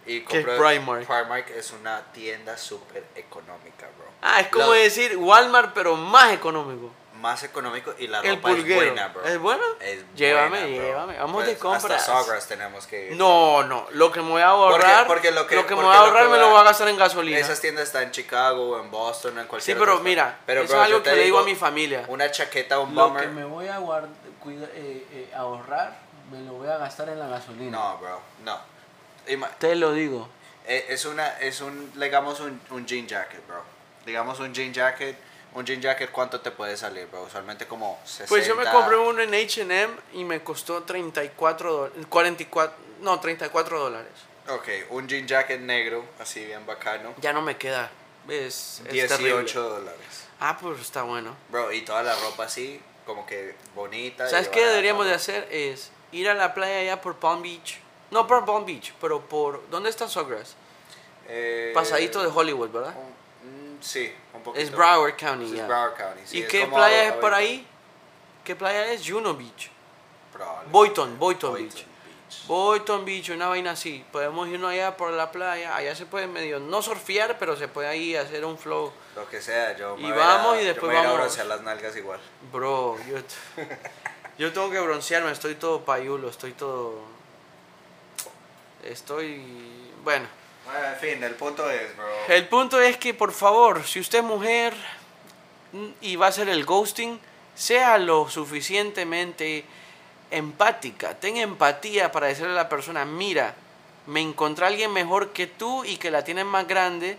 y 0.08 0.20
¿Qué 0.24 0.38
es. 0.40 0.44
Primark? 0.46 1.06
Primark 1.06 1.50
es 1.50 1.70
una 1.72 2.02
tienda 2.12 2.56
súper 2.56 3.04
económica, 3.14 3.86
bro. 3.96 4.06
Ah, 4.22 4.40
es 4.40 4.48
como 4.48 4.66
Lo- 4.66 4.72
decir 4.72 5.16
Walmart, 5.16 5.72
pero 5.74 5.94
más 5.96 6.32
económico. 6.32 6.90
más 7.20 7.42
económico 7.42 7.92
y 7.98 8.06
la 8.06 8.20
El 8.20 8.36
ropa 8.36 8.50
es 8.50 8.56
pulguero. 8.58 8.80
buena, 8.86 9.08
bro. 9.08 9.24
¿Es 9.24 9.38
bueno? 9.40 9.64
Es 9.80 10.04
Llévame, 10.14 10.60
buena, 10.60 10.66
bro. 10.76 10.84
llévame. 10.86 11.18
Vamos 11.18 11.40
de 11.46 11.50
Pues, 11.50 11.58
compras. 11.58 11.84
Hasta 11.84 12.12
Sawgrass 12.12 12.46
tenemos 12.46 12.86
que 12.86 13.06
ir. 13.10 13.16
No, 13.16 13.64
no. 13.64 13.88
Lo 13.90 14.12
que 14.12 14.20
me 14.22 14.30
voy 14.30 14.42
a 14.42 14.46
ahorrar, 14.50 15.04
porque 15.08 15.32
lo 15.32 15.44
que- 15.48 15.56
me 15.56 15.62
porque 15.62 15.74
voy 15.74 15.84
a 15.84 15.86
lo 15.86 15.92
ahorrar 16.04 16.22
que 16.26 16.28
me 16.30 16.38
lo 16.38 16.50
voy 16.50 16.60
a 16.60 16.62
gastar 16.62 16.86
en 16.88 16.96
gasolina. 16.96 17.36
Esas 17.38 17.60
tiendas 17.60 17.84
están 17.88 18.04
en 18.04 18.10
Chicago, 18.12 18.70
o 18.70 18.80
en 18.80 18.88
Boston, 18.92 19.36
en 19.36 19.42
Sí, 19.44 19.48
cualquier 19.48 19.78
pero 19.78 19.92
otra 19.94 20.04
mira. 20.04 20.38
Pero, 20.46 20.60
eso 20.62 20.72
bro, 20.74 20.82
es 20.82 20.86
algo 20.86 21.02
que 21.02 21.10
le 21.16 21.24
digo 21.24 21.38
a 21.40 21.42
mi 21.42 21.56
familia. 21.56 22.04
Una 22.06 22.30
chaqueta, 22.30 22.78
un 22.78 22.94
Lo 22.94 23.02
bomber. 23.08 23.24
que 23.24 23.28
me 23.30 23.44
voy 23.44 23.66
a 23.66 23.80
guard- 23.80 24.08
cuida- 24.38 24.68
eh, 24.74 25.04
eh, 25.12 25.32
ahorrar, 25.36 25.98
me 26.30 26.40
lo 26.42 26.52
voy 26.52 26.68
a 26.68 26.76
gastar 26.76 27.08
en 27.08 27.18
la 27.18 27.26
gasolina. 27.26 27.76
No, 27.76 27.98
bro, 27.98 28.20
no. 28.44 28.77
Te 29.58 29.74
lo 29.76 29.92
digo. 29.92 30.28
eh, 30.66 30.86
Es 30.88 31.04
una, 31.04 31.38
es 31.38 31.60
un, 31.60 31.92
digamos 31.98 32.40
un, 32.40 32.60
un 32.70 32.86
jean 32.86 33.06
jacket, 33.06 33.46
bro. 33.46 33.62
Digamos 34.06 34.40
un 34.40 34.52
jean 34.54 34.72
jacket, 34.72 35.16
un 35.54 35.64
jean 35.66 35.80
jacket, 35.80 36.10
¿cuánto 36.10 36.40
te 36.40 36.50
puede 36.50 36.76
salir, 36.76 37.06
bro? 37.06 37.22
Usualmente 37.22 37.66
como 37.66 37.98
60. 38.04 38.28
Pues 38.28 38.46
yo 38.46 38.54
me 38.56 38.64
compré 38.70 38.96
uno 38.96 39.20
en 39.20 39.34
H&M 39.34 39.94
y 40.14 40.24
me 40.24 40.42
costó 40.42 40.82
34 40.82 41.72
dólares, 41.72 42.06
44, 42.08 42.76
no, 43.00 43.20
34 43.20 43.78
dólares. 43.80 44.12
Ok, 44.48 44.68
un 44.90 45.06
jean 45.06 45.26
jacket 45.26 45.60
negro, 45.60 46.04
así 46.18 46.44
bien 46.44 46.64
bacano. 46.64 47.14
Ya 47.20 47.32
no 47.32 47.42
me 47.42 47.56
queda. 47.58 47.90
Es, 48.28 48.82
es 48.86 48.92
18 48.92 49.16
terrible. 49.16 49.52
dólares. 49.54 50.00
Ah, 50.40 50.56
pues 50.60 50.80
está 50.80 51.02
bueno. 51.02 51.34
Bro, 51.50 51.72
y 51.72 51.82
toda 51.82 52.02
la 52.02 52.14
ropa 52.16 52.44
así, 52.44 52.80
como 53.04 53.26
que 53.26 53.54
bonita. 53.74 54.28
¿Sabes 54.28 54.48
qué 54.48 54.64
deberíamos 54.66 55.06
de 55.06 55.14
hacer? 55.14 55.48
Es 55.50 55.90
ir 56.12 56.28
a 56.28 56.34
la 56.34 56.54
playa 56.54 56.78
allá 56.80 57.00
por 57.00 57.16
Palm 57.16 57.42
Beach. 57.42 57.78
No 58.10 58.26
por 58.26 58.44
Palm 58.44 58.64
Beach, 58.64 58.92
pero 59.00 59.20
por... 59.20 59.68
¿Dónde 59.70 59.90
está 59.90 60.08
Sawgrass? 60.08 60.54
Eh, 61.28 61.72
Pasadito 61.74 62.22
de 62.22 62.28
Hollywood, 62.28 62.70
¿verdad? 62.70 62.94
un- 62.96 63.76
mm, 63.76 63.82
sí, 63.82 64.12
un 64.32 64.42
poquito. 64.42 64.62
Es 64.64 64.70
Broward 64.72 65.16
County, 65.16 65.44
Es 65.44 65.52
ya. 65.52 65.66
Broward 65.66 65.94
County, 65.94 66.20
sí, 66.24 66.38
¿Y 66.38 66.42
es 66.42 66.48
qué 66.48 66.66
playa 66.66 67.04
es 67.08 67.12
por 67.14 67.34
ahí? 67.34 67.66
¿Qué 68.44 68.56
playa 68.56 68.90
es? 68.92 69.02
Juno 69.06 69.34
Beach. 69.34 69.70
Probablemente. 70.32 70.70
Boynton, 70.72 71.18
Boynton 71.18 71.50
Boynton 71.52 71.54
Beach. 71.54 71.74
Beach. 71.84 72.46
Boynton 72.46 73.04
Beach, 73.04 73.28
una 73.30 73.48
vaina 73.48 73.72
así. 73.72 74.04
Podemos 74.10 74.48
irnos 74.48 74.70
allá 74.70 74.96
por 74.96 75.10
la 75.12 75.30
playa. 75.30 75.74
Allá 75.76 75.94
se 75.94 76.06
puede 76.06 76.26
medio, 76.26 76.60
no 76.60 76.80
surfear, 76.82 77.38
pero 77.38 77.56
se 77.56 77.68
puede 77.68 77.88
ahí 77.88 78.16
hacer 78.16 78.44
un 78.44 78.56
flow. 78.58 78.90
Lo 79.16 79.28
que 79.28 79.40
sea, 79.42 79.76
yo 79.76 79.96
Y 79.98 80.02
me 80.04 80.12
voy 80.12 80.22
a- 80.22 80.26
vamos 80.26 80.56
y 80.56 80.60
yo 80.60 80.66
después 80.68 80.90
me 80.92 80.96
a 80.96 81.00
ir 81.00 81.06
a 81.06 81.10
vamos. 81.10 81.18
broncear 81.24 81.46
las 81.46 81.60
nalgas 81.62 81.94
igual. 81.96 82.20
Bro, 82.52 82.96
yo, 83.06 83.16
yo 84.38 84.52
tengo 84.52 84.70
que 84.70 84.80
broncearme, 84.80 85.30
estoy 85.30 85.54
todo 85.56 85.84
payulo, 85.84 86.28
estoy 86.30 86.52
todo... 86.52 87.02
Estoy... 88.84 89.42
Bueno, 90.04 90.26
Bueno, 90.64 90.86
en 90.88 90.96
fin, 90.96 91.22
el 91.24 91.34
punto 91.34 91.68
es, 91.70 91.96
bro. 91.96 92.06
el 92.28 92.46
punto 92.48 92.80
es 92.80 92.96
que 92.96 93.14
por 93.14 93.32
favor, 93.32 93.84
si 93.86 94.00
usted 94.00 94.18
es 94.18 94.24
mujer 94.24 94.74
y 96.00 96.16
va 96.16 96.26
a 96.26 96.28
hacer 96.30 96.48
el 96.48 96.64
ghosting, 96.64 97.18
sea 97.54 97.98
lo 97.98 98.28
suficientemente 98.30 99.64
empática, 100.30 101.14
tenga 101.18 101.40
empatía 101.42 102.12
para 102.12 102.28
decirle 102.28 102.52
a 102.52 102.54
la 102.56 102.68
persona, 102.68 103.04
mira, 103.04 103.54
me 104.06 104.20
encontré 104.20 104.64
a 104.64 104.68
alguien 104.68 104.92
mejor 104.92 105.30
que 105.32 105.46
tú 105.46 105.84
y 105.84 105.96
que 105.96 106.10
la 106.10 106.22
tienes 106.24 106.44
más 106.46 106.66
grande 106.66 107.18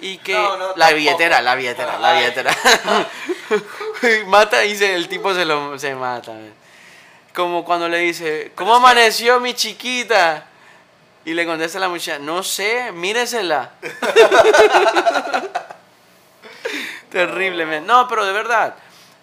y 0.00 0.18
que 0.18 0.34
No, 0.34 0.56
no, 0.56 0.76
la 0.76 0.92
billetera, 0.92 1.40
la 1.42 1.54
billetera, 1.56 1.98
la 1.98 2.12
billetera. 2.14 2.56
mata 4.26 4.64
y 4.64 4.76
se- 4.76 4.94
el 4.94 5.08
tipo 5.08 5.34
se 5.34 5.44
lo 5.44 5.78
se 5.78 5.94
mata. 5.94 6.32
Como 7.34 7.64
cuando 7.64 7.88
le 7.88 7.98
dice, 7.98 8.52
¿cómo 8.54 8.74
amaneció 8.74 9.40
mi 9.40 9.54
chiquita? 9.54 10.46
Y 11.28 11.34
le 11.34 11.44
contesta 11.44 11.78
la 11.78 11.90
muchacha, 11.90 12.18
no 12.18 12.42
sé, 12.42 12.90
míresela. 12.90 13.72
Terrible, 17.10 17.66
man. 17.66 17.86
No, 17.86 18.08
pero 18.08 18.24
de 18.24 18.32
verdad. 18.32 18.74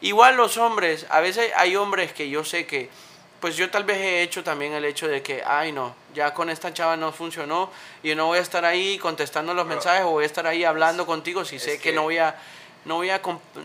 Igual 0.02 0.38
los 0.38 0.58
hombres, 0.58 1.08
a 1.10 1.20
veces 1.20 1.52
hay 1.56 1.76
hombres 1.76 2.14
que 2.14 2.30
yo 2.30 2.44
sé 2.44 2.68
que, 2.68 2.92
pues 3.40 3.56
yo 3.56 3.72
tal 3.72 3.86
vez 3.86 3.98
he 3.98 4.22
hecho 4.22 4.44
también 4.44 4.74
el 4.74 4.86
hecho 4.86 5.08
de 5.08 5.24
que, 5.24 5.42
ay 5.44 5.72
no, 5.72 5.96
ya 6.14 6.32
con 6.36 6.52
esta 6.52 6.72
chava 6.72 6.96
no 6.96 7.12
funcionó 7.12 7.72
y 8.04 8.10
yo 8.10 8.16
no 8.16 8.28
voy 8.28 8.38
a 8.38 8.42
estar 8.42 8.66
ahí 8.66 9.00
contestando 9.00 9.56
los 9.56 9.66
mensajes 9.66 10.04
o 10.04 10.12
voy 10.12 10.26
a 10.26 10.28
estar 10.28 10.46
ahí 10.46 10.64
hablando 10.64 11.08
contigo 11.08 11.44
si 11.44 11.58
sé 11.58 11.78
que, 11.78 11.90
que- 11.90 11.94
no 11.94 12.04
voy 12.04 12.20
a, 12.20 12.36
no 12.84 12.98
voy 12.98 13.10
a, 13.10 13.20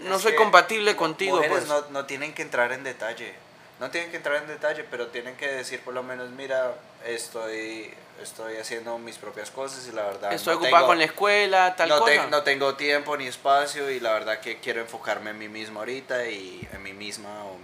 no 0.04 0.18
soy 0.18 0.34
compatible 0.34 0.96
contigo. 0.96 1.36
Mujeres 1.36 1.66
Pues. 1.66 1.68
no, 1.68 1.82
no 1.90 2.06
tienen 2.06 2.32
que 2.32 2.40
entrar 2.40 2.72
en 2.72 2.84
detalle. 2.84 3.34
No 3.80 3.90
tienen 3.90 4.10
que 4.10 4.18
entrar 4.18 4.36
en 4.36 4.46
detalle, 4.46 4.84
pero 4.90 5.08
tienen 5.08 5.36
que 5.36 5.46
decir 5.46 5.80
por 5.80 5.92
lo 5.94 6.02
menos, 6.02 6.30
mira, 6.30 6.74
estoy, 7.06 7.92
estoy 8.22 8.56
haciendo 8.56 8.98
mis 8.98 9.16
propias 9.18 9.50
cosas 9.50 9.86
y 9.88 9.92
la 9.92 10.02
verdad... 10.02 10.32
Estoy 10.32 10.54
no 10.54 10.60
ocupado 10.60 10.76
tengo- 10.76 10.86
con 10.88 10.98
la 10.98 11.04
escuela, 11.04 11.76
tal 11.76 11.88
no, 11.88 12.04
te- 12.04 12.16
cosa. 12.16 12.28
no 12.30 12.42
tengo 12.42 12.74
tiempo 12.74 13.16
ni 13.16 13.26
espacio 13.26 13.90
y 13.90 14.00
la 14.00 14.12
verdad 14.12 14.40
que 14.40 14.58
quiero 14.60 14.80
enfocarme 14.80 15.30
en 15.30 15.38
mí 15.38 15.48
mismo 15.48 15.80
ahorita 15.80 16.26
y 16.28 16.68
en 16.72 16.82
mí 16.82 16.92
misma 16.92 17.44
o 17.44 17.56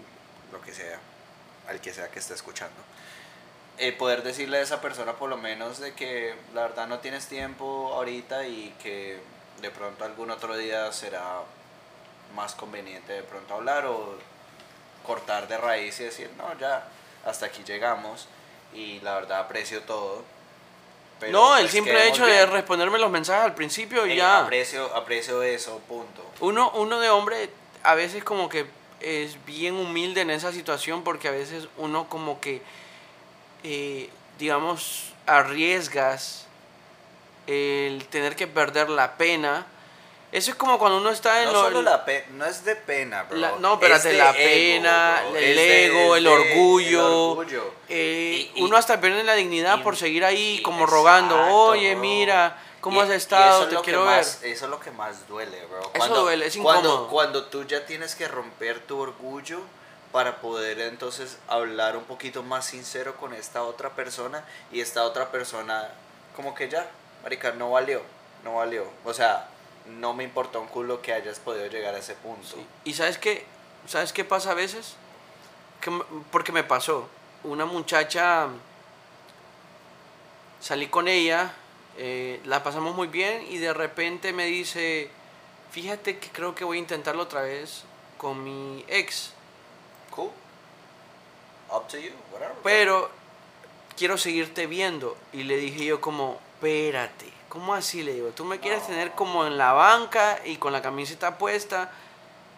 lo 0.52 0.60
que 0.62 0.72
sea, 0.72 0.98
al 1.68 1.80
que 1.80 1.92
sea 1.92 2.08
que 2.08 2.18
esté 2.18 2.34
escuchando. 2.34 2.76
Eh, 3.78 3.92
poder 3.92 4.22
decirle 4.22 4.58
a 4.58 4.62
esa 4.62 4.80
persona 4.80 5.12
por 5.14 5.28
lo 5.28 5.36
menos 5.36 5.78
de 5.80 5.92
que 5.92 6.34
la 6.54 6.62
verdad 6.62 6.86
no 6.86 7.00
tienes 7.00 7.26
tiempo 7.26 7.92
ahorita 7.94 8.46
y 8.46 8.74
que 8.82 9.20
de 9.60 9.70
pronto 9.70 10.04
algún 10.04 10.30
otro 10.30 10.56
día 10.56 10.90
será 10.92 11.40
más 12.34 12.54
conveniente 12.54 13.12
de 13.12 13.22
pronto 13.22 13.54
hablar 13.54 13.84
o 13.86 14.14
cortar 15.06 15.46
de 15.48 15.58
raíz 15.58 16.00
y 16.00 16.04
decir, 16.04 16.30
no, 16.38 16.58
ya, 16.58 16.88
hasta 17.26 17.46
aquí 17.46 17.62
llegamos 17.64 18.28
y 18.72 19.00
la 19.00 19.14
verdad 19.14 19.40
aprecio 19.40 19.82
todo. 19.82 20.24
Pero, 21.18 21.32
no, 21.32 21.56
el 21.56 21.62
pues, 21.62 21.72
simple 21.72 22.08
hecho 22.08 22.26
de 22.26 22.32
bien". 22.32 22.50
responderme 22.50 22.98
los 22.98 23.10
mensajes 23.10 23.44
al 23.44 23.54
principio 23.54 24.04
ya. 24.06 24.40
Aprecio, 24.40 24.94
aprecio 24.94 25.42
eso, 25.42 25.80
punto. 25.88 26.24
Uno, 26.40 26.70
uno 26.74 27.00
de 27.00 27.08
hombre 27.10 27.50
a 27.82 27.94
veces 27.94 28.22
como 28.24 28.48
que 28.48 28.66
es 29.00 29.44
bien 29.46 29.74
humilde 29.74 30.22
en 30.22 30.30
esa 30.30 30.52
situación 30.52 31.04
porque 31.04 31.28
a 31.28 31.30
veces 31.30 31.68
uno 31.76 32.08
como 32.08 32.40
que, 32.40 32.62
eh, 33.62 34.10
digamos, 34.38 35.12
arriesgas 35.26 36.46
el 37.46 38.06
tener 38.08 38.36
que 38.36 38.46
perder 38.46 38.90
la 38.90 39.16
pena. 39.16 39.66
Eso 40.36 40.50
es 40.50 40.56
como 40.58 40.78
cuando 40.78 40.98
uno 40.98 41.08
está 41.08 41.40
en 41.42 41.46
No 41.46 41.52
lo- 41.54 41.62
solo 41.62 41.80
la 41.82 42.04
pena, 42.04 42.26
no 42.32 42.44
es 42.44 42.62
de 42.62 42.76
pena, 42.76 43.22
bro. 43.22 43.38
La- 43.38 43.52
no, 43.58 43.68
es 43.68 43.74
espérate, 43.74 44.08
de 44.08 44.18
la 44.18 44.30
ego, 44.30 44.36
pena, 44.36 45.22
bro. 45.30 45.36
el 45.38 45.44
Es 45.44 45.56
de- 45.56 45.86
ego, 45.86 46.14
es 46.14 46.18
el 46.18 46.24
de- 46.24 46.30
orgullo. 46.30 47.06
el 47.06 47.12
orgullo. 47.40 47.72
eh, 47.88 48.50
Y- 48.54 48.60
y- 48.60 48.62
uno 48.62 48.76
hasta 48.76 49.00
pierde 49.00 49.24
la 49.24 49.32
dignidad 49.34 49.78
y- 49.78 49.82
por 49.82 49.96
seguir 49.96 50.26
ahí 50.26 50.60
como 50.62 50.84
rogando, 50.84 51.34
exacto, 51.36 51.56
oye, 51.56 51.92
bro. 51.92 52.00
mira, 52.02 52.58
¿cómo 52.82 53.00
has 53.00 53.08
estado? 53.08 53.62
es 53.62 53.70
Te 53.70 53.76
quiero 53.80 54.04
ver. 54.04 54.16
más- 54.18 54.42
Eso 54.42 54.64
es 54.66 54.70
lo 54.70 54.78
que 54.78 54.90
más 54.90 55.26
duele, 55.26 55.64
bro. 55.70 55.90
Eso 55.94 56.14
duele, 56.22 56.44
es 56.46 56.56
cuando, 56.58 56.88
incómodo. 56.90 57.08
Cuando 57.08 57.44
tú 57.44 57.64
ya 57.64 57.86
tienes 57.86 58.14
que 58.14 58.28
romper 58.28 58.80
tu 58.80 58.98
orgullo 59.00 59.60
para 60.12 60.36
poder 60.42 60.80
entonces 60.80 61.38
hablar 61.48 61.96
un 61.96 62.04
poquito 62.04 62.42
más 62.42 62.66
sincero 62.66 63.16
con 63.16 63.32
esta 63.32 63.62
otra 63.62 63.88
persona 63.90 64.44
y 64.70 64.80
esta 64.82 65.02
otra 65.04 65.30
persona 65.30 65.88
como 66.34 66.54
que 66.54 66.68
ya, 66.68 66.86
marica, 67.22 67.52
no 67.52 67.70
valió, 67.70 68.02
no 68.44 68.56
valió. 68.56 68.84
O 69.06 69.14
sea, 69.14 69.48
no 69.88 70.14
me 70.14 70.24
importó 70.24 70.60
un 70.60 70.66
culo 70.68 71.00
que 71.02 71.12
hayas 71.12 71.38
podido 71.38 71.66
llegar 71.68 71.94
a 71.94 71.98
ese 71.98 72.14
punto. 72.14 72.56
¿Y 72.84 72.94
sabes 72.94 73.18
qué? 73.18 73.44
¿Sabes 73.86 74.12
qué 74.12 74.24
pasa 74.24 74.50
a 74.50 74.54
veces? 74.54 74.96
Que 75.80 75.90
porque 76.30 76.52
me 76.52 76.64
pasó. 76.64 77.08
Una 77.44 77.64
muchacha, 77.64 78.48
salí 80.60 80.88
con 80.88 81.06
ella, 81.08 81.54
eh, 81.98 82.40
la 82.44 82.62
pasamos 82.62 82.94
muy 82.94 83.08
bien 83.08 83.46
y 83.48 83.58
de 83.58 83.72
repente 83.72 84.32
me 84.32 84.46
dice, 84.46 85.10
fíjate 85.70 86.18
que 86.18 86.28
creo 86.30 86.54
que 86.54 86.64
voy 86.64 86.78
a 86.78 86.80
intentarlo 86.80 87.22
otra 87.22 87.42
vez 87.42 87.84
con 88.18 88.42
mi 88.42 88.84
ex, 88.88 89.32
Cool. 90.10 90.30
Up 91.70 91.86
to 91.88 91.98
you, 91.98 92.10
whatever. 92.32 92.54
pero 92.62 93.10
quiero 93.96 94.16
seguirte 94.16 94.66
viendo. 94.66 95.16
Y 95.32 95.42
le 95.42 95.56
dije 95.58 95.84
yo 95.84 96.00
como, 96.00 96.40
espérate, 96.54 97.26
¿cómo 97.48 97.74
así? 97.74 98.02
Le 98.02 98.14
digo, 98.14 98.28
tú 98.30 98.44
me 98.44 98.60
quieres 98.60 98.82
No. 98.82 98.86
tener 98.88 99.12
como 99.12 99.46
en 99.46 99.56
la 99.58 99.72
banca 99.72 100.38
y 100.44 100.56
con 100.56 100.72
la 100.72 100.82
camiseta 100.82 101.38
puesta 101.38 101.90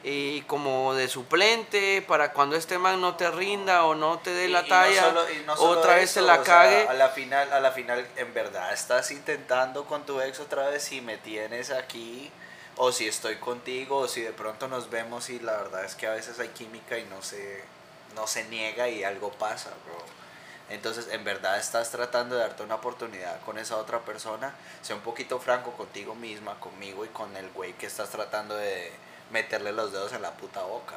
y 0.05 0.43
como 0.43 0.95
de 0.95 1.09
suplente 1.09 2.03
para 2.07 2.33
cuando 2.33 2.55
este 2.57 2.79
man 2.79 3.01
no 3.01 3.17
te 3.17 3.31
rinda 3.31 3.85
o 3.85 3.95
no 3.97 4.19
te 4.21 4.31
dé 4.31 4.47
Y- 4.47 4.53
la 4.53 4.61
y 4.61 4.63
no 4.63 4.69
talla, 4.69 5.03
solo- 5.03 5.31
y 5.33 5.37
no 5.45 5.57
solo 5.57 5.81
otra 5.81 5.97
vez 5.97 6.11
se 6.11 6.21
la 6.23 6.37
sea, 6.37 6.45
cague. 6.45 6.89
a 6.89 6.93
la 6.95 7.09
final, 7.09 7.53
a 7.53 7.61
la 7.61 7.73
final, 7.73 8.07
en 8.17 8.33
verdad, 8.33 8.73
estás 8.73 9.11
intentando 9.11 9.85
con 9.87 10.07
tu 10.07 10.21
ex 10.21 10.39
otra 10.41 10.69
vez 10.69 10.85
si 10.85 11.01
me 11.01 11.17
tienes 11.19 11.71
aquí, 11.71 12.31
o 12.77 12.93
si 12.93 13.09
estoy 13.09 13.37
contigo, 13.37 13.97
o 13.99 14.07
si 14.09 14.21
de 14.23 14.33
pronto 14.33 14.69
nos 14.69 14.89
vemos 14.89 15.31
y 15.31 15.41
la 15.41 15.57
verdad 15.57 15.85
es 15.85 15.97
que 15.97 16.07
a 16.07 16.13
veces 16.13 16.39
hay 16.39 16.49
química 16.51 16.97
y 16.97 17.05
no 17.07 17.21
se, 17.23 17.65
no 18.15 18.29
se 18.29 18.45
niega 18.45 18.89
y 18.89 19.03
algo 19.03 19.31
pasa, 19.33 19.71
bro. 19.85 19.99
Entonces, 20.71 21.09
en 21.11 21.25
verdad 21.25 21.59
estás 21.59 21.91
tratando 21.91 22.35
de 22.37 22.43
darte 22.43 22.63
una 22.63 22.75
oportunidad 22.77 23.41
con 23.41 23.59
esa 23.59 23.77
otra 23.77 24.01
persona. 24.01 24.55
Sea 24.83 24.97
un 24.97 25.03
poquito 25.03 25.39
franco 25.41 25.73
contigo 25.73 26.15
misma, 26.15 26.59
conmigo 26.61 27.05
y 27.05 27.09
con 27.09 27.37
el 27.37 27.49
güey 27.51 27.73
que 27.75 27.87
estás 27.87 28.11
tratando 28.11 28.57
de 28.57 28.93
meterle 29.31 29.73
los 29.73 29.93
dedos 29.93 30.13
en 30.13 30.23
la 30.23 30.33
puta 30.33 30.63
boca. 30.63 30.97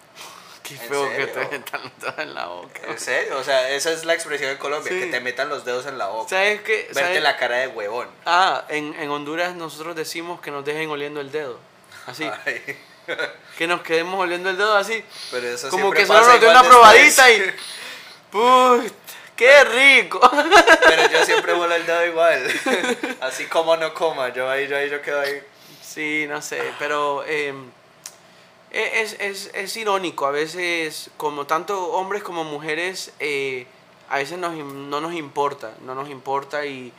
Qué 0.62 0.74
¿en 0.74 0.80
feo 0.80 1.10
que 1.10 1.26
te 1.26 1.48
metan 1.48 1.82
los 1.82 1.98
dedos 1.98 2.18
en 2.18 2.34
la 2.34 2.46
boca. 2.46 2.80
¿En 2.86 2.98
serio? 2.98 3.36
O 3.38 3.44
sea, 3.44 3.68
esa 3.70 3.90
es 3.92 4.04
la 4.04 4.14
expresión 4.14 4.50
en 4.50 4.58
Colombia, 4.58 4.92
Sí. 4.92 5.00
que 5.00 5.06
te 5.06 5.20
metan 5.20 5.48
los 5.48 5.64
dedos 5.64 5.86
en 5.86 5.98
la 5.98 6.06
boca. 6.08 6.30
¿Sabes 6.30 6.62
qué? 6.62 6.84
Verte 6.94 7.00
¿Sabes? 7.00 7.22
la 7.22 7.36
cara 7.36 7.56
de 7.58 7.68
huevón. 7.68 8.08
Ah, 8.24 8.64
en, 8.68 8.94
en 8.94 9.10
Honduras 9.10 9.54
nosotros 9.56 9.96
decimos 9.96 10.40
que 10.40 10.50
nos 10.50 10.64
dejen 10.64 10.88
oliendo 10.88 11.20
el 11.20 11.32
dedo. 11.32 11.58
Así. 12.06 12.24
Ay. 12.46 12.78
que 13.58 13.66
nos 13.66 13.82
quedemos 13.82 14.18
oliendo 14.18 14.48
el 14.50 14.56
dedo 14.56 14.76
así. 14.76 15.04
Pero 15.30 15.48
eso 15.48 15.68
Como 15.68 15.90
que 15.90 16.06
solo 16.06 16.20
nos 16.20 16.28
dio 16.40 16.48
igual 16.48 16.56
una 16.56 16.68
probadita 16.68 17.30
y. 17.30 17.54
¡Put! 18.30 19.01
¡Qué 19.36 19.64
rico! 19.64 20.20
Pero 20.86 21.10
yo 21.10 21.24
siempre 21.24 21.54
vuelo 21.54 21.74
el 21.74 21.86
dedo 21.86 22.06
igual. 22.06 22.46
Así 23.20 23.46
como 23.46 23.76
no 23.76 23.92
coma, 23.94 24.28
yo 24.32 24.48
ahí, 24.48 24.68
yo 24.68 24.76
ahí, 24.76 24.90
yo 24.90 25.00
quedo 25.02 25.20
ahí. 25.20 25.40
Sí, 25.82 26.26
no 26.28 26.40
sé, 26.42 26.62
pero 26.78 27.24
eh, 27.26 27.52
es, 28.70 29.16
es, 29.18 29.50
es 29.54 29.76
irónico. 29.76 30.26
A 30.26 30.30
veces, 30.30 31.10
como 31.16 31.46
tanto 31.46 31.92
hombres 31.92 32.22
como 32.22 32.44
mujeres, 32.44 33.12
eh, 33.20 33.66
a 34.08 34.18
veces 34.18 34.38
nos, 34.38 34.54
no 34.54 35.00
nos 35.00 35.14
importa, 35.14 35.72
no 35.84 35.94
nos 35.94 36.08
importa 36.10 36.64
y, 36.66 36.92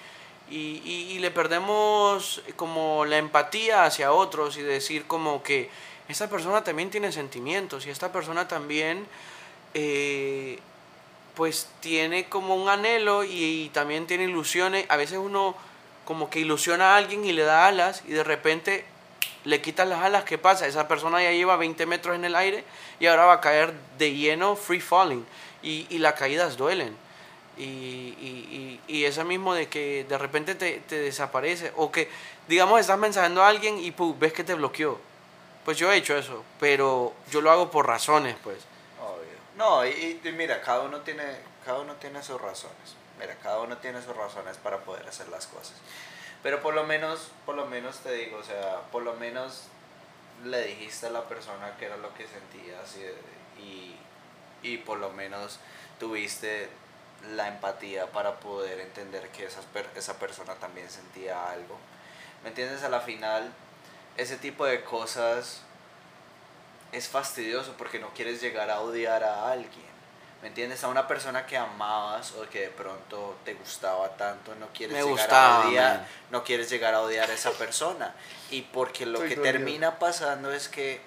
y, 0.50 0.82
y- 0.84 1.12
y 1.14 1.20
le 1.20 1.32
perdemos 1.32 2.42
como 2.56 3.06
la 3.06 3.18
empatía 3.18 3.86
hacia 3.86 4.12
otros 4.12 4.58
y 4.58 4.62
decir 4.64 5.06
como 5.06 5.42
que 5.44 5.70
esta 6.10 6.30
persona 6.30 6.64
también 6.64 6.90
tiene 6.90 7.12
sentimientos 7.12 7.86
y 7.86 7.90
esta 7.90 8.12
persona 8.12 8.48
también 8.48 9.08
eh, 9.74 10.60
pues 11.36 11.68
tiene 11.80 12.26
como 12.26 12.56
un 12.56 12.70
anhelo 12.70 13.24
y, 13.24 13.70
también 13.74 14.08
tiene 14.08 14.26
ilusiones. 14.26 14.86
A 14.90 14.98
veces 14.98 15.18
uno 15.18 15.56
como 16.06 16.30
que 16.30 16.40
ilusiona 16.40 16.94
a 16.94 16.98
alguien 16.98 17.26
y 17.26 17.32
le 17.32 17.44
da 17.44 17.68
alas 17.68 18.04
y 18.08 18.12
de 18.12 18.24
repente 18.24 18.86
le 19.46 19.62
quitas 19.62 19.88
las 19.88 20.02
alas, 20.02 20.24
¿qué 20.24 20.38
pasa? 20.38 20.68
Esa 20.68 20.88
persona 20.88 21.22
ya 21.22 21.32
lleva 21.32 21.58
20 21.58 21.86
metros 21.86 22.16
en 22.16 22.26
el 22.26 22.36
aire 22.36 22.64
y 23.00 23.08
ahora 23.08 23.26
va 23.26 23.34
a 23.34 23.42
caer 23.42 23.74
de 23.98 24.14
lleno 24.14 24.56
free 24.56 24.80
falling 24.80 25.26
y, 25.62 25.88
y 25.90 25.98
las 25.98 26.14
caídas 26.14 26.58
duelen. 26.58 26.96
Y, 27.58 28.16
y, 28.88 29.24
mismo 29.26 29.54
de 29.54 29.68
que 29.68 30.06
de 30.10 30.18
repente 30.18 30.56
te, 30.56 30.82
te 30.88 30.96
desaparece 30.96 31.72
o 31.76 31.92
que 31.92 32.10
digamos 32.48 32.80
estás 32.80 32.98
mensajando 32.98 33.44
a 33.44 33.48
alguien 33.48 33.80
y 33.80 33.92
pu, 33.92 34.16
ves 34.18 34.34
que 34.34 34.44
te 34.44 34.54
bloqueó. 34.54 35.00
Pues 35.64 35.78
yo 35.78 35.92
he 35.92 35.98
hecho 35.98 36.18
eso, 36.18 36.44
pero 36.60 37.14
yo 37.32 37.42
lo 37.42 37.52
hago 37.52 37.72
por 37.72 37.88
razones, 37.88 38.36
pues. 38.44 38.58
No, 39.56 39.86
y, 39.86 40.20
mira, 40.36 40.62
cada 40.62 40.82
uno 40.82 41.02
tiene, 41.02 41.24
cada 41.66 41.80
uno 41.80 41.96
tiene 41.96 42.24
sus 42.24 42.42
razones. 42.42 42.96
Mira, 43.20 43.36
cada 43.42 43.60
uno 43.62 43.78
tiene 43.78 44.02
sus 44.02 44.16
razones 44.16 44.58
para 44.58 44.80
poder 44.80 45.08
hacer 45.08 45.28
las 45.30 45.46
cosas. 45.48 45.76
Pero 46.42 46.62
por 46.62 46.74
lo 46.74 46.84
menos, 46.84 47.30
por 47.46 47.56
lo 47.56 47.66
menos 47.66 48.00
te 48.00 48.12
digo, 48.14 48.38
o 48.38 48.44
sea, 48.44 48.82
por 48.92 49.04
lo 49.04 49.14
menos 49.14 49.66
le 50.44 50.66
dijiste 50.66 51.08
a 51.08 51.10
la 51.12 51.24
persona 51.30 51.78
que 51.78 51.86
era 51.86 51.98
lo 51.98 52.14
que 52.16 52.28
sentías 52.28 52.98
y, 52.98 53.62
y, 53.62 53.98
y 54.64 54.78
por 54.80 54.98
lo 54.98 55.12
menos 55.12 55.60
tuviste 56.00 56.70
la 57.36 57.48
empatía 57.48 58.08
para 58.12 58.40
poder 58.40 58.80
entender 58.82 59.30
que 59.30 59.48
per- 59.72 59.90
esa 59.96 60.20
persona 60.20 60.56
también 60.56 60.90
sentía 60.90 61.50
algo. 61.52 61.78
¿Me 62.44 62.50
entiendes? 62.50 62.84
A 62.84 62.90
la 62.90 63.02
final, 63.02 63.54
ese 64.18 64.38
tipo 64.38 64.66
de 64.66 64.84
cosas 64.84 65.62
es 66.94 67.08
fastidioso 67.10 67.74
porque 67.78 68.00
no 68.00 68.10
quieres 68.14 68.42
llegar 68.42 68.70
a 68.70 68.80
odiar 68.82 69.24
a 69.24 69.52
alguien. 69.52 69.94
¿Me 70.42 70.50
entiendes? 70.50 70.84
A 70.84 70.90
una 70.90 71.08
persona 71.08 71.46
que 71.46 71.56
amabas 71.58 72.34
o 72.34 72.48
que 72.50 72.62
de 72.62 72.70
pronto 72.70 73.38
te 73.46 73.54
gustaba 73.54 74.10
tanto, 74.18 74.54
no 74.56 74.68
quieres 74.74 74.94
Me 74.96 75.02
llegar 75.02 75.12
gustaba, 75.18 75.64
a 75.64 75.68
odiar, 75.68 75.98
man. 76.00 76.08
no 76.32 76.44
quieres 76.44 76.70
llegar 76.70 76.94
a 76.94 77.02
odiar 77.02 77.30
a 77.30 77.34
esa 77.34 77.52
persona. 77.52 78.14
Y 78.52 78.62
porque 78.64 79.06
lo 79.06 79.20
Estoy 79.20 79.30
que 79.30 79.36
dolido. 79.38 79.54
termina 79.54 80.00
pasando 80.00 80.52
es 80.52 80.68
que 80.68 81.00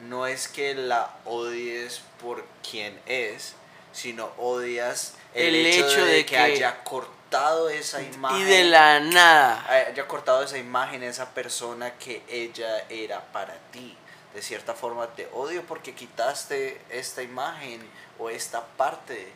no 0.00 0.26
es 0.26 0.48
que 0.48 0.74
la 0.74 1.10
odies 1.26 2.00
por 2.22 2.44
quien 2.68 2.98
es, 3.06 3.54
sino 3.92 4.30
odias 4.38 5.14
el, 5.34 5.54
El 5.54 5.66
hecho, 5.66 5.86
hecho 5.88 6.04
de, 6.06 6.12
de 6.12 6.24
que, 6.26 6.34
que- 6.36 6.38
haya 6.38 6.82
cortado 6.82 7.68
esa 7.68 8.00
imagen 8.00 8.38
Y 8.40 8.44
de 8.44 8.64
la 8.64 9.00
nada. 9.00 9.66
haya 9.68 10.08
cortado 10.08 10.42
esa 10.42 10.56
imagen, 10.56 11.02
esa 11.02 11.30
persona 11.34 11.92
que 11.98 12.22
ella 12.28 12.84
era 12.88 13.20
para 13.20 13.54
ti. 13.70 13.94
De 14.36 14.42
cierta 14.42 14.74
forma 14.74 15.06
te 15.06 15.30
odio 15.32 15.62
porque 15.62 15.94
quitaste 15.94 16.78
esta 16.90 17.22
imagen 17.22 17.80
o 18.18 18.28
esta 18.28 18.66
parte 18.76 19.32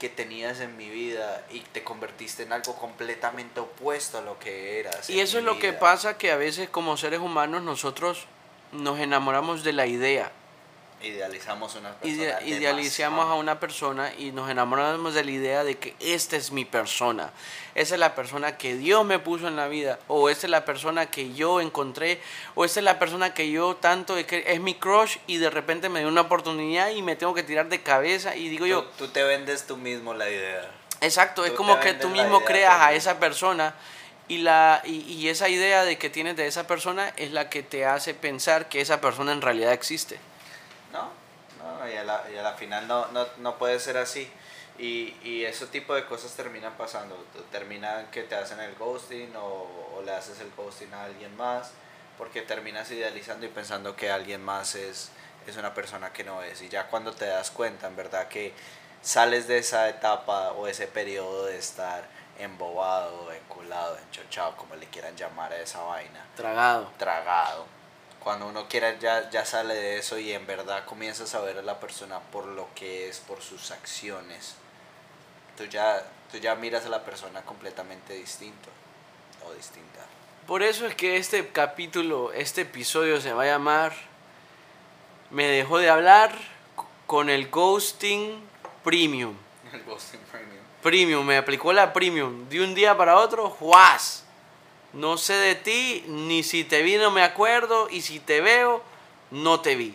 que 0.00 0.08
tenías 0.08 0.60
en 0.60 0.78
mi 0.78 0.88
vida 0.88 1.44
y 1.50 1.60
te 1.60 1.84
convertiste 1.84 2.44
en 2.44 2.54
algo 2.54 2.74
completamente 2.76 3.60
opuesto 3.60 4.16
a 4.16 4.22
lo 4.22 4.38
que 4.38 4.80
eras. 4.80 5.10
Y 5.10 5.20
eso 5.20 5.36
es 5.36 5.44
lo 5.44 5.58
que 5.58 5.74
pasa 5.74 6.16
que 6.16 6.32
a 6.32 6.36
veces 6.36 6.70
como 6.70 6.96
seres 6.96 7.20
humanos 7.20 7.62
nosotros 7.64 8.24
nos 8.72 8.98
enamoramos 8.98 9.62
de 9.62 9.74
la 9.74 9.86
idea. 9.86 10.32
Idealizamos 11.02 11.74
una 11.74 11.90
persona. 11.92 12.12
Idea- 12.14 12.42
idealizamos 12.42 13.26
a 13.30 13.34
una 13.34 13.60
persona 13.60 14.12
y 14.18 14.32
nos 14.32 14.50
enamoramos 14.50 15.12
de 15.12 15.22
la 15.24 15.30
idea 15.30 15.62
de 15.64 15.76
que 15.76 15.94
esta 16.00 16.36
es 16.36 16.50
mi 16.50 16.64
persona. 16.64 17.30
Esa 17.74 17.94
es 17.94 18.00
la 18.00 18.14
persona 18.14 18.56
que 18.56 18.74
Dios 18.76 19.04
me 19.04 19.18
puso 19.18 19.46
en 19.48 19.56
la 19.56 19.68
vida. 19.68 19.98
O 20.08 20.30
esta 20.30 20.46
es 20.46 20.50
la 20.50 20.64
persona 20.64 21.06
que 21.10 21.34
yo 21.34 21.60
encontré. 21.60 22.20
O 22.54 22.64
esta 22.64 22.80
es 22.80 22.84
la 22.84 22.98
persona 22.98 23.34
que 23.34 23.50
yo 23.50 23.76
tanto 23.76 24.16
he 24.16 24.24
que 24.24 24.44
es 24.46 24.60
mi 24.60 24.74
crush 24.74 25.18
y 25.26 25.36
de 25.38 25.50
repente 25.50 25.88
me 25.90 26.00
dio 26.00 26.08
una 26.08 26.22
oportunidad 26.22 26.90
y 26.90 27.02
me 27.02 27.16
tengo 27.16 27.34
que 27.34 27.42
tirar 27.42 27.68
de 27.68 27.82
cabeza. 27.82 28.34
Y 28.34 28.48
digo 28.48 28.64
Tú, 28.64 28.70
yo, 28.70 28.84
tú 28.96 29.08
te 29.08 29.22
vendes 29.24 29.66
tú 29.66 29.76
mismo 29.76 30.14
la 30.14 30.30
idea. 30.30 30.70
Exacto, 31.00 31.44
es 31.44 31.52
como 31.52 31.78
que 31.80 31.92
tú 31.94 32.08
mismo 32.08 32.40
creas 32.46 32.80
a 32.80 32.92
esa 32.94 33.20
persona 33.20 33.74
y, 34.26 34.38
la, 34.38 34.80
y, 34.86 35.00
y 35.12 35.28
esa 35.28 35.50
idea 35.50 35.84
de 35.84 35.98
que 35.98 36.08
tienes 36.08 36.34
de 36.36 36.46
esa 36.46 36.66
persona 36.66 37.12
es 37.18 37.30
la 37.32 37.50
que 37.50 37.62
te 37.62 37.84
hace 37.84 38.14
pensar 38.14 38.70
que 38.70 38.80
esa 38.80 39.02
persona 39.02 39.32
en 39.32 39.42
realidad 39.42 39.72
existe. 39.74 40.18
No, 41.84 41.92
y 41.92 41.96
a 41.96 42.04
la, 42.04 42.24
y 42.32 42.36
a 42.36 42.42
la 42.42 42.54
final 42.54 42.86
no, 42.88 43.06
no, 43.08 43.26
no 43.38 43.58
puede 43.58 43.78
ser 43.78 43.96
así. 43.96 44.30
Y, 44.78 45.16
y 45.22 45.44
ese 45.44 45.66
tipo 45.66 45.94
de 45.94 46.04
cosas 46.06 46.32
terminan 46.34 46.74
pasando. 46.76 47.16
Terminan 47.52 48.06
que 48.10 48.22
te 48.22 48.34
hacen 48.34 48.60
el 48.60 48.74
ghosting 48.74 49.34
o, 49.36 49.96
o 49.96 50.02
le 50.04 50.12
haces 50.12 50.40
el 50.40 50.50
ghosting 50.56 50.92
a 50.94 51.04
alguien 51.04 51.36
más 51.36 51.72
porque 52.18 52.42
terminas 52.42 52.90
idealizando 52.90 53.46
y 53.46 53.48
pensando 53.48 53.96
que 53.96 54.10
alguien 54.10 54.42
más 54.42 54.74
es, 54.74 55.10
es 55.46 55.56
una 55.56 55.74
persona 55.74 56.12
que 56.12 56.24
no 56.24 56.42
es. 56.42 56.62
Y 56.62 56.68
ya 56.68 56.86
cuando 56.88 57.12
te 57.12 57.26
das 57.26 57.50
cuenta, 57.50 57.88
en 57.88 57.96
verdad, 57.96 58.28
que 58.28 58.52
sales 59.02 59.48
de 59.48 59.58
esa 59.58 59.88
etapa 59.88 60.52
o 60.52 60.66
ese 60.66 60.86
periodo 60.86 61.46
de 61.46 61.58
estar 61.58 62.04
embobado, 62.38 63.32
enculado, 63.32 63.98
enchochado, 63.98 64.56
como 64.56 64.74
le 64.76 64.86
quieran 64.86 65.16
llamar 65.16 65.52
a 65.52 65.58
esa 65.58 65.82
vaina 65.82 66.24
Tragado. 66.36 66.90
tragado. 66.98 67.66
Cuando 68.24 68.46
uno 68.46 68.66
quiera 68.68 68.98
ya, 68.98 69.28
ya 69.28 69.44
sale 69.44 69.74
de 69.74 69.98
eso 69.98 70.18
y 70.18 70.32
en 70.32 70.46
verdad 70.46 70.86
comienzas 70.86 71.34
a 71.34 71.40
ver 71.42 71.58
a 71.58 71.62
la 71.62 71.78
persona 71.78 72.20
por 72.20 72.46
lo 72.46 72.68
que 72.74 73.06
es, 73.06 73.20
por 73.20 73.42
sus 73.42 73.70
acciones. 73.70 74.54
Tú 75.58 75.64
ya, 75.66 76.02
tú 76.32 76.38
ya 76.38 76.54
miras 76.54 76.86
a 76.86 76.88
la 76.88 77.04
persona 77.04 77.42
completamente 77.42 78.14
distinto 78.14 78.70
o 79.46 79.52
distinta. 79.52 80.00
Por 80.46 80.62
eso 80.62 80.86
es 80.86 80.94
que 80.94 81.18
este 81.18 81.48
capítulo, 81.48 82.32
este 82.32 82.62
episodio 82.62 83.20
se 83.20 83.32
va 83.34 83.42
a 83.42 83.46
llamar 83.46 83.92
Me 85.30 85.44
dejó 85.44 85.76
de 85.76 85.90
hablar 85.90 86.34
con 87.06 87.28
el 87.28 87.50
ghosting 87.50 88.42
premium. 88.82 89.36
El 89.70 89.82
ghosting 89.84 90.20
premium. 90.30 90.64
Premium, 90.82 91.26
me 91.26 91.36
aplicó 91.36 91.74
la 91.74 91.92
premium. 91.92 92.48
De 92.48 92.62
un 92.62 92.74
día 92.74 92.96
para 92.96 93.16
otro, 93.16 93.50
¡juas! 93.50 94.23
No 94.94 95.16
sé 95.18 95.34
de 95.34 95.54
ti, 95.56 96.04
ni 96.08 96.42
si 96.42 96.64
te 96.64 96.82
vi 96.82 96.96
no 96.96 97.10
me 97.10 97.22
acuerdo, 97.22 97.88
y 97.90 98.00
si 98.02 98.20
te 98.20 98.40
veo, 98.40 98.82
no 99.30 99.60
te 99.60 99.74
vi. 99.76 99.94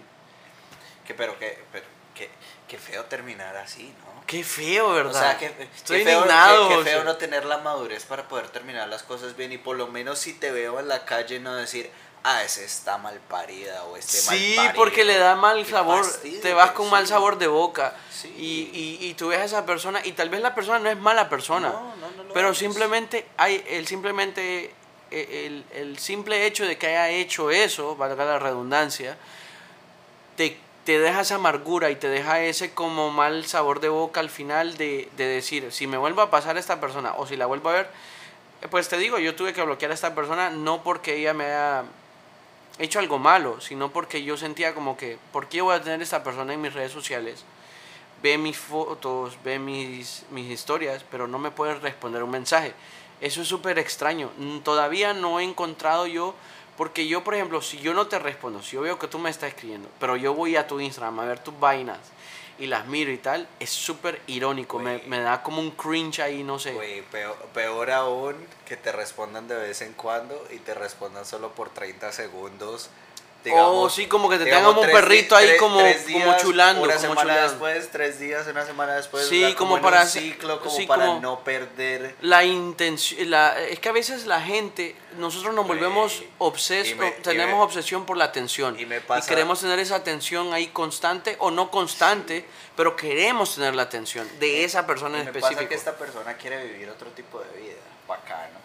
Que, 1.06 1.14
pero 1.14 1.38
que, 1.40 1.58
pero 1.72 1.86
que, 2.14 2.30
que 2.68 2.78
feo 2.78 3.06
terminar 3.06 3.56
así, 3.58 3.84
¿no? 4.04 4.10
Qué 4.28 4.44
feo, 4.44 4.90
O 4.90 4.94
¿verdad? 4.94 5.20
sea, 5.20 5.38
que, 5.40 5.48
Estoy 5.76 6.00
que 6.00 6.04
feo, 6.06 6.20
indignado. 6.20 6.66
José. 6.70 6.84
feo 6.92 7.04
no 7.04 7.16
tener 7.18 7.46
la 7.46 7.58
madurez 7.60 8.06
para 8.06 8.28
poder 8.28 8.50
terminar 8.50 8.88
las 8.88 9.02
cosas 9.04 9.36
bien 9.36 9.52
y 9.52 9.58
por 9.58 9.76
lo 9.76 9.88
menos 9.88 10.20
si 10.20 10.34
te 10.34 10.52
veo 10.52 10.80
en 10.80 10.88
la 10.88 11.04
calle 11.06 11.40
no 11.40 11.56
decir, 11.56 11.90
ah, 12.24 12.44
ese 12.44 12.64
está 12.64 13.00
mal 13.00 13.20
parida 13.28 13.86
o 13.86 13.98
este 13.98 14.22
mal 14.28 14.38
Sí, 14.38 14.54
parido". 14.56 14.74
porque 14.76 15.04
le 15.04 15.18
da 15.18 15.36
mal 15.36 15.64
Qué 15.66 15.72
sabor, 15.72 16.04
fastidio, 16.06 16.42
te 16.42 16.54
vas 16.54 16.72
con 16.72 16.92
mal 16.92 17.06
sí. 17.06 17.10
sabor 17.10 17.40
de 17.40 17.48
boca 17.48 17.96
Sí. 18.12 18.28
y, 18.38 18.78
y, 18.78 19.08
y 19.08 19.14
tú 19.16 19.30
ves 19.30 19.40
a 19.40 19.46
esa 19.46 19.66
persona 19.66 20.00
y 20.06 20.12
tal 20.12 20.30
vez 20.30 20.42
la 20.42 20.54
persona 20.54 20.78
no 20.78 20.90
es 20.92 20.98
mala 20.98 21.28
persona, 21.28 21.70
No, 21.70 21.96
no, 21.96 22.24
no 22.24 22.34
pero 22.34 22.54
simplemente 22.54 23.26
hay 23.38 23.64
el 23.68 23.88
simplemente 23.88 24.76
el, 25.12 25.64
el 25.74 25.98
simple 26.00 26.46
hecho 26.46 26.66
de 26.66 26.78
que 26.78 26.88
haya 26.88 27.10
hecho 27.10 27.52
eso, 27.52 27.96
valga 27.96 28.26
la 28.26 28.40
redundancia, 28.40 29.18
te, 30.36 30.58
te 30.86 31.00
deja 31.00 31.22
esa 31.22 31.36
amargura 31.36 31.90
y 31.90 31.96
te 31.96 32.08
deja 32.10 32.42
ese 32.42 32.74
como 32.74 33.12
mal 33.12 33.46
sabor 33.46 33.80
de 33.80 33.90
boca 33.90 34.20
al 34.20 34.30
final 34.30 34.78
de, 34.78 35.10
de 35.18 35.26
decir, 35.26 35.72
si 35.72 35.88
me 35.88 35.98
vuelvo 35.98 36.22
a 36.22 36.30
pasar 36.30 36.58
esta 36.58 36.80
persona 36.80 37.14
o 37.18 37.28
si 37.28 37.36
la 37.36 37.46
vuelvo 37.46 37.70
a 37.70 37.74
ver, 37.74 37.90
pues 38.70 38.90
te 38.90 38.98
digo, 38.98 39.20
yo 39.20 39.36
tuve 39.36 39.54
que 39.54 39.62
bloquear 39.62 39.92
a 39.92 39.94
esta 39.94 40.16
persona 40.16 40.50
no 40.50 40.84
porque 40.84 41.16
ella 41.16 41.34
me 41.34 41.46
haya 41.46 41.84
hecho 42.78 43.00
algo 43.00 43.20
malo, 43.20 43.62
sino 43.62 43.92
porque 43.92 44.24
yo 44.24 44.38
sentía 44.38 44.74
como 44.74 44.98
que, 44.98 45.18
¿por 45.32 45.48
qué 45.48 45.62
voy 45.62 45.76
a 45.76 45.82
tener 45.82 46.02
esta 46.02 46.24
persona 46.24 46.54
en 46.54 46.62
mis 46.62 46.74
redes 46.74 46.92
sociales? 46.92 47.44
Ve 48.22 48.38
mis 48.38 48.58
fotos, 48.58 49.38
ve 49.44 49.60
mis, 49.60 50.26
mis 50.32 50.50
historias, 50.50 51.06
pero 51.10 51.28
no 51.28 51.40
me 51.40 51.52
puede 51.52 51.76
responder 51.76 52.24
un 52.24 52.32
mensaje. 52.32 52.74
Eso 53.22 53.42
es 53.42 53.48
súper 53.48 53.80
extraño. 53.80 54.32
Mm, 54.38 54.60
Todavía 54.60 55.14
no 55.14 55.40
he 55.40 55.44
encontrado 55.44 56.08
yo, 56.08 56.36
porque 56.78 57.08
yo, 57.08 57.24
por 57.24 57.36
ejemplo, 57.36 57.62
si 57.62 57.80
yo 57.80 57.94
no 57.94 58.08
te 58.08 58.20
respondo, 58.20 58.62
si 58.62 58.76
yo 58.76 58.82
veo 58.82 58.98
que 58.98 59.08
tú 59.08 59.20
me 59.20 59.30
estás 59.30 59.50
escribiendo, 59.50 59.90
pero 60.00 60.16
yo 60.16 60.34
voy 60.34 60.56
a 60.56 60.68
tu 60.68 60.80
Instagram 60.80 61.20
a 61.20 61.26
ver 61.26 61.40
tus 61.40 61.60
vainas 61.60 62.00
y 62.58 62.68
las 62.68 62.88
miro 62.88 63.12
y 63.12 63.18
tal, 63.18 63.48
es 63.60 63.70
súper 63.70 64.22
irónico. 64.28 64.80
Me, 64.80 65.00
me 65.08 65.20
da 65.20 65.42
como 65.44 65.62
un 65.62 65.72
cringe 65.72 66.20
ahí, 66.20 66.44
no 66.44 66.60
sé. 66.60 67.04
Peor, 67.12 67.36
peor 67.54 67.92
aún 67.92 68.36
que 68.66 68.78
te 68.78 68.92
respondan 68.92 69.48
de 69.48 69.56
vez 69.56 69.82
en 69.82 69.94
cuando 69.94 70.46
y 70.52 70.58
te 70.58 70.74
respondan 70.74 71.26
solo 71.26 71.54
por 71.54 71.70
30 71.70 72.12
segundos 72.12 72.90
Oh, 73.56 73.90
sí, 73.90 74.06
como 74.08 74.30
que 74.30 74.38
te 74.38 74.44
tengan 74.44 74.66
un 74.78 74.86
perrito 74.86 75.34
ahí 75.36 75.56
como- 75.58 75.80
como 75.80 76.38
chulando, 76.38 76.84
Una 76.84 76.96
como 76.96 77.02
semana 77.02 77.22
chulando. 77.22 77.50
después, 77.52 77.90
tres 77.90 78.20
días, 78.20 78.46
una 78.48 78.66
semana 78.66 78.96
después. 78.96 79.28
Sí, 79.28 79.44
o 79.44 79.48
sea, 79.48 79.56
como 79.56 79.82
para 79.82 80.06
ciclo, 80.06 80.60
como 80.60 80.76
sí, 80.76 80.86
para 80.86 81.06
como- 81.06 81.22
no 81.22 81.40
perder. 81.44 82.16
La 82.22 82.44
intención, 82.44 83.30
la, 83.32 83.58
es 83.62 83.80
que 83.80 83.88
a 83.88 83.92
veces 83.94 84.26
la 84.26 84.42
gente, 84.42 84.94
nosotros 85.18 85.54
nos 85.56 85.66
volvemos 85.66 86.16
y 86.22 86.30
obsesos, 86.38 86.98
me- 86.98 87.12
tenemos 87.12 87.56
me- 87.58 87.64
obsesión 87.64 88.06
por 88.06 88.18
la 88.18 88.26
atención. 88.26 88.78
y 88.78 88.86
me 88.86 89.00
pasa- 89.00 89.30
queremos 89.30 89.62
tener 89.62 89.80
esa 89.80 89.96
atención 89.96 90.54
ahí 90.54 90.68
constante 90.68 91.38
o 91.40 91.50
no 91.50 91.72
constante, 91.72 92.46
pero 92.76 92.98
queremos 92.98 93.56
tener 93.56 93.74
la 93.74 93.84
atención 93.84 94.30
de 94.40 94.66
esa 94.66 94.86
persona 94.86 95.18
Y 95.18 95.22
en 95.22 95.26
me 95.26 95.30
específico. 95.32 95.56
pasa 95.60 95.70
que 95.70 95.76
esta 95.76 95.96
persona 95.98 96.34
quiere 96.36 96.66
vivir 96.66 96.90
otro 96.90 97.10
tipo 97.12 97.40
de 97.40 97.58
vida, 97.62 97.78
bacano. 98.06 98.60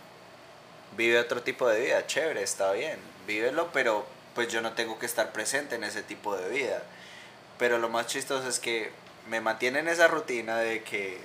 Vive 0.96 1.18
otro 1.20 1.42
tipo 1.42 1.68
de 1.68 1.80
vida, 1.80 2.06
chévere, 2.06 2.42
está 2.42 2.72
bien. 2.72 2.98
Vívelo, 3.26 3.68
pero 3.72 4.04
pues 4.34 4.48
yo 4.48 4.60
no 4.60 4.72
tengo 4.72 4.98
que 4.98 5.06
estar 5.06 5.32
presente 5.32 5.76
en 5.76 5.84
ese 5.84 6.02
tipo 6.02 6.36
de 6.36 6.48
vida. 6.48 6.82
Pero 7.58 7.78
lo 7.78 7.88
más 7.88 8.06
chistoso 8.06 8.48
es 8.48 8.58
que 8.58 8.90
me 9.28 9.40
mantiene 9.40 9.78
en 9.78 9.88
esa 9.88 10.08
rutina 10.08 10.58
de 10.58 10.82
que 10.82 11.20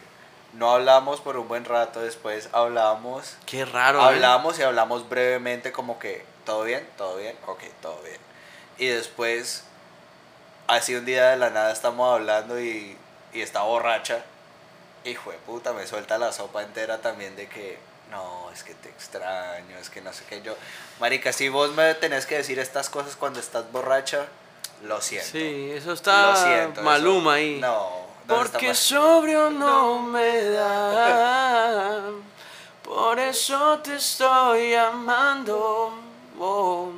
no 0.53 0.71
hablamos 0.71 1.21
por 1.21 1.37
un 1.37 1.47
buen 1.47 1.65
rato, 1.65 2.01
después 2.01 2.49
hablamos, 2.53 3.37
Qué 3.45 3.65
raro. 3.65 3.99
¿eh? 3.99 4.03
hablamos 4.03 4.57
y 4.59 4.63
hablamos 4.63 5.07
brevemente 5.09 5.71
como 5.71 5.99
que 5.99 6.23
todo 6.45 6.63
bien, 6.63 6.87
todo 6.97 7.17
bien, 7.17 7.35
ok, 7.45 7.61
todo 7.81 8.01
bien. 8.03 8.17
Y 8.77 8.87
después, 8.87 9.63
así 10.67 10.95
un 10.95 11.05
día 11.05 11.29
de 11.31 11.37
la 11.37 11.49
nada 11.49 11.71
estamos 11.71 12.13
hablando 12.13 12.59
y, 12.59 12.97
y 13.33 13.41
está 13.41 13.61
borracha. 13.61 14.23
Hijo 15.05 15.31
de 15.31 15.37
puta, 15.37 15.73
me 15.73 15.85
suelta 15.87 16.17
la 16.17 16.31
sopa 16.31 16.63
entera 16.63 16.99
también 16.99 17.35
de 17.35 17.47
que, 17.47 17.77
no, 18.09 18.49
es 18.51 18.63
que 18.63 18.73
te 18.73 18.89
extraño, 18.89 19.77
es 19.77 19.89
que 19.89 20.01
no 20.01 20.11
sé 20.13 20.23
qué 20.29 20.41
yo. 20.41 20.55
Marica, 20.99 21.31
si 21.31 21.49
vos 21.49 21.71
me 21.73 21.93
tenés 21.95 22.25
que 22.25 22.37
decir 22.37 22.57
estas 22.59 22.89
cosas 22.89 23.15
cuando 23.15 23.39
estás 23.39 23.71
borracha, 23.71 24.25
lo 24.83 24.99
siento. 25.01 25.29
Sí, 25.31 25.71
eso 25.73 25.87
Lo 25.87 25.93
está 25.93 26.35
siento. 26.35 26.81
Maluma 26.81 27.37
eso- 27.39 27.45
ahí. 27.45 27.59
No, 27.59 27.89
¿dónde 28.25 28.45
está 28.45 28.57
Porque 28.59 28.73
sobrio 28.73 29.49
no 29.51 29.99
me 30.01 30.41
da, 30.43 32.01
por 32.83 33.19
eso 33.19 33.79
te 33.79 33.95
estoy 33.95 34.73
amando. 34.73 35.93
oh. 36.39 36.91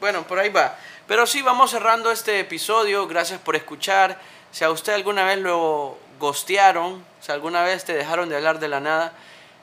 Bueno, 0.00 0.22
por 0.22 0.38
ahí 0.38 0.48
va. 0.50 0.76
Pero 1.06 1.26
sí, 1.26 1.42
vamos 1.42 1.70
cerrando 1.70 2.10
este 2.10 2.40
episodio. 2.40 3.06
Gracias 3.06 3.40
por 3.40 3.56
escuchar. 3.56 4.18
Si 4.50 4.64
a 4.64 4.70
usted 4.70 4.92
alguna 4.94 5.24
vez 5.24 5.38
lo 5.38 5.98
gostearon, 6.22 7.04
si 7.20 7.32
alguna 7.32 7.64
vez 7.64 7.84
te 7.84 7.94
dejaron 7.94 8.28
de 8.28 8.36
hablar 8.36 8.60
de 8.60 8.68
la 8.68 8.78
nada, 8.78 9.12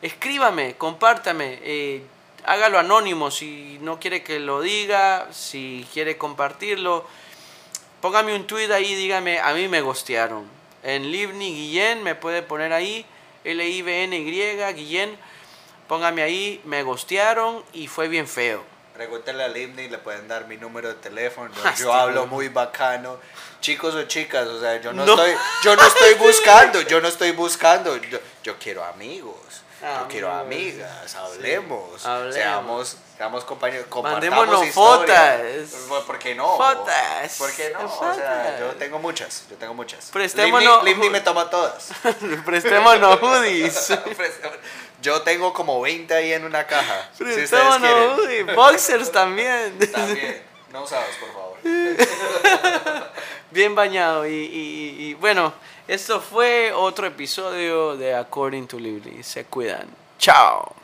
escríbame, 0.02 0.76
compártame, 0.76 1.58
eh, 1.64 2.04
hágalo 2.46 2.78
anónimo 2.78 3.32
si 3.32 3.80
no 3.82 3.98
quiere 3.98 4.24
que 4.24 4.42
lo 4.42 4.62
diga, 4.62 5.30
si 5.32 5.88
quiere 5.94 6.18
compartirlo. 6.18 7.06
Póngame 8.02 8.36
un 8.36 8.46
tweet 8.46 8.72
ahí, 8.74 8.94
dígame, 8.94 9.40
a 9.40 9.54
mí 9.54 9.70
me 9.70 9.80
gostearon. 9.80 10.44
En 10.84 11.10
Livni 11.10 11.54
Guillén 11.54 12.04
me 12.04 12.16
puede 12.16 12.42
poner 12.42 12.74
ahí, 12.74 13.06
L-I-V-N-Y, 13.46 14.74
Guillén. 14.74 15.18
Póngame 15.88 16.24
ahí, 16.24 16.60
me 16.66 16.84
gostearon 16.84 17.64
y 17.72 17.88
fue 17.88 18.10
bien 18.10 18.28
feo. 18.28 18.64
Pregúntale 19.00 19.46
a 19.46 19.48
Limni, 19.48 19.88
le 19.88 19.98
pueden 19.98 20.28
dar 20.28 20.46
mi 20.46 20.58
número 20.58 20.90
de 20.90 20.96
teléfono. 20.96 21.50
Yo, 21.56 21.62
Ah, 21.66 21.74
yo 21.78 21.94
hablo 21.94 22.28
muy 22.28 22.50
bacano. 22.50 23.18
Chicos 23.62 23.96
o 23.96 24.04
chicas, 24.04 24.46
o 24.46 24.60
sea, 24.60 24.76
yo 24.82 24.92
no, 24.92 25.06
No. 25.06 25.14
estoy 25.14 25.38
yo 25.64 25.74
no 25.78 25.84
estoy 25.88 26.14
buscando, 26.20 26.82
yo 26.82 27.00
no 27.00 27.08
estoy 27.08 27.32
buscando. 27.32 27.96
Yo, 27.96 28.20
yo 28.44 28.58
quiero 28.60 28.84
amigos. 28.84 29.38
Ah, 29.82 30.00
yo 30.02 30.08
quiero 30.10 30.30
amigos. 30.34 30.84
amigas, 30.84 31.16
hablemos, 31.16 32.06
hablemos. 32.06 32.36
seamos, 32.36 32.98
seamos 33.16 33.46
compañeros, 33.46 33.86
compartamos 33.88 34.66
historias. 34.68 35.70
fotos. 35.70 35.86
Pues, 35.88 36.02
¿Por 36.04 36.20
qué 36.20 36.36
no? 36.36 36.58
Fotos. 36.58 36.94
¿Por 37.38 37.52
qué 37.54 37.70
no? 37.72 37.86
O 37.86 38.14
sea, 38.14 38.60
yo 38.60 38.68
tengo 38.76 39.00
muchas, 39.00 39.46
yo 39.50 39.56
tengo 39.56 39.74
muchas. 39.74 40.12
Prestémonos- 40.12 40.84
Limni, 40.84 40.92
Limni 40.96 41.10
me 41.10 41.22
toma 41.22 41.50
todas. 41.50 41.92
Prestémonos 42.46 43.22
hoodies. 43.22 43.94
Yo 45.02 45.22
tengo 45.22 45.54
como 45.54 45.80
20 45.82 46.14
ahí 46.14 46.34
en 46.34 46.44
una 46.46 46.66
caja. 46.68 47.10
si 47.18 47.24
ustedes 47.24 47.50
Prestémonos 47.50 48.20
quieren. 48.28 48.56
Boxers 48.56 49.12
también. 49.12 49.78
También, 49.92 50.44
no 50.72 50.84
usados, 50.84 51.16
por 51.20 51.32
favor. 51.34 51.58
Bien 53.52 53.74
bañado. 53.76 54.28
Y, 54.28 54.32
y- 54.34 54.96
y- 55.00 55.06
y, 55.10 55.14
bueno, 55.16 55.54
esto 55.88 56.20
fue 56.22 56.72
otro 56.74 57.08
episodio 57.08 57.96
de 57.98 58.14
According 58.14 58.68
to 58.68 58.78
Lively. 58.80 59.24
Se 59.24 59.46
cuidan. 59.46 59.88
Chao. 60.20 60.76